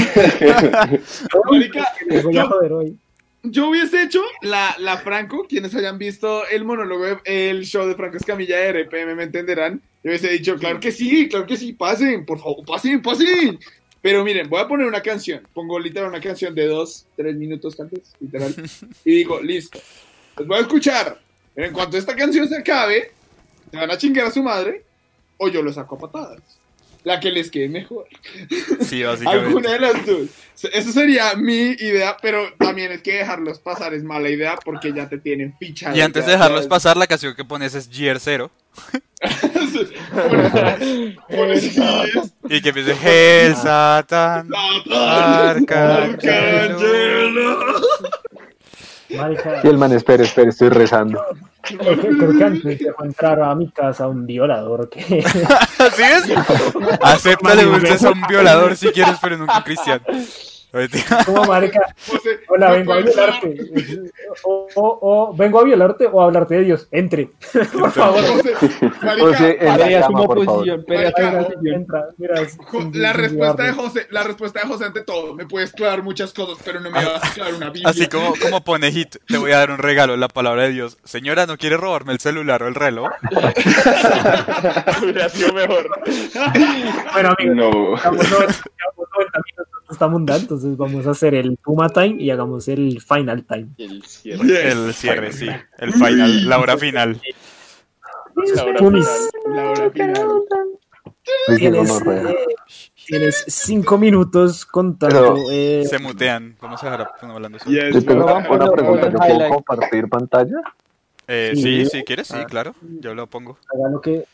Les 2.10 2.24
voy 2.24 2.38
a 2.38 2.44
yo- 2.44 2.48
joder 2.50 2.72
hoy. 2.74 2.98
Yo 3.44 3.70
hubiese 3.70 4.02
hecho 4.04 4.22
la, 4.42 4.76
la 4.80 4.98
Franco, 4.98 5.46
quienes 5.48 5.74
hayan 5.76 5.98
visto 5.98 6.46
el 6.48 6.66
monólogo, 6.66 7.06
el 7.24 7.64
show 7.66 7.88
de 7.88 7.96
Franco 7.96 8.18
Escamilla 8.18 8.58
de 8.58 8.84
RPM 8.84 9.16
me 9.16 9.24
entenderán. 9.24 9.82
Yo 10.04 10.10
hubiese 10.12 10.30
dicho, 10.30 10.56
claro 10.58 10.80
que 10.80 10.92
sí, 10.92 11.30
claro 11.30 11.46
que 11.46 11.56
sí, 11.56 11.72
pasen, 11.74 12.26
por 12.26 12.38
favor, 12.40 12.66
pasen, 12.66 13.02
pasen. 13.02 13.58
Pero 14.02 14.24
miren, 14.26 14.50
voy 14.50 14.60
a 14.62 14.68
poner 14.68 14.88
una 14.88 15.02
canción. 15.02 15.42
Pongo 15.54 15.80
literal 15.80 16.10
una 16.10 16.20
canción 16.22 16.54
de 16.56 16.68
dos, 16.68 17.06
tres 17.16 17.36
minutos 17.36 17.76
tal 17.78 17.88
vez, 17.88 18.14
literal. 18.20 18.54
Y 19.06 19.12
digo, 19.12 19.42
listo. 19.42 19.80
Les 20.38 20.48
voy 20.48 20.58
a 20.58 20.62
escuchar. 20.62 21.18
Pero 21.56 21.68
en 21.68 21.74
cuanto 21.74 21.98
esta 21.98 22.16
canción 22.16 22.48
se 22.48 22.58
acabe, 22.58 23.12
se 23.72 23.78
van 23.78 23.92
a 23.92 23.98
chingar 23.98 24.26
a 24.28 24.32
su 24.32 24.44
madre. 24.44 24.84
o 25.38 25.48
yo 25.48 25.62
los 25.62 25.76
saco 25.76 25.96
a 25.96 26.00
patadas. 26.00 26.42
La 27.06 27.18
que 27.22 27.32
les 27.32 27.50
quede 27.50 27.70
mejor. 27.70 28.08
Sí, 28.82 29.04
básicamente. 29.06 29.48
Alguna 29.48 29.72
de 29.72 29.80
las 29.80 30.06
dos. 30.06 30.28
Eso 30.74 30.92
sería 30.92 31.34
mi 31.36 31.72
idea, 31.80 32.18
pero 32.22 32.54
también 32.58 32.92
es 32.92 33.02
que 33.02 33.14
dejarlos 33.14 33.60
pasar 33.60 33.94
es 33.94 34.04
mala 34.04 34.30
idea 34.30 34.58
porque 34.66 34.92
ya 34.92 35.08
te 35.08 35.18
tienen 35.18 35.56
fichado. 35.58 35.96
Y 35.96 36.02
antes 36.02 36.26
de 36.26 36.34
dejarlos 36.34 36.68
pasar, 36.68 36.98
la 36.98 37.08
canción 37.08 37.34
que 37.36 37.46
pones 37.46 37.74
es 37.74 37.90
Gear 37.90 38.20
0. 38.20 38.52
Pones. 41.30 41.78
Y 42.50 42.62
que 42.62 42.70
empiece 42.70 42.96
Hell, 43.02 43.56
Satan. 43.56 44.50
Marica, 44.86 46.18
Y 49.64 49.68
el 49.68 49.78
man, 49.78 49.94
espere, 49.94 50.24
espere, 50.26 50.50
estoy 50.50 50.70
rezando. 50.70 51.24
Creo 51.78 52.38
que, 52.38 52.44
antes 52.44 52.80
dejó 52.80 53.04
entrar 53.04 53.42
a 53.42 53.54
mi 53.56 53.70
casa 53.70 54.08
un 54.08 54.26
violador 54.26 54.90
que 54.90 55.24
¿Así 55.80 56.02
es? 56.04 56.30
Acéptale, 57.02 57.68
usted 57.68 57.92
es 57.92 58.02
un 58.04 58.22
violador 58.28 58.76
si 58.76 58.90
quieres, 58.90 59.18
pero 59.22 59.38
nunca 59.38 59.58
un 59.58 59.64
cristiano. 59.64 60.04
como 61.26 61.46
marica, 61.46 61.82
hola, 62.48 62.70
¿me 62.70 62.78
vengo 62.78 62.94
a 62.94 62.98
violarte. 62.98 63.58
O, 64.44 64.68
o- 64.76 65.00
o 65.02 65.34
vengo 65.36 65.60
a 65.60 65.64
violarte 65.64 66.06
o 66.06 66.22
a 66.22 66.26
hablarte 66.26 66.56
de 66.56 66.64
Dios. 66.64 66.88
Entre. 66.92 67.32
Por 67.74 67.92
favor. 67.92 68.22
José, 68.24 68.54
marica, 69.02 69.18
José, 69.24 69.58
en 69.62 69.78
la 73.02 73.14
respuesta 73.14 73.64
de. 73.64 73.72
José, 73.74 74.08
la 74.12 74.24
respuesta 74.24 74.60
de 74.62 74.68
José 74.68 74.86
ante 74.86 75.02
todo, 75.04 75.34
me 75.34 75.46
puedes 75.48 75.72
clavar 75.72 76.04
muchas 76.04 76.34
cosas, 76.34 76.58
pero 76.64 76.80
no 76.80 76.92
me 76.92 77.04
vas 77.04 77.24
a 77.24 77.34
clavar 77.34 77.54
una 77.56 77.70
Biblia. 77.70 77.90
Así 77.90 78.08
como, 78.08 78.34
como 78.42 78.64
pone 78.64 78.92
Hit, 78.92 79.16
te 79.28 79.38
voy 79.38 79.52
a 79.52 79.58
dar 79.58 79.72
un 79.72 79.78
regalo, 79.80 80.18
la 80.18 80.28
palabra 80.28 80.64
de 80.64 80.72
Dios. 80.72 80.98
Señora, 81.04 81.46
¿no 81.46 81.58
quiere 81.58 81.78
robarme 81.78 82.14
el 82.14 82.20
celular 82.20 82.64
o 82.64 82.68
el 82.68 82.76
reloj? 82.76 83.10
Hubiera 85.02 85.30
sido 85.30 85.54
mejor. 85.54 85.90
Bueno, 87.14 87.34
amigos, 87.38 87.56
No. 87.56 87.72
llevamos 87.96 88.30
90 88.30 88.30
llevamos 88.30 89.08
90 89.18 89.40
minutos, 89.46 89.68
no 89.90 89.94
estamos 89.94 90.24
dando, 90.26 90.42
entonces 90.44 90.78
vamos 90.78 91.08
a 91.08 91.12
hacer 91.12 91.34
el 91.34 91.58
Puma 91.58 91.90
Time 91.90 92.16
y 92.20 92.30
hagamos 92.30 92.68
el 92.68 93.02
Final 93.02 93.44
Time. 93.44 93.70
El 93.80 94.04
cierre. 94.04 94.48
Yes. 94.48 94.60
El 94.76 94.94
cierre, 94.94 95.34
sí. 95.34 95.48
El 95.80 95.94
final, 95.94 96.48
la 96.48 96.60
hora 96.60 96.78
final. 96.78 97.20
La 98.56 98.64
hora 98.66 98.78
final. 98.80 99.06
La 99.48 99.72
hora 99.72 99.90
final. 99.90 100.44
Tienes, 101.58 102.02
eh, 102.06 102.36
tienes 103.08 103.44
cinco 103.48 103.98
minutos 103.98 104.66
contando. 104.66 105.34
Pero- 105.36 105.52
eh, 105.52 105.84
Se 105.90 105.98
mutean. 106.00 106.56
Vamos 106.62 106.84
a 106.84 106.90
dejar 106.92 107.12
hablando 107.22 107.60
solo. 107.60 107.72
Yes, 107.72 107.94
Yo 107.96 108.04
tengo 108.06 108.26
una 108.26 108.42
pregunta. 108.48 108.76
poner 108.84 109.12
¿Yo 109.12 109.18
puedo 109.18 109.50
compartir 109.50 110.08
pantalla? 110.10 110.58
Eh, 111.28 111.52
Sí. 111.56 111.62
sí, 111.62 111.86
si 111.86 112.04
quieres, 112.04 112.28
sí, 112.28 112.36
Ah. 112.38 112.46
claro. 112.46 112.74
Yo 113.00 113.14
lo 113.16 113.28
pongo. 113.28 113.58
haga, 113.74 113.90
lo 113.90 114.02
que, 114.02 114.26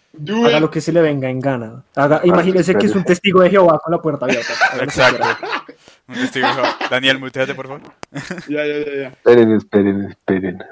haga 0.46 0.60
lo 0.60 0.70
que 0.70 0.82
se 0.82 0.92
le 0.92 1.02
venga 1.02 1.30
en 1.30 1.40
gana. 1.40 1.84
Haga, 1.96 2.22
imagínese 2.24 2.76
que 2.76 2.86
es 2.88 2.96
un 2.96 3.04
testigo 3.04 3.42
de 3.42 3.50
Jehová 3.50 3.80
con 3.84 3.92
la 3.92 4.02
puerta 4.02 4.26
abierta. 4.26 4.54
Exacto. 4.82 5.26
Un 6.08 6.16
testigo 6.16 6.48
de 6.48 6.54
Jehová. 6.54 6.78
Daniel, 6.90 7.20
muteate, 7.20 7.56
por 7.56 7.68
favor. 7.68 7.82
Ya, 8.48 8.66
ya, 8.66 8.78
ya, 8.86 8.96
ya. 8.96 9.08
Esperen, 9.08 9.52
esperen, 9.54 10.02
esperen. 10.12 10.64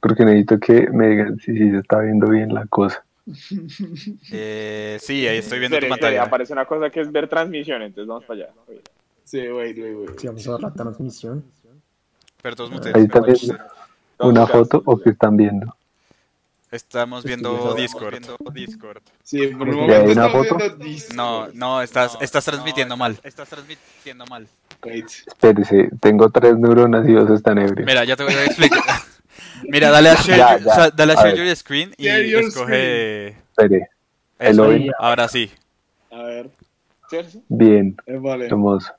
Porque 0.00 0.24
necesito 0.24 0.60
que 0.60 0.88
me 0.90 1.08
digan 1.08 1.38
si, 1.38 1.52
si 1.56 1.70
se 1.70 1.78
está 1.78 2.00
viendo 2.00 2.28
bien 2.28 2.52
la 2.52 2.66
cosa. 2.66 3.02
Eh, 4.30 4.98
sí, 5.00 5.26
ahí 5.26 5.38
estoy 5.38 5.58
viendo 5.58 5.78
tu 5.78 5.88
pantalla. 5.88 6.22
aparece 6.22 6.52
una 6.52 6.64
cosa 6.64 6.90
que 6.90 7.00
es 7.00 7.10
ver 7.10 7.28
transmisión, 7.28 7.82
entonces 7.82 8.06
vamos 8.06 8.24
para 8.24 8.44
allá. 8.44 8.52
Sí, 9.24 9.38
wait, 9.48 9.76
wait, 9.78 9.96
wait. 9.96 10.18
Sí, 10.18 10.26
vamos 10.28 10.46
a 10.46 10.52
ver 10.52 10.60
la 10.60 10.72
transmisión. 10.72 11.44
Pero 12.42 12.54
todos 12.56 12.70
Ahí 12.70 12.76
muteados. 12.76 13.02
está 13.02 13.20
viendo 13.20 13.64
una 14.20 14.46
foto 14.46 14.82
o 14.84 14.98
que 14.98 15.10
están 15.10 15.36
viendo. 15.36 15.75
Estamos 16.70 17.24
viendo 17.24 17.52
viendo- 17.52 17.74
Discord. 17.74 18.18
Discord. 18.52 19.02
Sí, 19.22 19.46
por 19.48 19.68
un 19.68 19.74
¿Ya 19.76 19.80
momento 19.80 19.94
hay 19.94 20.02
una 20.12 20.26
estamos 20.26 20.48
foto? 20.48 20.58
viendo 20.58 20.84
Discord. 20.84 21.16
No, 21.16 21.48
no, 21.54 21.82
estás, 21.82 22.18
estás 22.20 22.44
transmitiendo 22.44 22.96
mal. 22.96 23.18
Estás 23.22 23.48
transmitiendo 23.48 24.26
mal. 24.26 24.48
Wait. 24.84 25.06
Espérese, 25.26 25.88
tengo 26.00 26.28
tres 26.30 26.56
neuronas 26.58 27.08
y 27.08 27.12
dos 27.12 27.30
están 27.30 27.58
ebrios. 27.58 27.86
Mira, 27.86 28.04
ya 28.04 28.16
te 28.16 28.24
voy 28.24 28.34
a 28.34 28.44
explicar. 28.44 28.82
Mira, 29.68 29.90
dale 29.90 30.10
a 30.10 30.14
share, 30.16 30.36
Ya, 30.38 30.56
your- 30.58 30.64
ya. 30.66 30.72
o 30.72 30.74
sea, 30.74 30.90
dale 30.90 31.12
a 31.12 31.16
share 31.16 31.36
your 31.46 31.56
screen 31.56 31.94
y 31.96 32.04
Share 32.04 32.28
your 32.28 32.42
escoge. 32.44 33.28
Espere, 33.28 33.76
Eso, 34.38 34.50
¿El 34.50 34.60
hoy? 34.60 34.90
ahora 34.98 35.28
sí. 35.28 35.50
A 36.10 36.22
ver, 36.24 36.50
¿Cierto? 37.08 37.38
bien, 37.48 37.96
eh, 38.06 38.18
vale, 38.20 38.46
hermoso. 38.46 38.92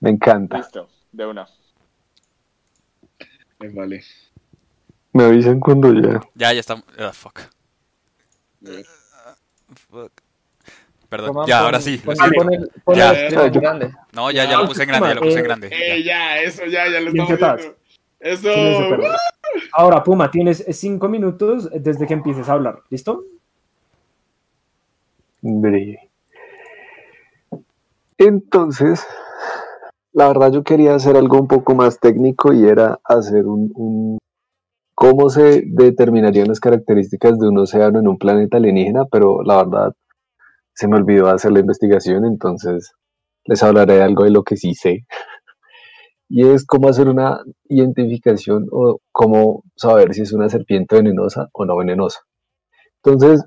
Me 0.00 0.10
encanta. 0.10 0.58
Listo, 0.58 0.88
de 1.12 1.26
una. 1.26 1.48
eh, 3.60 3.70
vale. 3.72 4.04
Me 5.16 5.24
avisan 5.24 5.60
cuando 5.60 5.92
ya. 5.94 6.20
Ya, 6.34 6.52
ya 6.52 6.60
está. 6.60 6.82
ah, 6.98 7.12
fuck. 7.12 7.40
Fuck. 9.90 10.12
Perdón, 11.08 11.46
ya, 11.46 11.58
pon- 11.58 11.64
ahora 11.66 11.80
sí. 11.80 11.98
lo 11.98 12.04
pon- 12.04 12.16
siento. 12.16 12.34
pon 12.42 12.52
el- 12.54 12.70
pon 12.84 12.94
Ya. 12.96 13.10
el 13.12 13.52
Yo- 13.52 13.60
grande. 13.60 13.94
No, 14.12 14.30
ya, 14.30 14.44
ya 14.44 14.58
lo 14.58 14.66
puse 14.66 14.82
en 14.82 14.88
grande, 14.88 15.08
ya 15.08 15.14
lo 15.14 15.20
puse 15.22 15.38
en 15.38 15.44
grande. 15.44 15.68
Eh, 15.72 16.02
ya, 16.02 16.40
eso, 16.40 16.64
ya, 16.66 16.88
ya 16.88 17.00
lo 17.00 17.10
estamos 17.10 17.28
viendo. 17.38 17.76
Eso. 18.18 18.50
Ahora, 19.72 20.02
Puma, 20.02 20.30
tienes 20.30 20.64
cinco 20.72 21.08
minutos 21.08 21.70
desde 21.72 22.06
que 22.06 22.14
empieces 22.14 22.48
a 22.48 22.52
hablar. 22.54 22.80
¿Listo? 22.90 23.24
Breve. 25.42 26.10
Entonces, 28.18 29.06
la 30.12 30.28
verdad 30.28 30.50
yo 30.52 30.64
quería 30.64 30.94
hacer 30.94 31.16
algo 31.16 31.38
un 31.38 31.46
poco 31.48 31.74
más 31.74 32.00
técnico 32.00 32.52
y 32.52 32.66
era 32.66 32.98
hacer 33.04 33.46
un, 33.46 33.70
un- 33.74 34.18
cómo 34.96 35.28
se 35.28 35.62
determinarían 35.66 36.48
las 36.48 36.58
características 36.58 37.38
de 37.38 37.48
un 37.48 37.58
océano 37.58 38.00
en 38.00 38.08
un 38.08 38.16
planeta 38.16 38.56
alienígena, 38.56 39.04
pero 39.04 39.42
la 39.42 39.58
verdad 39.58 39.92
se 40.74 40.88
me 40.88 40.96
olvidó 40.96 41.28
hacer 41.28 41.52
la 41.52 41.60
investigación, 41.60 42.24
entonces 42.24 42.92
les 43.44 43.62
hablaré 43.62 43.96
de 43.96 44.02
algo 44.02 44.24
de 44.24 44.30
lo 44.30 44.42
que 44.42 44.56
sí 44.56 44.74
sé. 44.74 45.06
Y 46.28 46.44
es 46.44 46.66
cómo 46.66 46.88
hacer 46.88 47.08
una 47.08 47.38
identificación 47.68 48.66
o 48.72 48.98
cómo 49.12 49.62
saber 49.76 50.12
si 50.12 50.22
es 50.22 50.32
una 50.32 50.48
serpiente 50.48 50.96
venenosa 50.96 51.48
o 51.52 51.64
no 51.64 51.76
venenosa. 51.76 52.18
Entonces, 53.04 53.44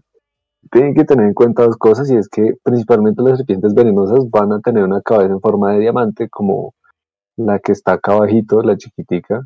tienen 0.72 0.94
que 0.94 1.04
tener 1.04 1.26
en 1.26 1.34
cuenta 1.34 1.64
dos 1.64 1.76
cosas 1.76 2.10
y 2.10 2.16
es 2.16 2.30
que 2.30 2.54
principalmente 2.64 3.22
las 3.22 3.38
serpientes 3.40 3.74
venenosas 3.74 4.30
van 4.30 4.54
a 4.54 4.62
tener 4.62 4.86
una 4.86 5.02
cabeza 5.02 5.34
en 5.34 5.42
forma 5.42 5.74
de 5.74 5.80
diamante 5.80 6.30
como 6.30 6.74
la 7.36 7.60
que 7.60 7.74
está 7.74 7.94
acá 7.94 8.14
abajito, 8.14 8.62
la 8.62 8.78
chiquitica, 8.78 9.42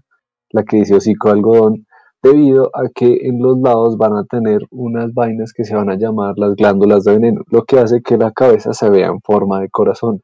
la 0.52 0.64
que 0.64 0.78
dice 0.78 0.94
hocico 0.96 1.30
de 1.30 1.34
algodón, 1.34 1.88
debido 2.24 2.72
a 2.74 2.88
que 2.88 3.28
en 3.28 3.42
los 3.42 3.60
lados 3.60 3.98
van 3.98 4.16
a 4.16 4.24
tener 4.24 4.66
unas 4.72 5.14
vainas 5.14 5.52
que 5.52 5.66
se 5.66 5.76
van 5.76 5.90
a 5.90 5.96
llamar 5.96 6.36
las 6.38 6.56
glándulas 6.56 7.04
de 7.04 7.12
veneno, 7.12 7.42
lo 7.48 7.66
que 7.66 7.80
hace 7.80 8.02
que 8.02 8.18
la 8.18 8.32
cabeza 8.32 8.74
se 8.74 8.90
vea 8.90 9.08
en 9.08 9.20
forma 9.22 9.60
de 9.60 9.70
corazón. 9.70 10.22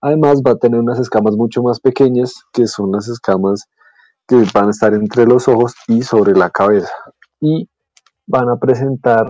Además 0.00 0.42
va 0.44 0.52
a 0.52 0.58
tener 0.58 0.80
unas 0.80 0.98
escamas 0.98 1.36
mucho 1.36 1.62
más 1.62 1.78
pequeñas, 1.78 2.42
que 2.52 2.66
son 2.66 2.90
las 2.90 3.06
escamas 3.06 3.66
que 4.26 4.44
van 4.52 4.66
a 4.66 4.70
estar 4.70 4.94
entre 4.94 5.24
los 5.26 5.46
ojos 5.46 5.74
y 5.86 6.02
sobre 6.02 6.32
la 6.32 6.50
cabeza. 6.50 6.92
Y 7.40 7.68
van 8.26 8.48
a 8.48 8.56
presentar 8.56 9.28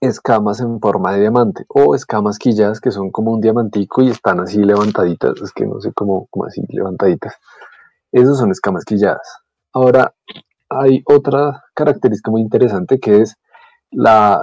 escamas 0.00 0.60
en 0.60 0.80
forma 0.80 1.12
de 1.12 1.20
diamante 1.20 1.64
o 1.68 1.96
escamas 1.96 2.38
quilladas 2.38 2.80
que 2.80 2.92
son 2.92 3.10
como 3.10 3.32
un 3.32 3.40
diamantico 3.40 4.02
y 4.02 4.10
están 4.10 4.40
así 4.40 4.62
levantaditas, 4.62 5.40
es 5.42 5.52
que 5.52 5.66
no 5.66 5.80
sé 5.80 5.92
cómo, 5.92 6.28
cómo 6.30 6.46
así 6.46 6.62
levantaditas. 6.68 7.34
Esas 8.12 8.38
son 8.38 8.52
escamas 8.52 8.84
quilladas. 8.84 9.40
Ahora, 9.72 10.14
hay 10.70 11.02
otra 11.04 11.64
característica 11.74 12.30
muy 12.30 12.42
interesante 12.42 12.98
que 12.98 13.20
es 13.20 13.36
la, 13.90 14.42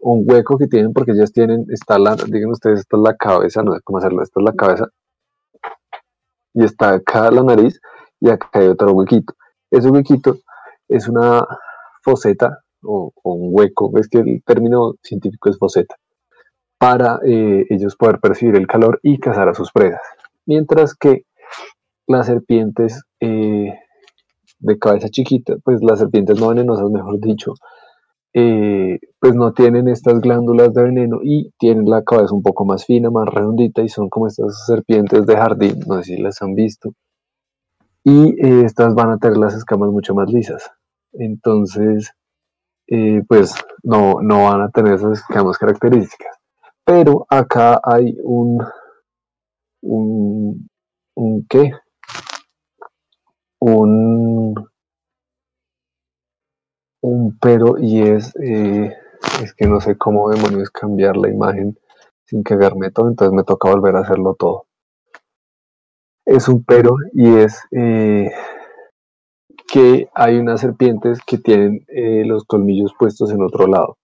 un 0.00 0.24
hueco 0.26 0.58
que 0.58 0.66
tienen 0.66 0.92
porque 0.92 1.12
ellas 1.12 1.32
tienen, 1.32 1.66
está 1.68 1.98
la, 1.98 2.16
digan 2.16 2.50
ustedes, 2.50 2.80
esta 2.80 2.96
es 2.96 3.02
la 3.02 3.16
cabeza, 3.16 3.62
no 3.62 3.74
sé 3.74 3.80
cómo 3.84 3.98
hacerlo, 3.98 4.22
esta 4.22 4.40
es 4.40 4.44
la 4.44 4.54
cabeza 4.54 4.88
y 6.54 6.64
está 6.64 6.94
acá 6.94 7.30
la 7.30 7.42
nariz 7.42 7.80
y 8.18 8.30
acá 8.30 8.48
hay 8.54 8.68
otro 8.68 8.92
huequito. 8.92 9.34
Ese 9.70 9.90
huequito 9.90 10.38
es 10.88 11.06
una 11.06 11.46
foseta 12.02 12.60
o, 12.82 13.12
o 13.22 13.34
un 13.34 13.50
hueco, 13.52 13.92
es 13.98 14.08
que 14.08 14.18
el 14.18 14.42
término 14.44 14.94
científico 15.02 15.50
es 15.50 15.58
foseta, 15.58 15.96
para 16.78 17.20
eh, 17.26 17.66
ellos 17.68 17.96
poder 17.96 18.20
percibir 18.20 18.56
el 18.56 18.66
calor 18.66 19.00
y 19.02 19.18
cazar 19.18 19.48
a 19.48 19.54
sus 19.54 19.70
presas. 19.70 20.00
Mientras 20.46 20.94
que 20.94 21.24
las 22.06 22.26
serpientes 22.26 23.02
eh, 23.20 23.74
de 24.58 24.78
cabeza 24.78 25.08
chiquita, 25.08 25.56
pues 25.64 25.82
las 25.82 25.98
serpientes 25.98 26.40
no 26.40 26.48
venenosas, 26.48 26.90
mejor 26.90 27.20
dicho, 27.20 27.54
eh, 28.34 28.98
pues 29.18 29.34
no 29.34 29.52
tienen 29.54 29.88
estas 29.88 30.20
glándulas 30.20 30.74
de 30.74 30.82
veneno 30.82 31.20
y 31.22 31.52
tienen 31.58 31.88
la 31.88 32.02
cabeza 32.02 32.34
un 32.34 32.42
poco 32.42 32.66
más 32.66 32.84
fina, 32.84 33.10
más 33.10 33.26
redondita 33.28 33.82
y 33.82 33.88
son 33.88 34.10
como 34.10 34.26
estas 34.26 34.66
serpientes 34.66 35.26
de 35.26 35.36
jardín, 35.36 35.80
no 35.86 35.96
sé 36.02 36.16
si 36.16 36.16
las 36.18 36.42
han 36.42 36.54
visto. 36.54 36.92
Y 38.04 38.34
eh, 38.46 38.64
estas 38.64 38.94
van 38.94 39.10
a 39.10 39.18
tener 39.18 39.38
las 39.38 39.54
escamas 39.54 39.90
mucho 39.90 40.14
más 40.14 40.30
lisas. 40.30 40.70
Entonces, 41.12 42.12
eh, 42.88 43.22
pues 43.26 43.54
no, 43.82 44.20
no 44.20 44.44
van 44.44 44.60
a 44.60 44.70
tener 44.70 44.94
esas 44.94 45.20
escamas 45.20 45.58
características. 45.58 46.36
Pero 46.84 47.26
acá 47.28 47.80
hay 47.82 48.16
un, 48.22 48.62
un, 49.82 50.68
un 51.16 51.46
¿qué? 51.48 51.72
Un, 53.60 54.54
un 57.02 57.38
pero 57.38 57.78
y 57.78 58.02
es, 58.02 58.34
eh, 58.36 58.92
es 59.42 59.54
que 59.54 59.66
no 59.66 59.80
sé 59.80 59.96
cómo 59.96 60.30
demonios 60.30 60.70
cambiar 60.70 61.16
la 61.16 61.28
imagen 61.28 61.78
sin 62.24 62.42
cagarme 62.42 62.90
todo, 62.90 63.08
entonces 63.08 63.34
me 63.34 63.44
toca 63.44 63.70
volver 63.70 63.96
a 63.96 64.00
hacerlo 64.00 64.34
todo. 64.38 64.66
Es 66.26 66.48
un 66.48 66.64
pero 66.64 66.96
y 67.12 67.36
es 67.36 67.60
eh, 67.70 68.30
que 69.68 70.08
hay 70.14 70.38
unas 70.38 70.60
serpientes 70.60 71.20
que 71.24 71.38
tienen 71.38 71.84
eh, 71.88 72.24
los 72.24 72.44
colmillos 72.44 72.92
puestos 72.98 73.30
en 73.30 73.42
otro 73.42 73.66
lado. 73.66 73.96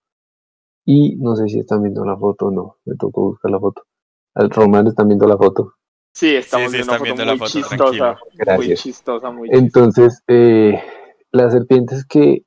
Y 0.85 1.17
no 1.17 1.37
sé 1.37 1.49
si 1.49 1.59
están 1.61 1.83
viendo 1.83 2.05
la 2.05 2.17
foto 2.17 2.47
o 2.47 2.51
no, 2.51 2.77
me 2.85 2.97
tocó 2.97 3.23
buscar 3.31 3.51
la 3.51 3.61
foto. 3.61 3.83
Al 4.35 4.51
Román 4.51 4.87
están 4.87 5.09
viendo 5.09 5.27
la 5.27 5.37
foto. 5.37 5.75
Sí, 6.15 6.35
estamos 6.37 6.71
Sí, 6.73 6.79
sí, 6.79 6.85
viendo 6.85 6.93
una 6.93 7.03
viendo 7.03 7.23
muy 7.25 7.33
la 7.33 7.39
foto, 7.39 7.51
chistosa. 7.51 7.77
tranquilo. 7.77 8.17
Muy 8.55 8.69
Gracias. 8.69 8.81
chistosa, 8.83 9.31
muy 9.31 9.51
chistosa. 9.51 9.65
Entonces, 9.65 10.23
eh, 10.29 10.83
las 11.33 11.53
serpientes 11.53 12.05
que, 12.07 12.45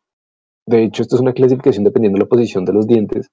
de 0.68 0.84
hecho, 0.84 1.01
esto 1.03 1.16
es 1.16 1.22
una 1.22 1.34
clasificación 1.34 1.84
dependiendo 1.84 2.18
de 2.18 2.24
la 2.26 2.30
posición 2.30 2.66
de 2.66 2.74
los 2.74 2.88
dientes, 2.88 3.30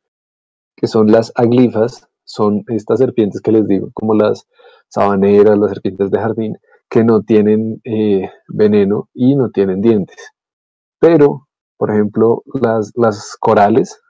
que 0.77 0.87
son 0.87 1.13
las 1.13 1.33
aglifas, 1.37 2.09
son 2.25 2.65
estas 2.69 2.99
serpientes 3.01 3.41
que 3.41 3.53
les 3.53 3.67
digo, 3.67 3.91
como 3.95 4.15
las 4.15 4.47
sabaneras, 4.89 5.59
las 5.59 5.71
serpientes 5.71 6.11
de 6.11 6.19
jardín, 6.19 6.59
que 6.91 7.05
no 7.05 7.23
tienen 7.23 7.81
eh, 7.85 8.31
veneno 8.49 9.09
y 9.15 9.37
no 9.37 9.51
tienen 9.51 9.81
dientes. 9.81 10.17
Pero, 11.01 11.49
por 11.77 11.91
ejemplo, 11.91 12.43
las, 12.61 12.93
las 12.97 13.37
corales, 13.41 14.01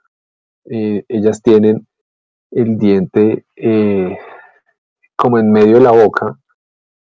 eh, 0.69 1.03
ellas 1.09 1.41
tienen 1.41 1.87
el 2.51 2.77
diente 2.77 3.45
eh, 3.55 4.17
como 5.23 5.39
en 5.39 5.53
medio 5.53 5.75
de 5.75 5.79
la 5.79 5.91
boca 5.91 6.37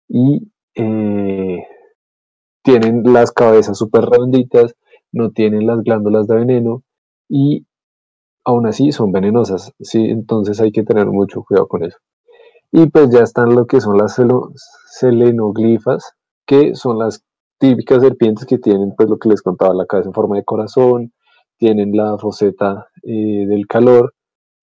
y 0.08 0.48
eh, 0.76 1.58
tienen 2.62 3.02
las 3.12 3.32
cabezas 3.32 3.76
súper 3.76 4.04
redonditas, 4.04 4.76
no 5.10 5.32
tienen 5.32 5.66
las 5.66 5.82
glándulas 5.82 6.28
de 6.28 6.36
veneno 6.36 6.84
y 7.28 7.66
aún 8.44 8.66
así 8.68 8.92
son 8.92 9.10
venenosas, 9.10 9.72
¿sí? 9.80 10.04
Entonces 10.04 10.60
hay 10.60 10.70
que 10.70 10.84
tener 10.84 11.06
mucho 11.06 11.42
cuidado 11.42 11.66
con 11.66 11.82
eso. 11.82 11.98
Y 12.70 12.88
pues 12.90 13.10
ya 13.10 13.24
están 13.24 13.56
lo 13.56 13.66
que 13.66 13.80
son 13.80 13.98
las 13.98 14.16
selenoglifas, 15.00 16.12
que 16.46 16.76
son 16.76 17.00
las 17.00 17.24
típicas 17.58 18.02
serpientes 18.02 18.46
que 18.46 18.58
tienen 18.58 18.94
pues 18.96 19.08
lo 19.08 19.18
que 19.18 19.30
les 19.30 19.42
contaba, 19.42 19.74
la 19.74 19.86
cabeza 19.86 20.10
en 20.10 20.14
forma 20.14 20.36
de 20.36 20.44
corazón, 20.44 21.12
tienen 21.58 21.90
la 21.96 22.16
roseta 22.16 22.86
eh, 23.02 23.46
del 23.48 23.66
calor 23.66 24.14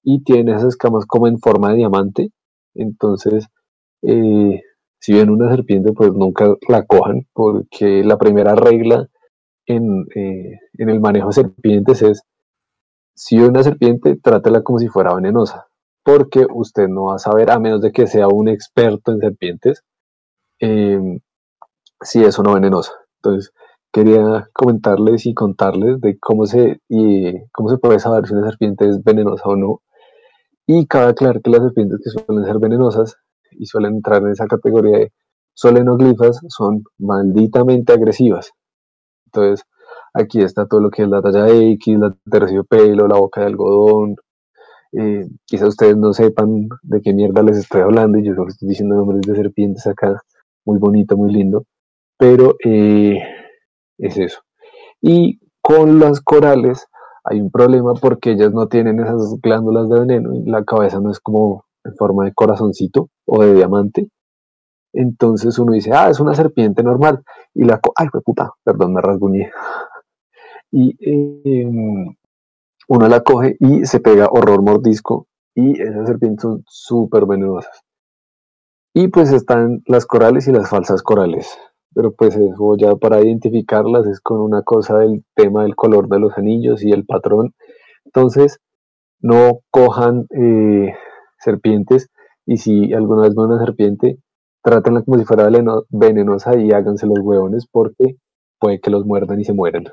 y 0.01 0.23
tienen 0.23 0.55
esas 0.55 0.69
escamas 0.69 1.05
como 1.05 1.27
en 1.27 1.39
forma 1.39 1.71
de 1.71 1.75
diamante. 1.75 2.31
Entonces, 2.75 3.47
eh, 4.01 4.61
si 4.99 5.13
ven 5.13 5.29
una 5.29 5.49
serpiente, 5.49 5.93
pues 5.93 6.11
nunca 6.13 6.55
la 6.67 6.85
cojan, 6.85 7.27
porque 7.33 8.03
la 8.03 8.17
primera 8.17 8.55
regla 8.55 9.07
en, 9.65 10.05
eh, 10.15 10.59
en 10.77 10.89
el 10.89 10.99
manejo 10.99 11.27
de 11.29 11.33
serpientes 11.33 12.01
es, 12.01 12.23
si 13.15 13.37
ve 13.39 13.47
una 13.47 13.63
serpiente, 13.63 14.15
trátela 14.17 14.63
como 14.63 14.79
si 14.79 14.87
fuera 14.87 15.13
venenosa, 15.13 15.67
porque 16.03 16.45
usted 16.53 16.87
no 16.87 17.05
va 17.05 17.15
a 17.15 17.19
saber, 17.19 17.51
a 17.51 17.59
menos 17.59 17.81
de 17.81 17.91
que 17.91 18.07
sea 18.07 18.27
un 18.27 18.47
experto 18.49 19.11
en 19.11 19.19
serpientes, 19.19 19.83
em, 20.59 21.19
si 22.01 22.23
es 22.23 22.37
o 22.39 22.43
no 22.43 22.53
venenosa. 22.55 22.93
Entonces, 23.17 23.53
quería 23.91 24.49
comentarles 24.53 25.25
y 25.25 25.33
contarles 25.33 26.01
de 26.01 26.17
cómo 26.19 26.45
se, 26.45 26.81
y, 26.89 27.33
cómo 27.51 27.69
se 27.69 27.77
puede 27.77 27.99
saber 27.99 28.27
si 28.27 28.33
una 28.33 28.49
serpiente 28.49 28.87
es 28.89 29.03
venenosa 29.03 29.43
o 29.49 29.55
no. 29.55 29.81
Y 30.71 30.85
cabe 30.85 31.09
aclarar 31.09 31.41
que 31.41 31.49
las 31.49 31.63
serpientes 31.63 31.99
que 32.03 32.11
suelen 32.11 32.45
ser 32.45 32.59
venenosas 32.59 33.15
y 33.53 33.65
suelen 33.65 33.95
entrar 33.95 34.21
en 34.21 34.29
esa 34.29 34.45
categoría 34.45 34.99
de 34.99 35.13
solenoglifas 35.55 36.41
son 36.47 36.83
malditamente 36.99 37.91
agresivas. 37.91 38.51
Entonces, 39.25 39.65
aquí 40.13 40.43
está 40.43 40.67
todo 40.67 40.79
lo 40.79 40.91
que 40.91 41.01
es 41.01 41.09
la 41.09 41.23
talla 41.23 41.47
X, 41.49 41.97
la 41.97 42.15
terciopelo, 42.29 43.07
la 43.07 43.17
boca 43.17 43.41
de 43.41 43.47
algodón. 43.47 44.17
Eh, 44.91 45.27
quizá 45.45 45.65
ustedes 45.65 45.97
no 45.97 46.13
sepan 46.13 46.69
de 46.83 47.01
qué 47.01 47.13
mierda 47.13 47.41
les 47.41 47.57
estoy 47.57 47.81
hablando 47.81 48.19
y 48.19 48.27
yo 48.27 48.35
solo 48.35 48.49
estoy 48.49 48.69
diciendo 48.69 48.93
nombres 48.93 49.21
de 49.21 49.35
serpientes 49.35 49.87
acá, 49.87 50.21
muy 50.65 50.77
bonito, 50.77 51.17
muy 51.17 51.33
lindo, 51.33 51.65
pero 52.15 52.57
eh, 52.63 53.17
es 53.97 54.17
eso. 54.19 54.41
Y 55.01 55.39
con 55.63 55.99
las 55.99 56.21
corales 56.21 56.85
hay 57.23 57.41
un 57.41 57.51
problema 57.51 57.93
porque 57.95 58.31
ellas 58.31 58.51
no 58.53 58.67
tienen 58.67 58.99
esas 58.99 59.35
glándulas 59.41 59.89
de 59.89 59.99
veneno 59.99 60.33
y 60.35 60.43
la 60.49 60.63
cabeza 60.63 60.99
no 60.99 61.11
es 61.11 61.19
como 61.19 61.65
en 61.83 61.95
forma 61.95 62.25
de 62.25 62.33
corazoncito 62.33 63.09
o 63.25 63.43
de 63.43 63.53
diamante. 63.55 64.09
Entonces 64.93 65.59
uno 65.59 65.73
dice, 65.73 65.91
ah, 65.93 66.09
es 66.09 66.19
una 66.19 66.35
serpiente 66.35 66.83
normal. 66.83 67.23
Y 67.55 67.65
la, 67.65 67.79
co- 67.79 67.93
ay, 67.95 68.07
puta, 68.25 68.51
perdón, 68.63 68.93
me 68.93 69.01
rasguñé. 69.01 69.51
Y 70.71 70.95
eh, 71.01 71.65
uno 72.89 73.07
la 73.07 73.21
coge 73.21 73.55
y 73.61 73.85
se 73.85 74.01
pega 74.01 74.27
horror 74.29 74.61
mordisco 74.61 75.27
y 75.55 75.81
esas 75.81 76.07
serpientes 76.07 76.41
son 76.41 76.63
súper 76.67 77.25
venenosas. 77.25 77.83
Y 78.93 79.07
pues 79.07 79.31
están 79.31 79.81
las 79.87 80.05
corales 80.05 80.47
y 80.47 80.51
las 80.51 80.69
falsas 80.69 81.01
corales. 81.01 81.57
Pero 81.93 82.13
pues 82.13 82.35
eso 82.35 82.75
ya 82.77 82.95
para 82.95 83.19
identificarlas 83.21 84.05
es 84.07 84.19
con 84.21 84.39
una 84.39 84.61
cosa 84.61 84.99
del 84.99 85.23
tema 85.35 85.63
del 85.63 85.75
color 85.75 86.07
de 86.07 86.19
los 86.19 86.37
anillos 86.37 86.83
y 86.83 86.91
el 86.91 87.05
patrón. 87.05 87.53
Entonces, 88.05 88.59
no 89.21 89.59
cojan 89.71 90.27
eh, 90.29 90.93
serpientes 91.39 92.09
y 92.45 92.57
si 92.57 92.93
alguna 92.93 93.23
vez 93.23 93.35
ven 93.35 93.45
una 93.47 93.59
serpiente, 93.59 94.17
trátenla 94.63 95.01
como 95.01 95.17
si 95.19 95.25
fuera 95.25 95.47
veneno- 95.49 95.85
venenosa 95.89 96.57
y 96.57 96.71
háganse 96.71 97.05
los 97.07 97.19
huevones 97.19 97.65
porque 97.71 98.15
puede 98.59 98.79
que 98.79 98.91
los 98.91 99.05
muerdan 99.05 99.39
y 99.39 99.45
se 99.45 99.53
mueran. 99.53 99.85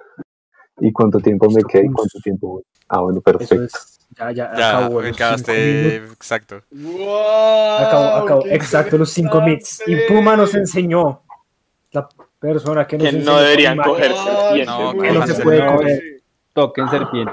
¿Y 0.80 0.92
cuánto 0.92 1.20
tiempo 1.20 1.48
me 1.50 1.62
queda 1.62 1.84
y 1.84 1.90
cuánto 1.90 2.18
tiempo 2.22 2.48
voy? 2.48 2.62
Ah, 2.88 3.00
bueno, 3.00 3.20
perfecto. 3.20 3.64
es. 3.64 3.98
Ya, 4.16 4.30
ya, 4.32 4.52
Ya, 4.56 4.78
cinco 4.88 5.00
acabaste. 5.00 5.96
Exacto. 5.96 6.56
Acabó, 7.78 8.42
qué 8.42 8.54
exacto, 8.54 8.96
los 8.98 9.10
cinco 9.10 9.40
mits. 9.40 9.82
Y. 9.86 9.96
Puma 10.06 10.36
nos 10.36 10.54
enseñó, 10.54 11.22
la 11.96 12.08
persona 12.38 12.86
que 12.86 12.98
nos 12.98 13.06
Que 13.08 13.12
no 13.18 13.40
deberían 13.40 13.78
coger 13.78 14.12
serpientes. 14.14 14.66
No, 14.66 14.94
muy 14.94 15.06
que 15.08 15.12
no 15.14 15.20
se 15.26 15.32
cójanse, 15.32 15.42
puede 15.42 15.62
no. 15.62 15.76
coger. 15.76 16.02
Toquen 16.52 16.88
serpiente. 16.88 17.32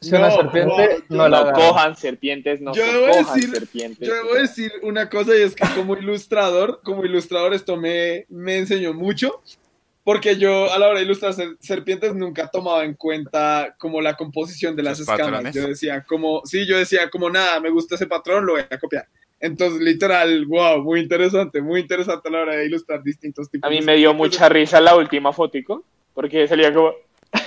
Si 0.00 0.10
No, 0.10 0.18
una 0.18 0.30
serpiente, 0.32 1.04
no, 1.10 1.16
no 1.16 1.28
la 1.28 1.44
No 1.44 1.52
cojan 1.52 1.96
serpientes, 1.96 2.60
no 2.60 2.72
Yo 2.74 2.84
se 2.84 2.92
debo 2.92 3.06
cojan 3.08 3.24
decir- 3.36 3.50
serpientes. 3.54 4.08
Yo 4.08 4.14
debo 4.14 4.34
decir 4.34 4.72
una 4.82 5.08
cosa 5.08 5.36
y 5.36 5.42
es 5.42 5.54
que 5.54 5.64
como 5.76 5.96
ilustrador, 5.96 6.80
como 6.82 7.04
ilustrador 7.04 7.54
esto 7.54 7.76
me, 7.76 8.26
me 8.28 8.58
enseñó 8.58 8.92
mucho, 8.94 9.40
porque 10.02 10.36
yo 10.36 10.72
a 10.72 10.78
la 10.80 10.88
hora 10.88 10.98
de 10.98 11.04
ilustrar 11.04 11.32
ser- 11.34 11.56
serpientes 11.60 12.14
nunca 12.16 12.48
tomaba 12.48 12.84
en 12.84 12.94
cuenta 12.94 13.76
como 13.78 14.00
la 14.00 14.14
composición 14.16 14.74
de 14.74 14.82
las 14.82 14.98
escamas. 14.98 15.20
patrones. 15.26 15.54
Yo 15.54 15.68
decía 15.68 16.02
como, 16.02 16.42
sí, 16.44 16.66
yo 16.66 16.76
decía 16.78 17.08
como 17.08 17.30
nada, 17.30 17.60
me 17.60 17.70
gusta 17.70 17.94
ese 17.94 18.08
patrón, 18.08 18.44
lo 18.44 18.54
voy 18.54 18.62
a 18.68 18.78
copiar. 18.78 19.06
Entonces, 19.42 19.80
literal, 19.80 20.46
wow, 20.46 20.80
muy 20.82 21.00
interesante, 21.00 21.60
muy 21.60 21.80
interesante 21.80 22.28
a 22.28 22.30
la 22.32 22.40
hora 22.42 22.54
de 22.54 22.66
ilustrar 22.66 23.02
distintos 23.02 23.50
tipos 23.50 23.66
A 23.66 23.70
mí 23.70 23.80
de 23.80 23.86
me 23.86 23.96
dio 23.96 24.14
mucha 24.14 24.48
risa 24.48 24.80
la 24.80 24.94
última 24.96 25.32
fotico, 25.32 25.84
porque 26.14 26.46
salía 26.46 26.72
como... 26.72 26.92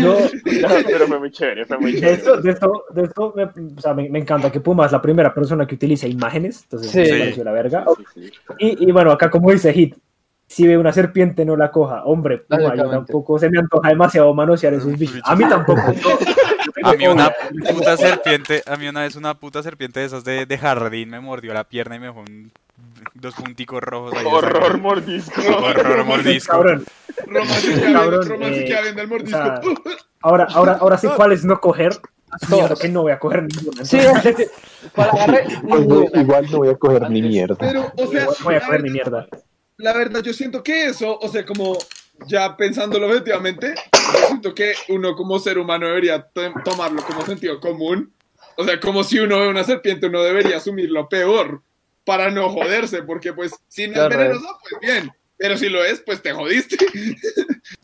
Yo, 0.00 0.16
Pero 0.86 1.06
fue 1.06 1.18
muy 1.18 1.30
chévere, 1.30 1.66
fue 1.66 1.78
muy 1.78 1.92
de 1.92 2.00
chévere. 2.00 2.16
esto, 2.16 2.36
de 2.40 2.50
esto, 2.50 2.84
de 2.94 3.02
esto 3.02 3.32
me, 3.36 3.44
o 3.44 3.80
sea, 3.80 3.92
me, 3.92 4.08
me 4.08 4.20
encanta 4.20 4.50
que 4.50 4.60
Puma 4.60 4.86
es 4.86 4.92
la 4.92 5.02
primera 5.02 5.34
persona 5.34 5.66
que 5.66 5.74
utiliza 5.74 6.06
imágenes, 6.08 6.62
entonces 6.62 6.90
Sí. 6.90 6.98
me 7.12 7.18
pareció 7.18 7.44
la 7.44 7.52
verga. 7.52 7.84
Sí, 8.14 8.28
sí. 8.28 8.32
Y, 8.58 8.88
y 8.88 8.92
bueno, 8.92 9.10
acá 9.12 9.28
como 9.28 9.50
dice 9.52 9.72
Hit, 9.74 9.96
si 10.46 10.66
ve 10.66 10.78
una 10.78 10.92
serpiente 10.92 11.44
no 11.44 11.56
la 11.56 11.70
coja. 11.70 12.04
Hombre, 12.04 12.38
Puma, 12.38 12.74
yo 12.74 12.88
tampoco 12.88 13.38
se 13.38 13.50
me 13.50 13.58
antoja 13.58 13.88
demasiado 13.90 14.32
manosear 14.34 14.74
esos 14.74 14.98
bichos. 14.98 15.20
A 15.24 15.34
mí 15.36 15.44
tampoco. 15.48 15.82
A 16.84 16.92
mí 16.94 17.06
una 17.06 17.32
puta 17.72 17.96
serpiente, 17.96 18.62
a 18.66 18.76
mí 18.76 18.88
una 18.88 19.02
vez 19.02 19.16
una 19.16 19.34
puta 19.34 19.62
serpiente 19.62 20.00
de 20.00 20.06
esas 20.06 20.24
de, 20.24 20.46
de 20.46 20.58
jardín 20.58 21.10
me 21.10 21.20
mordió 21.20 21.52
la 21.54 21.64
pierna 21.64 21.96
y 21.96 22.00
me 22.00 22.06
dejó 22.06 22.20
un- 22.20 22.50
dos 23.14 23.34
punticos 23.34 23.82
rojos 23.82 24.14
ahí. 24.14 24.24
Horror 24.26 24.78
mordisco. 24.78 25.40
Horror 25.40 26.04
mordisco. 26.04 26.52
Cabrón. 26.52 26.84
Roma 27.26 27.54
se 27.54 27.74
queda 27.74 27.92
Cabrón, 27.92 28.20
viendo- 28.28 28.34
Roma 28.34 28.46
se 28.46 28.64
eh, 28.64 29.04
O 29.04 29.06
mordisco. 29.06 29.38
sea, 29.38 29.60
ahora, 30.22 30.46
ahora, 30.50 30.72
ahora 30.80 30.98
sé 30.98 31.08
cuál 31.16 31.32
es 31.32 31.44
no 31.44 31.60
coger. 31.60 31.98
Asumiendo 32.30 32.76
que 32.76 32.88
no 32.88 33.02
voy 33.02 33.12
a 33.12 33.18
coger 33.18 33.42
ninguna. 33.42 33.84
Sí, 33.84 33.98
para 34.94 35.12
no, 35.62 36.04
igual 36.14 36.46
no 36.50 36.58
voy 36.58 36.68
a 36.70 36.74
coger 36.76 37.10
ni 37.10 37.20
mierda. 37.20 37.56
Pero, 37.58 37.92
o 37.94 38.06
sea, 38.06 38.26
voy 38.42 38.54
a 38.54 38.60
coger 38.60 38.82
mi 38.82 38.90
verdad- 38.90 39.26
mierda. 39.28 39.28
la 39.76 39.92
verdad, 39.92 40.22
yo 40.22 40.32
siento 40.32 40.62
que 40.62 40.86
eso, 40.86 41.18
o 41.20 41.28
sea, 41.28 41.44
como 41.44 41.76
ya 42.26 42.56
pensándolo 42.56 43.06
objetivamente, 43.06 43.74
yo 43.92 44.26
siento 44.28 44.54
que 44.54 44.74
uno 44.88 45.14
como 45.16 45.38
ser 45.38 45.58
humano 45.58 45.86
debería 45.86 46.22
to- 46.22 46.52
tomarlo 46.64 47.02
como 47.04 47.24
sentido 47.26 47.58
común. 47.60 48.12
O 48.56 48.64
sea, 48.64 48.78
como 48.80 49.02
si 49.04 49.18
uno 49.18 49.40
ve 49.40 49.48
una 49.48 49.64
serpiente, 49.64 50.06
uno 50.06 50.22
debería 50.22 50.58
asumir 50.58 50.90
lo 50.90 51.08
peor 51.08 51.62
para 52.04 52.30
no 52.30 52.48
joderse, 52.50 53.02
porque 53.02 53.32
pues 53.32 53.52
si 53.68 53.86
no 53.86 53.92
es 53.94 53.98
Claro. 54.00 54.18
venenoso, 54.18 54.58
pues 54.68 54.80
bien. 54.82 55.10
Pero 55.38 55.56
si 55.56 55.68
lo 55.68 55.84
es, 55.84 56.00
pues 56.00 56.22
te 56.22 56.32
jodiste. 56.32 56.76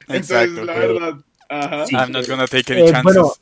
Entonces, 0.08 0.30
Exacto. 0.30 0.64
la 0.64 0.72
verdad, 0.74 1.14
ajá. 1.48 1.86
Sí. 1.86 1.94
I'm 1.96 2.12
not 2.12 2.26
gonna 2.28 2.46
take 2.46 2.72
any 2.72 2.82
Eh, 2.82 2.92
chances. 2.92 3.02
bueno, 3.04 3.32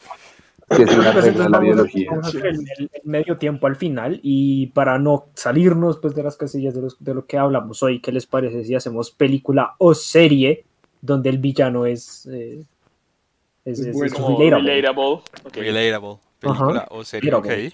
Que 0.69 0.83
es 0.83 0.91
una 0.97 1.13
Pues 1.13 1.25
regla 1.27 1.45
de 1.45 1.51
la 1.51 1.59
biología. 1.61 2.11
el- 2.43 2.45
el 2.77 2.91
medio 3.05 3.37
tiempo 3.37 3.69
al 3.69 3.77
final 3.77 4.19
y 4.25 4.67
para 4.69 4.99
no 4.99 5.27
salirnos 5.35 5.99
pues 5.99 6.17
de 6.17 6.25
las 6.25 6.37
casillas 6.37 6.75
de, 6.75 6.83
los- 6.83 6.97
de 6.99 7.15
lo 7.15 7.25
que 7.25 7.39
hablamos 7.39 7.85
hoy, 7.85 8.01
¿qué 8.01 8.11
les 8.11 8.27
parece 8.27 8.65
si 8.65 8.75
hacemos 8.75 9.13
película 9.13 9.77
o 9.79 9.95
serie 9.95 10.65
donde 11.07 11.31
el 11.31 11.39
villano 11.39 11.87
es 11.87 12.27
eh, 12.27 12.65
Es, 13.65 13.81
Es 13.81 13.87
es- 13.87 13.93
bueno. 13.95 14.07
es 14.07 14.13
Como 14.15 14.39
relatable. 14.39 14.75
relatable. 14.75 15.07
Ok. 15.45 15.55
Relatable. 15.57 16.17
Película 16.39 16.87
o 16.91 17.05
serie. 17.05 17.31
Relatable. 17.31 17.73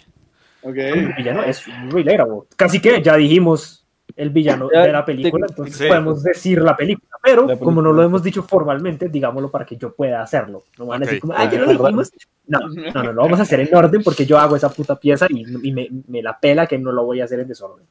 Ok. 0.63 0.77
El 0.77 1.13
villano 1.15 1.43
es 1.45 1.65
relatable. 1.91 2.41
Casi 2.57 2.81
que 2.81 3.03
ya 3.03 3.17
dijimos 3.17 3.82
el 4.17 4.31
villano 4.31 4.69
Ya, 4.73 4.83
de 4.83 4.93
la 4.93 5.05
película, 5.05 5.47
te- 5.47 5.53
entonces 5.53 5.77
sí. 5.77 5.87
podemos 5.89 6.23
decir 6.23 6.61
la 6.63 6.77
película, 6.77 7.17
pero 7.23 7.47
La 7.47 7.57
como 7.57 7.81
no 7.83 7.93
lo 7.93 8.03
hemos 8.03 8.23
dicho 8.23 8.43
formalmente, 8.43 9.09
digámoslo 9.09 9.51
para 9.51 9.65
que 9.67 9.77
yo 9.77 9.93
pueda 9.95 10.23
hacerlo. 10.23 10.65
No 10.79 10.87
van 10.87 11.03
a 11.03 11.07
decir 11.07 11.19
Ok. 11.19 11.29
como, 11.29 11.35
ah, 11.39 11.51
ya 11.51 11.61
lo 11.61 11.67
dijimos. 11.71 12.13
No, 12.47 12.59
no, 12.69 13.03
no, 13.05 13.13
lo 13.13 13.23
vamos 13.23 13.39
a 13.39 13.43
hacer 13.43 13.61
en 13.61 13.75
orden 13.75 14.03
porque 14.03 14.27
yo 14.27 14.39
hago 14.39 14.57
esa 14.57 14.69
puta 14.71 14.97
pieza 14.97 15.27
y, 15.31 15.69
y 15.69 15.73
me, 15.73 15.89
me 16.09 16.23
la 16.23 16.39
pela 16.39 16.67
que 16.67 16.79
no 16.79 16.91
lo 16.93 17.05
voy 17.05 17.21
a 17.21 17.25
hacer 17.25 17.41
en 17.41 17.49
desorden. 17.49 17.87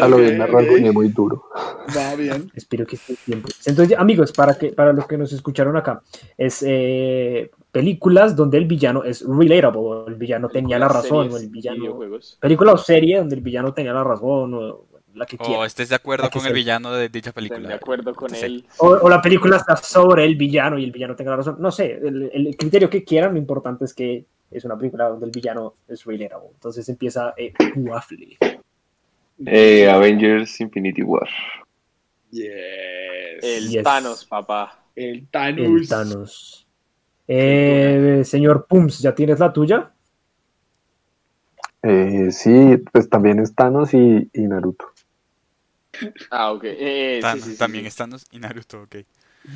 A 0.00 0.06
lo 0.06 0.18
bien 0.18 0.94
muy 0.94 1.08
duro. 1.08 1.46
Va 1.96 2.14
bien. 2.14 2.48
Espero 2.54 2.86
que 2.86 2.94
esté 2.94 3.16
tiempo. 3.24 3.48
Entonces, 3.66 3.98
amigos, 3.98 4.30
para 4.30 4.54
que 4.54 4.68
para 4.68 4.92
los 4.92 5.04
que 5.08 5.18
nos 5.18 5.32
escucharon 5.32 5.76
acá, 5.76 6.00
es 6.38 6.62
eh, 6.64 7.50
películas 7.72 8.36
donde 8.36 8.58
el 8.58 8.66
villano 8.66 9.02
es 9.02 9.24
relatable, 9.26 9.80
o 9.80 10.06
el 10.06 10.14
villano 10.14 10.48
tenía 10.48 10.78
la 10.78 10.86
razón, 10.86 11.28
o 11.32 11.36
el 11.38 11.48
villano. 11.48 11.98
Película 12.38 12.72
o 12.72 12.78
serie 12.78 13.18
donde 13.18 13.34
el 13.34 13.40
villano 13.42 13.74
tenía 13.74 13.92
la 13.92 14.04
razón, 14.04 14.54
o 14.54 14.84
la 15.14 15.26
que 15.26 15.38
quiera. 15.38 15.60
O 15.60 15.64
estés 15.64 15.88
de 15.88 15.94
acuerdo 15.94 16.28
con 16.30 16.44
el 16.46 16.52
villano 16.52 16.92
de 16.92 17.08
dicha 17.08 17.30
Están 17.30 17.44
de 17.44 17.50
película. 17.50 17.74
acuerdo 17.76 18.14
con 18.14 18.34
él. 18.34 18.66
O, 18.78 18.88
o 18.88 19.08
la 19.08 19.22
película 19.22 19.56
está 19.56 19.76
sobre 19.76 20.24
el 20.24 20.36
villano 20.36 20.78
y 20.78 20.84
el 20.84 20.92
villano 20.92 21.14
tenga 21.16 21.30
la 21.32 21.36
razón. 21.38 21.56
No 21.58 21.70
sé, 21.70 21.92
el, 22.02 22.30
el 22.32 22.56
criterio 22.56 22.90
que 22.90 23.04
quieran, 23.04 23.32
lo 23.32 23.38
importante 23.38 23.84
es 23.84 23.94
que 23.94 24.24
es 24.50 24.64
una 24.64 24.76
película 24.76 25.08
donde 25.08 25.26
el 25.26 25.32
villano 25.32 25.74
es 25.88 26.04
relatable. 26.04 26.48
Entonces 26.54 26.88
empieza 26.88 27.34
eh, 27.36 27.52
Waffle. 27.76 28.36
Eh, 29.46 29.88
Avengers 29.90 30.60
Infinity 30.60 31.02
War. 31.02 31.28
Yes. 32.30 32.44
El 33.42 33.68
Yes. 33.70 33.82
Thanos, 33.82 34.24
papá. 34.24 34.78
El 34.94 35.26
Thanos. 35.28 35.66
El 35.66 35.88
Thanos. 35.88 36.66
Eh, 37.26 38.20
señor 38.24 38.66
Pums, 38.68 39.00
¿ya 39.00 39.14
tienes 39.14 39.38
la 39.40 39.52
tuya? 39.52 39.90
Eh, 41.82 42.28
sí, 42.30 42.76
pues 42.92 43.08
también 43.10 43.38
es 43.40 43.54
Thanos 43.54 43.92
y, 43.92 44.30
y 44.32 44.42
Naruto. 44.42 44.86
Ah, 46.30 46.52
ok. 46.52 46.62
Eh, 46.64 47.18
Tan- 47.22 47.38
sí, 47.38 47.44
sí, 47.44 47.50
sí, 47.52 47.58
también 47.58 47.84
sí. 47.84 47.88
es 47.88 47.96
Thanos 47.96 48.26
y 48.32 48.38
Naruto, 48.38 48.82
ok. 48.82 48.96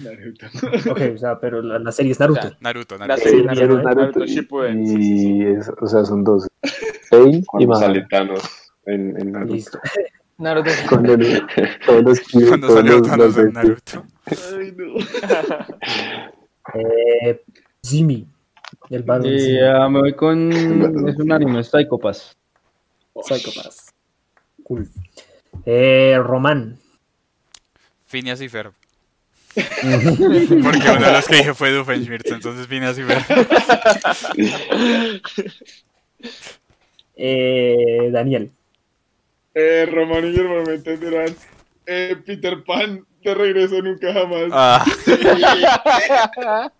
Naruto. 0.02 0.46
Ok, 0.90 1.00
o 1.14 1.18
sea, 1.18 1.38
pero 1.40 1.62
la, 1.62 1.78
la 1.78 1.92
serie 1.92 2.12
es 2.12 2.20
Naruto. 2.20 2.40
O 2.40 2.42
sea, 2.42 2.56
Naruto, 2.60 2.98
La 2.98 3.06
Naruto. 3.06 3.28
serie 3.28 3.40
Sí, 3.40 3.46
Naruto, 3.46 3.80
¿eh? 3.80 3.82
Naruto 3.94 4.26
Shippuden, 4.26 4.86
sí, 4.86 4.96
sí, 4.96 5.18
sí. 5.18 5.32
Y, 5.38 5.42
es- 5.46 5.70
o 5.80 5.86
sea, 5.86 6.04
son 6.04 6.24
dos. 6.24 6.46
Pain 7.10 7.36
y 7.38 7.44
Cuando 7.44 7.74
sale. 7.76 8.06
Thanos 8.10 8.42
en, 8.86 9.18
en 9.20 9.32
Naruto. 9.32 9.54
Listo. 9.54 9.78
Naruto. 10.38 10.70
Cuando 10.88 11.14
el- 11.14 11.46
todos 11.86 12.02
los 12.04 12.20
Cuando 12.48 12.68
salió 12.74 12.98
los- 12.98 13.08
Thanos 13.08 13.26
los- 13.36 13.38
en 13.38 13.52
Naruto. 13.52 14.04
Ay, 14.26 14.74
no. 14.76 14.94
Eh, 16.74 17.42
Zimi. 17.84 18.26
El 18.90 19.04
Y 19.24 19.40
Zimi. 19.40 19.60
ah, 19.62 19.88
me 19.88 20.00
voy 20.00 20.12
con. 20.14 20.52
Es 21.08 21.16
un 21.16 21.32
anime, 21.32 21.64
Psychopass. 21.64 22.36
Psychopaths. 23.22 23.92
Cool. 24.64 24.86
Eh, 25.64 26.18
Román. 26.22 26.78
Phineas 28.06 28.40
y 28.40 28.48
Ferb. 28.48 28.72
Porque 29.54 30.90
uno 30.90 31.06
de 31.06 31.12
los 31.12 31.26
que 31.26 31.36
dije 31.36 31.54
fue 31.54 31.72
Doofenshmirtz, 31.72 32.30
entonces 32.30 32.66
Phineas 32.66 32.98
y 32.98 33.02
Ferb. 33.02 33.48
Eh, 37.16 38.10
Daniel. 38.12 38.52
Eh, 39.54 39.88
Román 39.90 40.32
y 40.32 40.38
hermano 40.38 40.62
me 40.64 40.74
entenderán. 40.74 41.34
Eh, 41.84 42.16
Peter 42.24 42.62
Pan, 42.62 43.04
de 43.22 43.34
regreso 43.34 43.82
nunca 43.82 44.12
jamás. 44.12 44.50
Ah, 44.52 44.84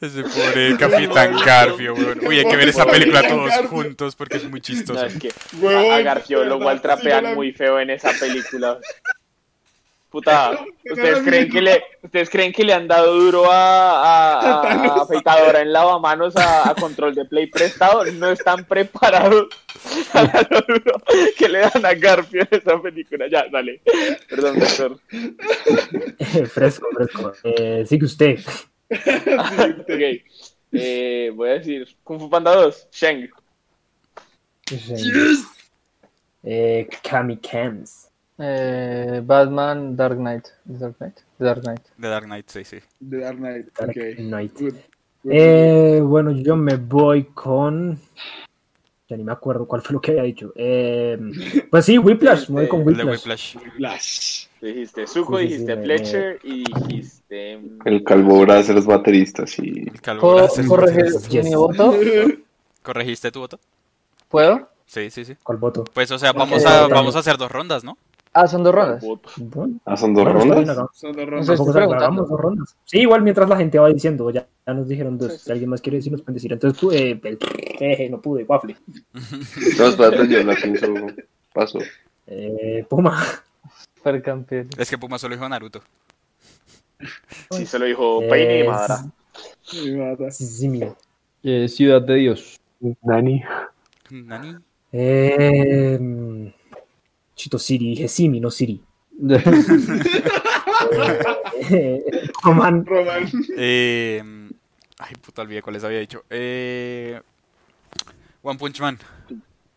ese 0.00 0.22
pobre 0.22 0.76
Capitán 0.76 1.36
Garfio, 1.44 1.94
weón. 1.94 2.26
Uy, 2.26 2.38
hay 2.38 2.44
que 2.44 2.56
ver 2.56 2.68
esa 2.68 2.84
película 2.86 3.26
todos 3.26 3.50
juntos 3.68 4.14
porque 4.16 4.36
es 4.36 4.44
muy 4.44 4.60
No, 4.60 4.64
chistoso. 4.64 5.06
es 5.06 5.18
que 5.18 5.32
Huevón, 5.60 5.92
a, 5.92 5.96
a 5.96 6.00
Garfio 6.02 6.44
lo 6.44 6.58
la- 6.58 7.34
muy 7.34 7.52
feo 7.52 7.78
en 7.80 7.90
esa 7.90 8.10
película. 8.18 8.78
Puta, 10.10 10.52
¿ustedes 10.88 11.22
creen 11.24 11.50
que 11.50 11.60
le, 11.60 11.82
¿ustedes 12.02 12.30
creen 12.30 12.52
que 12.52 12.62
le 12.62 12.72
han 12.72 12.86
dado 12.86 13.12
duro 13.18 13.50
a, 13.50 14.00
a, 14.00 14.62
a- 14.62 14.84
a 14.84 15.02
afeitadora 15.02 15.60
en 15.60 15.72
lavamanos 15.72 16.36
a, 16.36 16.70
a 16.70 16.74
control 16.76 17.16
de 17.16 17.24
play 17.24 17.46
prestado? 17.48 18.04
No 18.12 18.30
están 18.30 18.64
preparados 18.64 19.48
para 20.12 20.46
lo 20.50 20.60
duro 20.60 21.02
que 21.36 21.48
le 21.48 21.58
dan 21.60 21.84
a 21.84 21.94
Garfio 21.94 22.42
en 22.42 22.48
esa 22.60 22.80
película. 22.80 23.26
Ya, 23.28 23.46
dale. 23.50 23.80
Perdón, 24.28 24.60
doctor. 24.60 24.98
fresco, 26.48 26.86
fresco. 26.94 27.32
Eh, 27.42 27.84
sigue 27.88 28.04
usted. 28.04 28.38
Ok. 29.80 30.22
Eh, 30.76 31.32
voy 31.34 31.50
a 31.50 31.52
decir 31.54 31.86
Kung 32.02 32.18
Fu 32.18 32.28
Panda 32.28 32.52
2, 32.54 32.88
Sheng. 32.90 33.30
Eh, 36.42 36.88
Kami 37.02 37.36
Kams. 37.38 38.10
Eh, 38.38 39.22
Batman, 39.24 39.96
Dark 39.96 40.18
Knight. 40.18 40.48
Dark 40.64 40.96
Knight. 40.98 41.20
Dark 41.38 41.62
Knight. 41.62 41.82
The 41.98 42.08
Dark 42.08 42.24
Knight, 42.24 42.48
sí, 42.50 42.64
sí. 42.64 42.78
The 43.08 43.18
Dark 43.18 43.38
Knight. 43.38 43.66
Dark 43.78 43.90
ok. 43.90 44.16
Knight. 44.16 44.52
Good. 44.58 44.74
Good. 45.22 45.32
Eh, 45.32 46.00
bueno, 46.02 46.32
yo 46.32 46.56
me 46.56 46.76
voy 46.76 47.24
con. 47.24 47.98
Ya 49.08 49.16
ni 49.16 49.24
me 49.24 49.32
acuerdo 49.32 49.66
cuál 49.66 49.82
fue 49.82 49.94
lo 49.94 50.00
que 50.00 50.10
había 50.10 50.24
dicho. 50.24 50.52
Eh, 50.56 51.18
pues 51.70 51.84
sí, 51.84 51.98
Whiplash. 51.98 52.48
Me 52.48 52.62
voy 52.62 52.68
con 52.68 52.82
Whiplash. 52.86 53.56
Whiplash. 53.56 54.48
Dijiste 54.64 55.06
Zuko, 55.06 55.38
Sí, 55.38 55.42
sí, 55.44 55.48
sí, 55.48 55.52
dijiste 55.58 55.82
Fletcher 55.82 56.40
y 56.42 56.64
dijiste. 56.72 57.60
El 57.84 58.02
calvo 58.04 58.44
los 58.46 58.86
bateristas 58.86 59.58
y 59.58 59.88
El 59.88 60.00
calvo 60.00 60.20
¿Puedo 60.22 60.36
Bracer. 60.36 60.66
corregir 60.66 61.04
Yes. 61.28 61.44
mi 61.44 61.54
voto? 61.54 61.94
¿Corregiste 62.82 63.30
tu 63.30 63.40
voto? 63.40 63.58
¿Puedo? 64.28 64.68
Sí, 64.86 65.10
sí, 65.10 65.24
sí. 65.24 65.34
¿Cuál 65.42 65.58
voto? 65.58 65.84
Pues, 65.92 66.10
o 66.10 66.18
sea, 66.18 66.32
vamos 66.32 66.64
a, 66.64 66.86
vamos 66.88 67.14
a 67.16 67.18
hacer 67.18 67.36
dos 67.36 67.50
rondas, 67.50 67.84
¿no? 67.84 67.96
Ah, 68.36 68.48
son 68.48 68.64
dos 68.64 68.74
rondas. 68.74 69.02
Ah, 69.84 69.96
son 69.96 70.12
dos 70.14 70.24
rondas. 70.24 70.66
Son 70.96 71.12
dos 71.14 71.28
rondas. 71.28 71.72
preguntando. 71.72 72.24
dos. 72.26 72.74
Sí, 72.84 72.98
igual 73.00 73.22
mientras 73.22 73.48
la 73.48 73.56
gente 73.56 73.78
va 73.78 73.88
diciendo, 73.90 74.28
ya, 74.30 74.46
ya 74.66 74.74
nos 74.74 74.88
dijeron 74.88 75.16
dos. 75.18 75.32
Sí, 75.32 75.38
sí. 75.38 75.44
Si 75.44 75.52
alguien 75.52 75.70
más 75.70 75.80
quiere 75.80 75.98
decir, 75.98 76.10
nos 76.10 76.22
pueden 76.22 76.34
decir. 76.34 76.52
Entonces, 76.52 76.82
pu- 76.82 76.92
eh, 76.92 77.20
el- 77.22 77.38
jeje, 77.78 78.10
no 78.10 78.20
pude, 78.20 78.42
Waffle. 78.44 78.76
No, 79.78 79.86
espérate, 79.86 80.26
yo 80.28 80.42
la 80.42 80.54
pienso. 80.56 80.86
Paso. 81.52 81.78
Eh, 82.26 82.84
Puma. 82.88 83.22
Supercampeón. 84.04 84.68
Es 84.76 84.90
que 84.90 84.98
Puma 84.98 85.18
solo 85.18 85.34
dijo 85.34 85.48
Naruto. 85.48 85.80
Sí, 87.50 87.64
se 87.64 87.78
lo 87.78 87.86
dijo 87.86 88.20
Peine 88.28 88.60
y 88.60 88.68
Madara. 88.68 89.02
Zimi. 90.30 90.82
Eh, 91.42 91.68
Ciudad 91.68 92.02
de 92.02 92.14
Dios. 92.16 92.60
Nani. 93.02 93.42
Nani. 94.10 94.56
Eh, 94.92 96.52
Chito 97.34 97.58
Siri, 97.58 97.88
dije 97.90 98.08
Simi, 98.08 98.40
no 98.40 98.50
Siri. 98.50 98.82
Román. 102.42 102.84
Román. 102.84 103.30
Eh, 103.56 104.22
ay, 104.98 105.14
puta, 105.16 105.40
olvidé 105.42 105.62
cuáles 105.62 105.82
había 105.82 106.00
dicho. 106.00 106.24
Eh, 106.28 107.18
One 108.42 108.58
Punch 108.58 108.80
Man. 108.80 108.98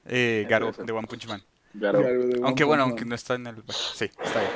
Eh, 0.05 0.45
Garo, 0.49 0.73
de 0.73 0.91
One 0.91 1.07
Punch 1.07 1.27
Man. 1.27 1.41
Claro. 1.79 2.03
Aunque 2.43 2.63
bueno, 2.63 2.83
aunque 2.83 3.05
no 3.05 3.15
está 3.15 3.35
en 3.35 3.47
el... 3.47 3.55
Sí, 3.67 4.05
está 4.05 4.39
bien. 4.39 4.51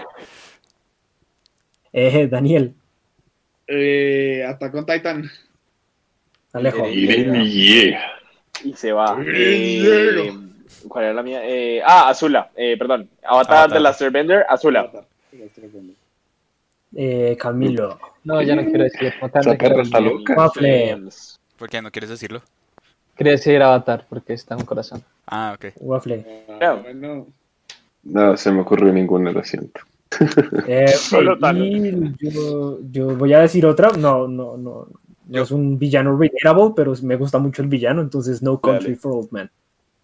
Eh, 1.93 2.27
Daniel. 2.27 2.73
Eh, 3.67 4.43
Attack 4.47 4.75
on 4.75 4.85
Titan. 4.85 5.29
Alejo. 6.53 6.85
Eh. 6.85 7.97
Y 8.63 8.73
se 8.73 8.91
va. 8.91 9.17
Eh. 9.25 10.31
¿Cuál 10.87 11.05
era 11.05 11.13
la 11.13 11.23
mía? 11.23 11.41
Eh, 11.43 11.81
ah, 11.85 12.09
Azula. 12.09 12.51
Eh, 12.55 12.75
perdón. 12.77 13.09
Avatar, 13.23 13.57
Avatar. 13.57 13.73
de 13.73 13.79
Last 13.79 14.01
Airbender, 14.01 14.45
Azula. 14.49 14.91
Eh, 16.95 17.37
Camilo. 17.39 17.99
No, 18.23 18.41
ya 18.41 18.55
no 18.55 18.65
quiero 18.65 18.83
decir. 18.83 19.13
No 19.21 19.57
quiero. 19.57 19.83
¿Por 21.57 21.69
qué 21.69 21.81
no 21.81 21.91
quieres 21.91 22.09
decirlo? 22.09 22.41
Quería 23.21 23.33
decir 23.33 23.61
Avatar 23.61 24.07
porque 24.09 24.33
está 24.33 24.55
en 24.55 24.61
un 24.61 24.65
corazón. 24.65 25.03
Ah, 25.27 25.55
ok. 25.55 25.73
Waffle. 25.79 26.25
Ah, 26.59 26.73
bueno. 26.81 27.27
No 28.01 28.35
se 28.35 28.51
me 28.51 28.61
ocurrió 28.61 28.91
ninguna, 28.91 29.31
lo 29.31 29.43
siento. 29.43 29.81
Eh, 30.67 30.87
Solo 30.97 31.37
y 31.53 32.15
yo, 32.17 32.79
yo 32.89 33.15
voy 33.15 33.33
a 33.33 33.41
decir 33.41 33.63
otra. 33.67 33.91
No, 33.91 34.27
no, 34.27 34.57
no. 34.57 34.87
No 35.27 35.37
Yo. 35.37 35.43
es 35.43 35.51
un 35.51 35.77
villano 35.77 36.17
relatable, 36.17 36.73
pero 36.75 36.95
me 37.03 37.15
gusta 37.15 37.37
mucho 37.37 37.61
el 37.61 37.67
villano, 37.67 38.01
entonces 38.01 38.41
No 38.41 38.59
Country 38.59 38.95
for 38.95 39.13
Old 39.13 39.31
Men. 39.31 39.51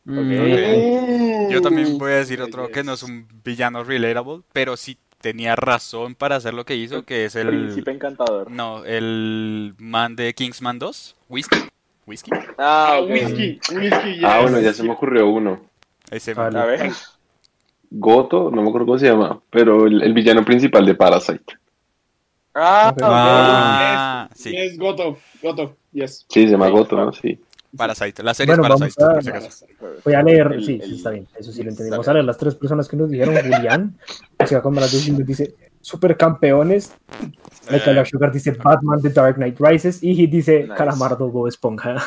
Mm, 0.05 1.49
Yo 1.49 1.59
también 1.63 1.97
voy 1.97 2.11
a 2.11 2.17
decir 2.17 2.39
otro 2.39 2.69
que 2.69 2.83
no 2.83 2.93
es 2.93 3.01
un 3.01 3.27
villano 3.43 3.83
relatable, 3.83 4.41
pero 4.53 4.77
sí 4.77 4.95
tenía 5.19 5.55
razón 5.55 6.13
para 6.13 6.35
hacer 6.35 6.53
lo 6.53 6.65
que 6.65 6.75
hizo, 6.75 7.01
que 7.03 7.25
es 7.25 7.35
el... 7.35 7.47
Príncipe 7.47 7.89
encantador. 7.89 8.51
No, 8.51 8.85
el 8.85 9.73
man 9.79 10.15
de 10.15 10.35
Kingsman 10.35 10.77
2, 10.77 11.15
Whiskey. 11.29 11.67
Whiskey. 12.07 12.31
Ah, 12.57 12.93
Ah, 12.93 12.99
ok. 13.01 13.09
whisky. 13.11 13.59
Whisky, 13.75 14.21
Ah, 14.25 14.39
yes. 14.39 14.41
bueno, 14.43 14.59
ya 14.61 14.73
se 14.73 14.83
me 14.83 14.91
ocurrió 14.91 15.27
uno. 15.29 15.59
Ese 16.09 16.33
Vale. 16.33 16.57
A 16.59 16.65
ver. 16.65 16.91
Goto, 17.91 18.49
no 18.51 18.61
me 18.61 18.69
acuerdo 18.69 18.85
cómo 18.87 18.97
se 18.99 19.07
llama, 19.07 19.39
pero 19.49 19.85
el, 19.87 20.01
el 20.01 20.13
villano 20.13 20.43
principal 20.43 20.85
de 20.85 20.95
Parasite. 20.95 21.57
Ah, 22.55 22.89
Ok. 22.91 22.97
ok. 22.97 23.03
Ah, 23.07 24.29
sí. 24.33 24.55
Es 24.55 24.77
Goto. 24.77 25.17
Goto. 25.41 25.75
Yes. 25.91 26.25
Sí, 26.29 26.45
se 26.45 26.51
llama 26.51 26.69
Goto, 26.69 26.95
¿no? 26.97 27.13
Sí. 27.13 27.39
Parasite. 27.75 28.23
La 28.23 28.33
serie 28.33 28.55
Bueno, 28.55 28.63
es 28.75 28.79
vamos 28.79 28.95
Parasite, 28.95 29.03
a- 29.03 29.13
por 29.13 29.23
si 29.23 29.29
acaso. 29.29 29.65
Voy 30.03 30.13
a 30.13 30.23
leer, 30.23 30.47
El- 30.53 30.65
sí, 30.65 30.79
el- 30.81 30.89
sí, 30.89 30.95
está 30.95 31.09
bien, 31.11 31.27
eso 31.37 31.51
sí 31.51 31.63
lo 31.63 31.69
entendí. 31.69 31.91
Vamos 31.91 32.07
a 32.07 32.13
leer 32.13 32.25
las 32.25 32.37
tres 32.37 32.55
personas 32.55 32.87
que 32.87 32.95
nos 32.97 33.09
dijeron. 33.09 33.35
Julián, 33.35 33.97
que 34.39 34.47
se 34.47 34.55
va 34.55 34.61
con 34.61 34.73
las 34.75 34.91
dos 34.91 35.07
y 35.07 35.11
nos 35.11 35.25
dice 35.25 35.53
supercampeones. 35.87 36.93
Michael 37.71 37.97
Eh. 37.97 38.05
Sugar 38.05 38.31
dice 38.31 38.51
Batman 38.51 39.01
The 39.01 39.09
Dark 39.09 39.35
Knight 39.35 39.57
Rises 39.59 40.01
y 40.03 40.15
Hit 40.15 40.31
dice 40.31 40.63
Nice. 40.63 40.73
Calamardo 40.75 41.29
Bob 41.29 41.47
Esponja. 41.47 41.95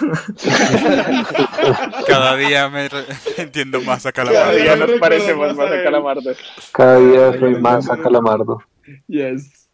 Cada 2.07 2.37
día 2.37 2.68
me 2.68 2.89
entiendo 3.37 3.81
más 3.83 4.07
a 4.07 4.12
Cada 4.12 4.31
Calamardo. 4.33 4.59
día 4.59 4.76
no 4.76 4.87
nos 4.87 5.01
parecemos 5.01 5.49
más 5.49 5.57
más 5.57 5.72
a. 5.72 5.83
Calamardo. 5.83 6.31
Cada 6.72 6.97
día 6.99 7.39
soy 7.39 7.55
más 7.61 7.91
a 7.91 7.97
Calamardo. 7.97 8.59
Yes. 9.07 9.68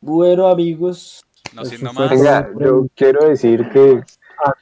bueno, 0.00 0.48
amigos. 0.48 1.24
No 1.54 1.64
siendo 1.64 1.92
más. 1.92 2.10
Venga, 2.10 2.48
yo 2.60 2.86
quiero 2.94 3.28
decir 3.28 3.68
que 3.72 4.02
Ah, 4.44 4.52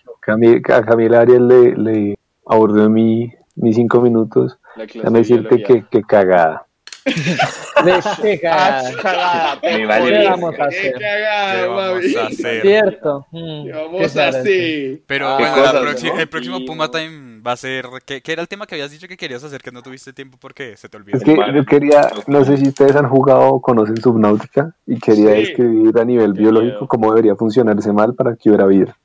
a 0.77 0.83
Camila 0.85 1.21
Arias 1.21 1.41
le, 1.41 1.77
le 1.77 2.19
abordó 2.47 2.89
mi, 2.89 3.33
mis 3.57 3.77
cinco 3.77 4.01
minutos. 4.01 4.59
Déjame 4.77 5.11
de 5.11 5.19
decirte 5.19 5.63
que, 5.63 5.85
que 5.91 6.03
cagada. 6.03 6.67
Cagada, 9.03 9.61
¿Qué 9.61 9.85
vamos 9.87 10.59
a 10.59 10.65
hacer? 10.65 10.95
¿Qué 10.95 11.01
cagado, 11.01 11.75
vamos 11.75 12.17
a 12.17 12.27
hacer? 12.27 12.63
Cierto. 12.63 13.27
Mm, 13.31 13.65
¿Qué 13.65 13.71
¿qué 13.73 13.79
vamos 13.79 14.17
a 14.17 14.29
hacer? 14.29 15.01
Pero 15.07 15.29
Ah, 15.29 15.37
bueno, 15.39 15.83
la 15.83 16.21
el 16.21 16.29
próximo 16.29 16.65
Puma 16.65 16.91
Time 16.91 17.41
va 17.47 17.53
a 17.53 17.57
ser. 17.57 17.87
¿qué, 18.07 18.23
qué 18.23 18.33
era 18.33 18.43
el 18.43 18.49
tema 18.49 18.67
que 18.67 18.75
habías 18.77 18.91
dicho 18.91 19.07
que 19.07 19.17
querías 19.17 19.45
hacer 19.45 19.61
que 19.61 19.71
no 19.71 19.83
tuviste 19.83 20.13
tiempo 20.13 20.39
porque 20.41 20.77
se 20.77 20.89
te 20.89 20.97
olvidó? 20.97 21.19
Es 21.19 21.25
que 21.25 21.37
yo 21.37 21.65
quería, 21.67 22.11
no 22.27 22.45
sé 22.45 22.57
si 22.57 22.69
ustedes 22.69 22.97
han 22.97 23.09
jugado 23.09 23.41
o 23.49 23.61
conocen 23.61 23.97
Subnautica 24.01 24.75
y 24.87 24.99
quería 24.99 25.33
Sí. 25.35 25.41
describir 25.41 25.99
a 25.99 26.05
nivel 26.05 26.33
Qué 26.33 26.41
biológico 26.41 26.73
miedo. 26.75 26.89
cómo 26.89 27.11
debería 27.13 27.37
funcionarse 27.37 27.93
mal 27.93 28.15
para 28.15 28.35
que 28.37 28.49
hubiera 28.49 28.67
vida. 28.67 28.97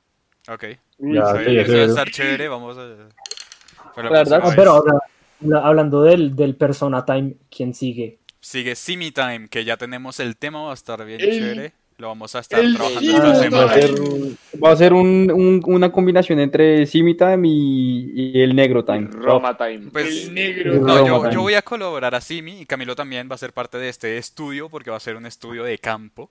Ok. 0.48 0.64
Ya, 0.98 1.26
sí, 1.36 1.56
eso 1.58 1.72
sí. 1.72 1.78
estar 1.80 2.10
chévere. 2.10 2.48
Vamos 2.48 2.76
a. 2.78 2.82
La 4.02 4.10
verdad, 4.10 4.42
pero 4.56 4.70
ahora, 4.72 4.92
hablando 5.62 6.02
del, 6.02 6.36
del 6.36 6.54
Persona 6.56 7.04
Time, 7.04 7.34
¿quién 7.54 7.74
sigue? 7.74 8.18
Sigue 8.40 8.74
Simi 8.74 9.10
Time, 9.10 9.48
que 9.48 9.64
ya 9.64 9.76
tenemos 9.76 10.18
el 10.20 10.36
tema, 10.36 10.62
va 10.62 10.70
a 10.70 10.74
estar 10.74 11.04
bien 11.04 11.20
El- 11.20 11.30
chévere. 11.30 11.72
Lo 11.98 12.08
vamos 12.08 12.34
a 12.34 12.38
estar 12.38 12.58
el 12.60 12.74
trabajando 12.76 13.00
Simi 13.02 13.14
esta 13.14 13.34
semana. 13.34 13.64
Va 13.66 13.72
a 13.72 13.74
ser, 13.74 13.94
va 14.64 14.70
a 14.72 14.76
ser 14.76 14.92
un- 14.94 15.30
un- 15.30 15.60
una 15.66 15.92
combinación 15.92 16.40
entre 16.40 16.86
Simi 16.86 17.14
Time 17.14 17.46
y, 17.46 18.12
y 18.38 18.40
el 18.40 18.56
Negro 18.56 18.82
Time. 18.86 19.08
Roma 19.12 19.54
Time. 19.58 19.90
Pues, 19.92 20.28
El 20.28 20.32
negro. 20.34 20.74
No, 20.80 21.06
yo, 21.06 21.20
Time. 21.20 21.34
yo 21.34 21.42
voy 21.42 21.52
a 21.54 21.60
colaborar 21.62 22.14
a 22.14 22.22
Simi 22.22 22.62
y 22.62 22.64
Camilo 22.64 22.96
también 22.96 23.28
va 23.30 23.34
a 23.34 23.38
ser 23.38 23.52
parte 23.52 23.76
de 23.76 23.90
este 23.90 24.16
estudio 24.16 24.70
porque 24.70 24.90
va 24.90 24.96
a 24.96 25.00
ser 25.00 25.16
un 25.16 25.26
estudio 25.26 25.62
de 25.62 25.76
campo. 25.76 26.30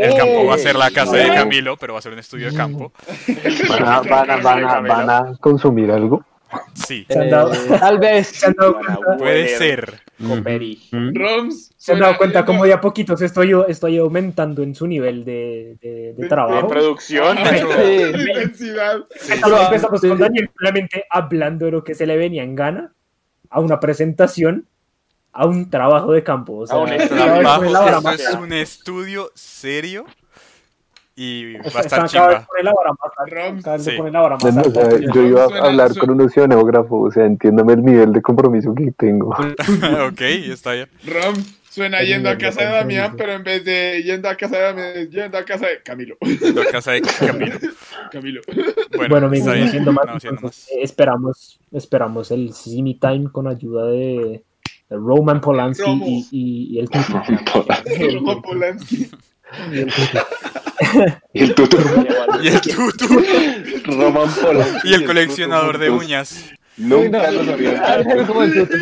El 0.00 0.14
campo 0.14 0.46
va 0.46 0.54
a 0.54 0.58
ser 0.58 0.76
la 0.76 0.90
casa 0.90 1.14
de 1.16 1.30
Oh. 1.30 1.34
Camilo, 1.34 1.76
pero 1.76 1.92
va 1.92 1.98
a 1.98 2.02
ser 2.02 2.12
un 2.14 2.20
estudio 2.20 2.50
de 2.50 2.56
campo. 2.56 2.90
¿Van 3.68 3.82
a, 3.84 4.00
van 4.00 4.30
a- 4.30 4.36
van 4.38 4.64
a- 4.64 4.80
van 4.80 5.10
a 5.10 5.36
consumir 5.40 5.90
algo? 5.90 6.24
Sí, 6.86 7.06
¿Se 7.08 7.18
han 7.18 7.30
dado, 7.30 7.52
Eh, 7.54 7.58
tal 7.80 7.98
vez. 7.98 8.26
se 8.28 8.46
han 8.46 8.54
dado 8.54 8.74
Para 8.80 8.94
cuenta, 8.96 9.16
puede 9.18 9.48
ser. 9.58 10.00
Roms. 10.18 11.72
se 11.76 11.92
han 11.92 11.98
dado 12.00 12.16
cuenta 12.16 12.44
como 12.44 12.64
de 12.64 12.72
a 12.72 12.80
poquitos 12.80 13.20
estoy, 13.22 13.52
estoy 13.68 13.98
aumentando 13.98 14.62
en 14.62 14.74
su 14.74 14.86
nivel 14.86 15.24
de, 15.24 15.76
de- 16.16 16.28
trabajo? 16.28 16.68
De 16.68 16.72
producción. 16.74 17.36
Ah, 17.38 17.50
de 17.50 18.10
intensidad. 18.10 19.04
Empezamos, 19.22 19.60
empezamos 19.66 20.00
con 20.00 20.18
Daniel 20.18 20.46
simplemente 20.48 21.04
hablando 21.10 21.66
de 21.66 21.72
lo 21.72 21.84
que 21.84 21.94
se 21.94 22.06
le 22.06 22.16
venía 22.16 22.42
en 22.42 22.54
gana 22.54 22.92
a 23.50 23.60
una 23.60 23.78
presentación, 23.80 24.66
a 25.32 25.46
un 25.46 25.68
trabajo 25.70 26.12
de 26.12 26.22
campo. 26.22 26.58
O 26.58 26.66
sea, 26.66 26.76
A 26.76 26.80
un 26.80 26.88
Trabajo, 26.96 27.64
eso 28.10 28.12
es 28.30 28.34
un 28.36 28.52
estudio 28.52 29.30
serio 29.34 30.04
y 31.16 31.54
va 31.54 31.60
a 31.80 31.82
estar 31.82 32.08
chimba. 32.08 32.46
yo 35.14 35.22
iba 35.26 35.44
a 35.44 35.66
hablar 35.66 35.96
con 35.96 36.10
un 36.10 36.20
oceanógrafo, 36.22 37.00
o 37.02 37.10
sea, 37.10 37.24
entiéndame 37.26 37.74
el 37.74 37.84
nivel 37.84 38.12
de 38.12 38.22
compromiso 38.22 38.74
que 38.74 38.90
tengo. 38.92 39.28
ok, 40.08 40.20
está 40.20 40.72
bien. 40.72 40.88
Rom 41.06 41.34
suena 41.70 42.02
yendo 42.02 42.30
a 42.30 42.38
casa 42.38 42.60
de 42.64 42.70
Damián, 42.70 43.14
pero 43.16 43.32
en 43.32 43.42
vez 43.44 43.64
de 43.64 44.02
yendo 44.04 44.28
a 44.28 44.36
casa 44.36 44.56
de 44.56 44.62
Damián, 44.62 45.10
yendo 45.10 45.38
a 45.38 45.44
casa 45.44 45.66
de 45.66 45.82
Camilo. 45.82 46.16
La 46.20 46.64
casa 46.70 46.92
de 46.92 47.02
Camilo. 47.02 47.56
Camilo. 48.12 48.40
Bueno, 48.96 49.08
Bueno, 49.08 49.26
amigos, 49.26 49.56
no 49.56 49.68
siendo 49.68 49.92
más, 49.92 50.06
No, 50.06 50.20
siendo 50.20 50.38
entonces, 50.38 50.68
más. 50.68 50.78
eh, 50.78 50.82
esperamos, 50.82 51.60
esperamos 51.72 52.30
el 52.30 52.52
Simi 52.52 52.94
Time 52.94 53.28
con 53.32 53.46
ayuda 53.48 53.86
de, 53.86 54.42
de 54.88 54.96
Roman 54.96 55.40
Polanski 55.40 55.90
y, 55.90 56.28
y- 56.30 56.76
y 56.76 56.78
el. 56.80 56.88
Roman 58.14 58.42
Polanski. 58.42 59.10
Y 61.32 61.42
el 61.42 61.54
Tutu. 61.54 61.76
Y 62.42 62.48
el 62.48 62.60
tutu. 62.60 63.06
Roman. 63.86 64.28
Y 64.84 64.94
el 64.94 65.04
coleccionador 65.06 65.78
de 65.78 65.90
uñas. 65.90 66.50
Nunca 66.76 67.30
los 67.30 67.48
había 67.48 67.82
Ah, 67.84 68.02
como 68.26 68.42
el 68.42 68.52
tuto. 68.54 68.76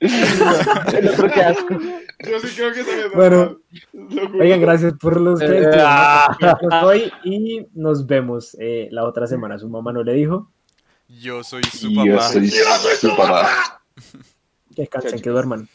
El 0.00 1.08
otro 1.08 1.30
que 1.30 1.42
asco. 1.42 1.74
Yo 1.80 2.40
sí 2.40 2.48
creo 2.56 2.72
que 2.72 2.84
se 2.84 2.96
me 2.96 3.08
Bueno. 3.14 3.58
Lo. 3.92 4.40
Oigan, 4.40 4.60
gracias 4.60 4.94
por 5.00 5.20
los 5.20 5.38
tres. 5.40 5.66
Eh, 5.66 5.80
ah. 5.84 6.36
hoy 6.84 7.12
y 7.24 7.66
nos 7.74 8.06
vemos 8.06 8.56
eh, 8.60 8.88
la 8.90 9.04
otra 9.04 9.26
semana. 9.26 9.58
Su 9.58 9.68
mamá 9.68 9.92
no 9.92 10.02
le 10.04 10.14
dijo. 10.14 10.50
Yo 11.08 11.42
soy 11.42 11.62
su 11.64 11.88
Y 11.90 11.94
yo 12.06 12.16
papá. 12.16 12.28
soy 12.28 12.50
su 13.00 13.16
papá. 13.16 13.82
Descansen, 14.70 15.20
que 15.20 15.30
duerman. 15.30 15.68